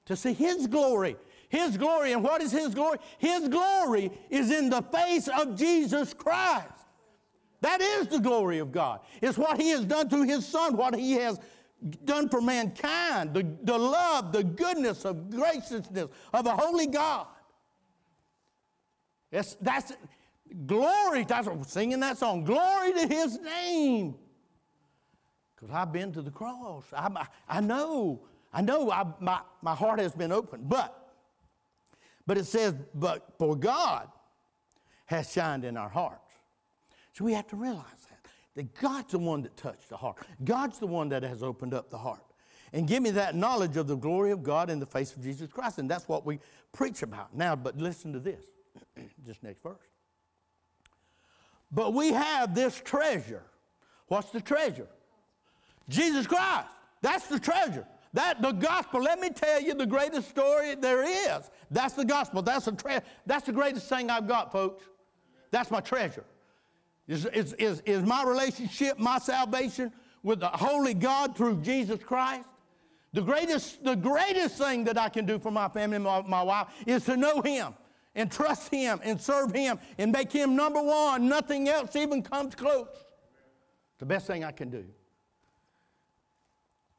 To 0.05 0.15
see 0.15 0.33
his 0.33 0.67
glory. 0.67 1.15
His 1.49 1.77
glory. 1.77 2.13
And 2.13 2.23
what 2.23 2.41
is 2.41 2.51
his 2.51 2.73
glory? 2.73 2.99
His 3.17 3.47
glory 3.49 4.11
is 4.29 4.51
in 4.51 4.69
the 4.69 4.81
face 4.81 5.27
of 5.27 5.57
Jesus 5.57 6.13
Christ. 6.13 6.83
That 7.63 7.79
is 7.79 8.07
the 8.07 8.19
glory 8.19 8.59
of 8.59 8.73
God. 8.73 8.99
It's 9.21 9.37
what 9.37 9.59
He 9.59 9.69
has 9.69 9.85
done 9.85 10.09
to 10.09 10.23
His 10.23 10.45
Son, 10.45 10.75
what 10.75 10.93
He 10.93 11.13
has 11.13 11.39
done 12.03 12.27
for 12.27 12.41
mankind, 12.41 13.33
the, 13.33 13.47
the 13.63 13.77
love, 13.77 14.33
the 14.33 14.43
goodness 14.43 15.05
of 15.05 15.29
graciousness 15.29 16.09
of 16.33 16.45
a 16.45 16.51
holy 16.51 16.87
God. 16.87 17.25
That's, 19.33 19.55
that's 19.55 19.93
glory. 20.67 21.23
That's 21.23 21.47
what 21.47 21.67
singing 21.67 21.99
that 22.01 22.19
song. 22.19 22.43
Glory 22.43 22.93
to 22.93 23.07
His 23.07 23.39
name. 23.39 24.13
Because 25.55 25.71
I've 25.73 25.91
been 25.91 26.11
to 26.13 26.21
the 26.21 26.29
cross. 26.29 26.83
I, 26.95 27.25
I 27.49 27.59
know. 27.59 28.21
I 28.53 28.61
know 28.61 28.91
I, 28.91 29.05
my, 29.19 29.39
my 29.63 29.73
heart 29.73 29.99
has 29.99 30.13
been 30.13 30.31
opened. 30.31 30.69
But, 30.69 31.15
but 32.27 32.37
it 32.37 32.45
says, 32.45 32.75
but 32.93 33.33
for 33.39 33.55
God 33.55 34.07
has 35.05 35.33
shined 35.33 35.65
in 35.65 35.77
our 35.77 35.89
hearts. 35.89 36.31
So 37.13 37.25
we 37.25 37.33
have 37.33 37.47
to 37.47 37.55
realize 37.55 37.85
that. 38.09 38.19
That 38.53 38.75
God's 38.75 39.13
the 39.13 39.19
one 39.19 39.41
that 39.41 39.57
touched 39.57 39.89
the 39.89 39.97
heart. 39.97 40.17
God's 40.43 40.77
the 40.77 40.85
one 40.85 41.09
that 41.09 41.23
has 41.23 41.41
opened 41.41 41.73
up 41.73 41.89
the 41.89 41.97
heart. 41.97 42.21
And 42.71 42.87
give 42.87 43.01
me 43.01 43.09
that 43.11 43.35
knowledge 43.35 43.77
of 43.77 43.87
the 43.87 43.95
glory 43.97 44.29
of 44.29 44.43
God 44.43 44.69
in 44.69 44.79
the 44.79 44.85
face 44.85 45.15
of 45.15 45.23
Jesus 45.23 45.51
Christ. 45.51 45.79
And 45.79 45.89
that's 45.89 46.07
what 46.07 46.23
we 46.23 46.39
preach 46.71 47.01
about. 47.01 47.35
Now, 47.35 47.55
but 47.55 47.79
listen 47.79 48.13
to 48.13 48.19
this. 48.19 48.52
this 49.25 49.37
next 49.41 49.61
verse. 49.61 49.77
But 51.71 51.93
we 51.93 52.13
have 52.13 52.53
this 52.53 52.79
treasure. 52.83 53.43
What's 54.07 54.29
the 54.29 54.41
treasure? 54.41 54.87
Jesus 55.89 56.27
Christ. 56.27 56.67
That's 57.01 57.27
the 57.27 57.39
treasure. 57.39 57.85
That 58.13 58.41
the 58.41 58.51
gospel. 58.51 59.01
Let 59.01 59.19
me 59.19 59.29
tell 59.31 59.59
you 59.59 59.73
the 59.73 59.87
greatest 59.87 60.29
story 60.29 60.75
there 60.75 61.03
is. 61.03 61.49
That's 61.71 61.95
the 61.95 62.05
gospel. 62.05 62.43
That's 62.43 62.65
the 62.65 62.73
tre- 62.73 63.01
That's 63.25 63.45
the 63.45 63.51
greatest 63.51 63.89
thing 63.89 64.09
I've 64.09 64.27
got, 64.27 64.51
folks. 64.51 64.83
That's 65.49 65.71
my 65.71 65.81
treasure. 65.81 66.23
Is, 67.07 67.25
is, 67.25 67.53
is, 67.53 67.81
is 67.85 68.03
my 68.03 68.23
relationship, 68.23 68.97
my 68.97 69.17
salvation 69.17 69.91
with 70.21 70.39
the 70.39 70.47
holy 70.47 70.93
God 70.93 71.35
through 71.35 71.61
Jesus 71.61 72.01
Christ? 72.01 72.47
The 73.11 73.21
greatest, 73.21 73.83
the 73.83 73.95
greatest 73.95 74.57
thing 74.57 74.85
that 74.85 74.97
I 74.97 75.09
can 75.09 75.25
do 75.25 75.37
for 75.37 75.51
my 75.51 75.67
family 75.67 75.97
my, 75.97 76.21
my 76.21 76.41
wife 76.41 76.67
is 76.87 77.03
to 77.05 77.17
know 77.17 77.41
Him 77.41 77.73
and 78.15 78.31
trust 78.31 78.69
Him 78.69 78.99
and 79.03 79.19
serve 79.19 79.53
Him 79.53 79.79
and 79.97 80.11
make 80.11 80.31
Him 80.31 80.55
number 80.55 80.81
one. 80.81 81.27
Nothing 81.27 81.69
else 81.69 81.95
even 81.95 82.21
comes 82.21 82.55
close. 82.55 82.87
It's 82.89 83.99
the 83.99 84.05
best 84.05 84.27
thing 84.27 84.43
I 84.43 84.51
can 84.51 84.69
do. 84.69 84.85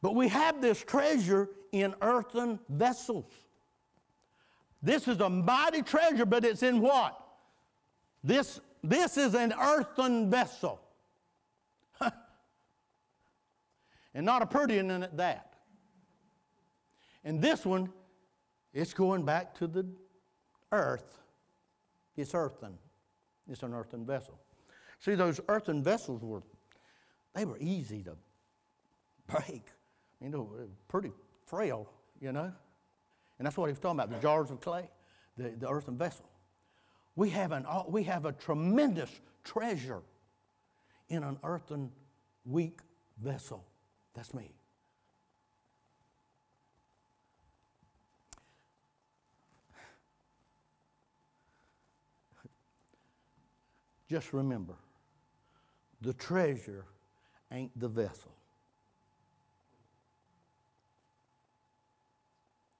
But 0.02 0.14
we 0.14 0.28
have 0.28 0.60
this 0.60 0.82
treasure 0.82 1.48
in 1.72 1.94
earthen 2.02 2.60
vessels. 2.68 3.30
This 4.82 5.08
is 5.08 5.18
a 5.20 5.30
mighty 5.30 5.82
treasure, 5.82 6.26
but 6.26 6.44
it's 6.44 6.62
in 6.62 6.80
what? 6.80 7.18
This 8.22 8.60
this 8.82 9.16
is 9.16 9.34
an 9.34 9.54
earthen 9.58 10.30
vessel. 10.30 10.78
and 14.14 14.26
not 14.26 14.42
a 14.42 14.46
pretty 14.46 14.76
one 14.76 15.02
at 15.02 15.16
that. 15.16 15.54
And 17.24 17.40
this 17.40 17.64
one, 17.64 17.90
it's 18.74 18.92
going 18.92 19.24
back 19.24 19.54
to 19.54 19.66
the 19.66 19.86
earth. 20.74 21.18
It's 22.16 22.34
earthen. 22.34 22.78
It's 23.48 23.62
an 23.62 23.74
earthen 23.74 24.04
vessel. 24.06 24.38
See, 25.00 25.14
those 25.14 25.40
earthen 25.48 25.82
vessels 25.82 26.22
were, 26.22 26.42
they 27.34 27.44
were 27.44 27.58
easy 27.58 28.02
to 28.02 28.16
break. 29.26 29.64
You 30.20 30.30
know, 30.30 30.50
pretty 30.88 31.12
frail, 31.46 31.88
you 32.20 32.32
know. 32.32 32.52
And 33.38 33.46
that's 33.46 33.56
what 33.56 33.66
he 33.66 33.72
was 33.72 33.80
talking 33.80 33.98
about, 33.98 34.10
the 34.10 34.20
jars 34.20 34.50
of 34.50 34.60
clay, 34.60 34.88
the, 35.36 35.50
the 35.50 35.68
earthen 35.68 35.98
vessel. 35.98 36.28
We 37.16 37.30
have, 37.30 37.52
an, 37.52 37.66
uh, 37.68 37.82
we 37.88 38.04
have 38.04 38.24
a 38.24 38.32
tremendous 38.32 39.10
treasure 39.44 40.02
in 41.08 41.22
an 41.22 41.38
earthen, 41.44 41.90
weak 42.44 42.80
vessel. 43.22 43.64
That's 44.14 44.32
me. 44.32 44.54
Just 54.08 54.32
remember 54.32 54.74
the 56.00 56.12
treasure 56.12 56.84
ain't 57.50 57.78
the 57.78 57.88
vessel. 57.88 58.32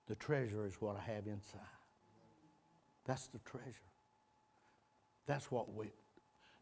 The 0.06 0.14
treasure 0.16 0.66
is 0.66 0.74
what 0.80 0.96
I 0.96 1.12
have 1.12 1.26
inside. 1.26 1.60
That's 3.06 3.26
the 3.28 3.38
treasure. 3.38 3.90
That's 5.26 5.50
what 5.50 5.74
we, 5.74 5.92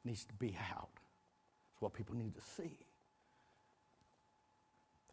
needs 0.04 0.24
to 0.24 0.34
be 0.34 0.56
out. 0.76 0.90
It's 1.72 1.82
what 1.82 1.92
people 1.92 2.14
need 2.14 2.34
to 2.36 2.40
see. 2.40 2.78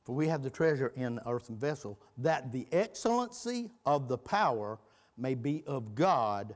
For 0.04 0.14
we 0.16 0.28
have 0.28 0.44
the 0.44 0.50
treasure 0.50 0.92
in 0.96 1.16
the 1.16 1.28
earthen 1.28 1.56
vessel, 1.56 2.00
that 2.20 2.52
the 2.52 2.68
excellency 2.72 3.72
of 3.86 4.08
the 4.08 4.18
power 4.18 4.78
may 5.18 5.36
be 5.36 5.64
of 5.66 5.96
God. 5.96 6.56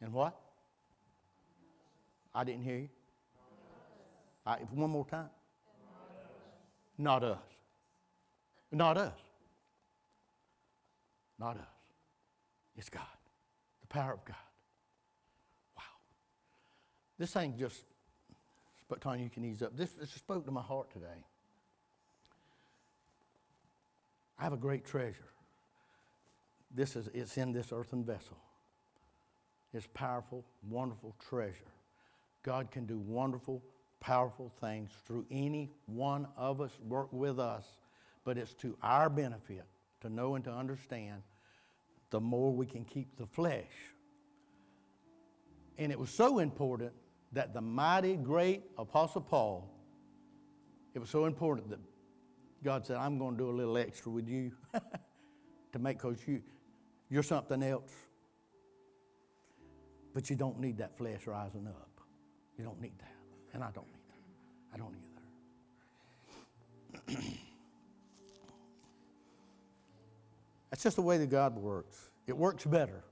And 0.00 0.12
what? 0.12 0.36
I 2.34 2.44
didn't 2.44 2.62
hear 2.62 2.76
you. 2.76 2.88
Uh, 4.46 4.50
I, 4.50 4.56
one 4.72 4.90
more 4.90 5.06
time. 5.06 5.30
Not 6.98 7.22
us. 7.24 7.38
Not 8.70 8.96
us. 8.96 9.12
Not 11.38 11.56
us. 11.56 11.62
It's 12.76 12.88
God. 12.88 13.02
The 13.80 13.86
power 13.86 14.12
of 14.14 14.24
God. 14.24 14.36
Wow. 15.76 15.82
This 17.18 17.32
thing 17.32 17.54
just, 17.58 17.84
but 18.88 19.00
Tony, 19.00 19.22
you 19.22 19.30
can 19.30 19.44
ease 19.44 19.62
up. 19.62 19.76
This, 19.76 19.90
this 19.90 20.10
spoke 20.10 20.44
to 20.46 20.50
my 20.50 20.62
heart 20.62 20.90
today. 20.92 21.24
I 24.38 24.44
have 24.44 24.52
a 24.52 24.58
great 24.58 24.84
treasure. 24.84 25.28
This 26.74 26.96
is, 26.96 27.08
it's 27.14 27.36
in 27.36 27.52
this 27.52 27.72
earthen 27.72 28.04
vessel. 28.04 28.36
It's 29.72 29.88
powerful, 29.94 30.44
wonderful 30.68 31.14
treasure. 31.28 31.73
God 32.44 32.70
can 32.70 32.84
do 32.84 32.98
wonderful, 32.98 33.62
powerful 34.00 34.52
things 34.60 34.90
through 35.06 35.26
any 35.30 35.72
one 35.86 36.28
of 36.36 36.60
us, 36.60 36.70
work 36.86 37.08
with 37.10 37.40
us, 37.40 37.64
but 38.24 38.38
it's 38.38 38.54
to 38.54 38.76
our 38.82 39.10
benefit 39.10 39.64
to 40.02 40.10
know 40.10 40.34
and 40.34 40.44
to 40.44 40.52
understand 40.52 41.22
the 42.10 42.20
more 42.20 42.52
we 42.52 42.66
can 42.66 42.84
keep 42.84 43.16
the 43.16 43.26
flesh. 43.26 43.64
And 45.78 45.90
it 45.90 45.98
was 45.98 46.10
so 46.10 46.38
important 46.38 46.92
that 47.32 47.54
the 47.54 47.60
mighty, 47.60 48.14
great 48.14 48.62
Apostle 48.78 49.22
Paul, 49.22 49.68
it 50.94 50.98
was 50.98 51.10
so 51.10 51.24
important 51.24 51.70
that 51.70 51.80
God 52.62 52.86
said, 52.86 52.98
I'm 52.98 53.18
going 53.18 53.36
to 53.36 53.38
do 53.38 53.50
a 53.50 53.56
little 53.56 53.76
extra 53.76 54.12
with 54.12 54.28
you 54.28 54.52
to 55.72 55.78
make, 55.78 55.98
because 55.98 56.18
you, 56.28 56.42
you're 57.08 57.22
something 57.22 57.62
else. 57.62 57.92
But 60.12 60.30
you 60.30 60.36
don't 60.36 60.60
need 60.60 60.78
that 60.78 60.96
flesh 60.96 61.26
rising 61.26 61.66
up. 61.66 61.93
You 62.58 62.64
don't 62.64 62.80
need 62.80 62.98
that. 62.98 63.14
And 63.52 63.62
I 63.62 63.70
don't 63.70 63.86
need 63.86 64.02
that. 64.08 64.22
I 64.74 64.76
don't 64.78 64.94
either. 67.06 67.20
That's 70.70 70.82
just 70.82 70.96
the 70.96 71.02
way 71.02 71.18
that 71.18 71.30
God 71.30 71.56
works. 71.56 72.10
It 72.26 72.36
works 72.36 72.64
better 72.64 73.04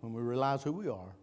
when 0.00 0.12
we 0.12 0.22
realize 0.22 0.62
who 0.62 0.72
we 0.72 0.88
are 0.88 1.14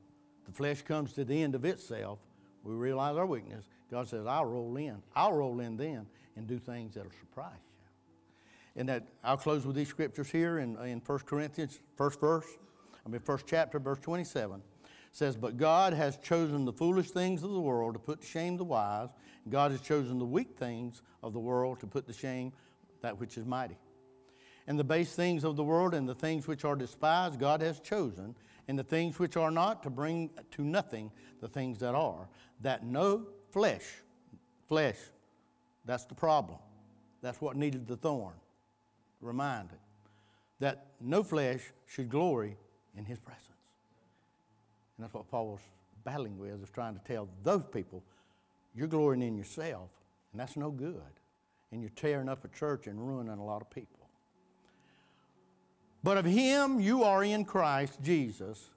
the 0.45 0.51
flesh 0.51 0.81
comes 0.81 1.13
to 1.13 1.23
the 1.23 1.41
end 1.41 1.55
of 1.55 1.65
itself, 1.65 2.19
we 2.63 2.73
realize 2.73 3.17
our 3.17 3.25
weakness. 3.25 3.65
God 3.89 4.07
says, 4.07 4.25
I'll 4.25 4.45
roll 4.45 4.75
in. 4.77 5.01
I'll 5.15 5.33
roll 5.33 5.59
in 5.59 5.77
then 5.77 6.05
and 6.35 6.47
do 6.47 6.59
things 6.59 6.95
that'll 6.95 7.11
surprise 7.19 7.51
you. 7.55 8.81
And 8.81 8.89
that 8.89 9.03
I'll 9.23 9.37
close 9.37 9.65
with 9.65 9.75
these 9.75 9.89
scriptures 9.89 10.29
here 10.29 10.59
in, 10.59 10.77
in 10.77 11.01
1 11.05 11.19
Corinthians, 11.19 11.79
first 11.95 12.19
verse, 12.19 12.47
I 13.05 13.09
mean, 13.09 13.21
first 13.21 13.45
chapter, 13.47 13.79
verse 13.79 13.99
27 13.99 14.61
says, 15.13 15.37
But 15.37 15.55
God 15.55 15.93
has 15.93 16.17
chosen 16.17 16.65
the 16.65 16.73
foolish 16.73 17.11
things 17.11 17.43
of 17.43 17.51
the 17.51 17.61
world 17.61 17.93
to 17.93 17.99
put 17.99 18.21
to 18.21 18.27
shame 18.27 18.57
the 18.57 18.65
wise. 18.65 19.09
God 19.49 19.71
has 19.71 19.79
chosen 19.79 20.19
the 20.19 20.25
weak 20.25 20.57
things 20.57 21.01
of 21.21 21.31
the 21.31 21.39
world 21.39 21.79
to 21.79 21.87
put 21.87 22.05
to 22.07 22.13
shame 22.13 22.51
that 23.01 23.19
which 23.19 23.37
is 23.37 23.45
mighty. 23.45 23.77
And 24.67 24.79
the 24.79 24.83
base 24.83 25.13
things 25.13 25.43
of 25.43 25.55
the 25.55 25.63
world 25.63 25.93
and 25.93 26.09
the 26.09 26.15
things 26.15 26.47
which 26.47 26.65
are 26.65 26.75
despised, 26.75 27.39
God 27.39 27.61
has 27.61 27.79
chosen, 27.79 28.35
and 28.67 28.79
the 28.79 28.83
things 28.83 29.19
which 29.19 29.37
are 29.37 29.51
not 29.51 29.83
to 29.83 29.89
bring 29.89 30.29
to 30.51 30.63
nothing 30.63 31.11
the 31.41 31.47
things 31.47 31.77
that 31.79 31.95
are, 31.95 32.27
that 32.61 32.85
no 32.85 33.27
flesh, 33.51 33.83
flesh, 34.67 34.97
that's 35.85 36.05
the 36.05 36.15
problem. 36.15 36.59
That's 37.21 37.41
what 37.41 37.55
needed 37.55 37.87
the 37.87 37.97
thorn. 37.97 38.35
Reminded 39.21 39.77
that 40.59 40.87
no 40.99 41.23
flesh 41.23 41.61
should 41.85 42.09
glory 42.09 42.57
in 42.97 43.05
his 43.05 43.19
presence. 43.19 43.62
And 44.97 45.03
that's 45.03 45.13
what 45.13 45.27
Paul 45.29 45.47
was 45.47 45.61
battling 46.03 46.37
with, 46.37 46.61
is 46.61 46.69
trying 46.69 46.95
to 46.95 47.01
tell 47.01 47.27
those 47.43 47.65
people, 47.65 48.03
you're 48.75 48.87
glorying 48.87 49.21
in 49.21 49.37
yourself, 49.37 49.89
and 50.31 50.39
that's 50.39 50.55
no 50.57 50.71
good. 50.71 51.01
And 51.71 51.81
you're 51.81 51.91
tearing 51.95 52.29
up 52.29 52.45
a 52.45 52.47
church 52.49 52.87
and 52.87 52.99
ruining 52.99 53.37
a 53.37 53.43
lot 53.43 53.61
of 53.61 53.69
people. 53.69 53.99
But 56.03 56.17
of 56.17 56.25
him 56.25 56.79
you 56.79 57.03
are 57.03 57.23
in 57.23 57.45
Christ 57.45 57.99
Jesus, 58.03 58.69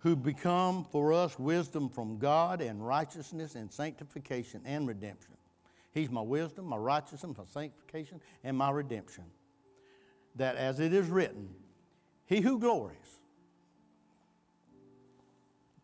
who 0.00 0.16
become 0.16 0.84
for 0.84 1.12
us 1.12 1.38
wisdom 1.38 1.88
from 1.88 2.18
God 2.18 2.60
and 2.60 2.86
righteousness 2.86 3.54
and 3.54 3.72
sanctification 3.72 4.60
and 4.66 4.86
redemption. 4.86 5.32
He's 5.94 6.10
my 6.10 6.20
wisdom, 6.20 6.66
my 6.66 6.76
righteousness, 6.76 7.36
my 7.38 7.44
sanctification, 7.48 8.20
and 8.42 8.56
my 8.58 8.70
redemption. 8.70 9.24
That 10.36 10.56
as 10.56 10.80
it 10.80 10.92
is 10.92 11.08
written, 11.08 11.48
he 12.26 12.40
who 12.40 12.58
glories, 12.58 13.20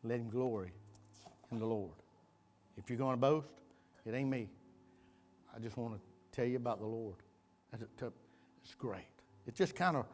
let 0.04 0.18
him 0.18 0.30
glory 0.30 0.72
in 1.50 1.58
the 1.58 1.66
Lord. 1.66 1.92
If 2.76 2.88
you're 2.88 2.98
going 2.98 3.14
to 3.14 3.20
boast, 3.20 3.52
it 4.06 4.14
ain't 4.14 4.30
me. 4.30 4.48
I 5.54 5.58
just 5.58 5.76
want 5.76 5.94
to 5.94 6.00
tell 6.32 6.46
you 6.46 6.56
about 6.56 6.80
the 6.80 6.86
Lord. 6.86 7.16
It's 7.72 8.74
great. 8.78 9.02
It 9.46 9.54
just 9.54 9.74
kind 9.74 9.96
of 9.96 10.06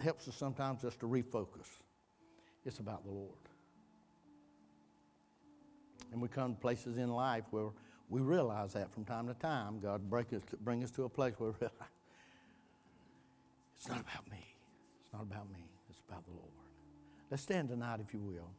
helps 0.00 0.28
us 0.28 0.34
sometimes 0.36 0.82
just 0.82 1.00
to 1.00 1.06
refocus. 1.06 1.66
It's 2.64 2.78
about 2.78 3.04
the 3.04 3.10
Lord. 3.10 3.32
And 6.12 6.20
we 6.22 6.28
come 6.28 6.54
to 6.54 6.60
places 6.60 6.96
in 6.96 7.08
life 7.10 7.44
where 7.50 7.70
we 8.08 8.20
realize 8.20 8.72
that 8.74 8.92
from 8.92 9.04
time 9.04 9.26
to 9.26 9.34
time. 9.34 9.80
God 9.80 10.08
bring 10.08 10.26
us, 10.34 10.42
to, 10.50 10.56
bring 10.58 10.84
us 10.84 10.90
to 10.92 11.04
a 11.04 11.08
place 11.08 11.34
where 11.38 11.50
we 11.50 11.56
realize 11.60 11.88
it's 13.76 13.88
not 13.88 14.00
about 14.00 14.30
me. 14.30 14.44
It's 15.02 15.12
not 15.12 15.22
about 15.22 15.50
me. 15.52 15.64
It's 15.90 16.02
about 16.08 16.24
the 16.24 16.32
Lord. 16.32 16.55
Let's 17.30 17.42
stand 17.42 17.68
tonight, 17.68 18.00
if 18.00 18.14
you 18.14 18.20
will. 18.20 18.50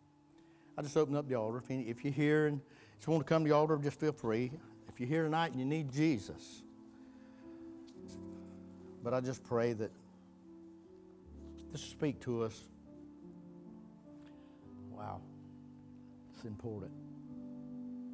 I 0.77 0.81
just 0.81 0.97
open 0.97 1.15
up 1.15 1.27
the 1.27 1.35
altar. 1.35 1.57
If, 1.57 1.71
any, 1.71 1.83
if 1.83 2.03
you're 2.03 2.13
here 2.13 2.47
and 2.47 2.61
just 2.97 3.07
want 3.07 3.25
to 3.25 3.29
come 3.29 3.43
to 3.43 3.49
the 3.49 3.55
altar, 3.55 3.77
just 3.81 3.99
feel 3.99 4.11
free. 4.11 4.51
If 4.87 4.99
you're 4.99 5.09
here 5.09 5.23
tonight 5.23 5.51
and 5.51 5.59
you 5.59 5.65
need 5.65 5.91
Jesus, 5.91 6.63
but 9.03 9.13
I 9.13 9.21
just 9.21 9.43
pray 9.43 9.73
that 9.73 9.91
this 11.71 11.81
speak 11.81 12.19
to 12.21 12.43
us. 12.43 12.59
Wow, 14.91 15.21
it's 16.33 16.45
important. 16.45 16.91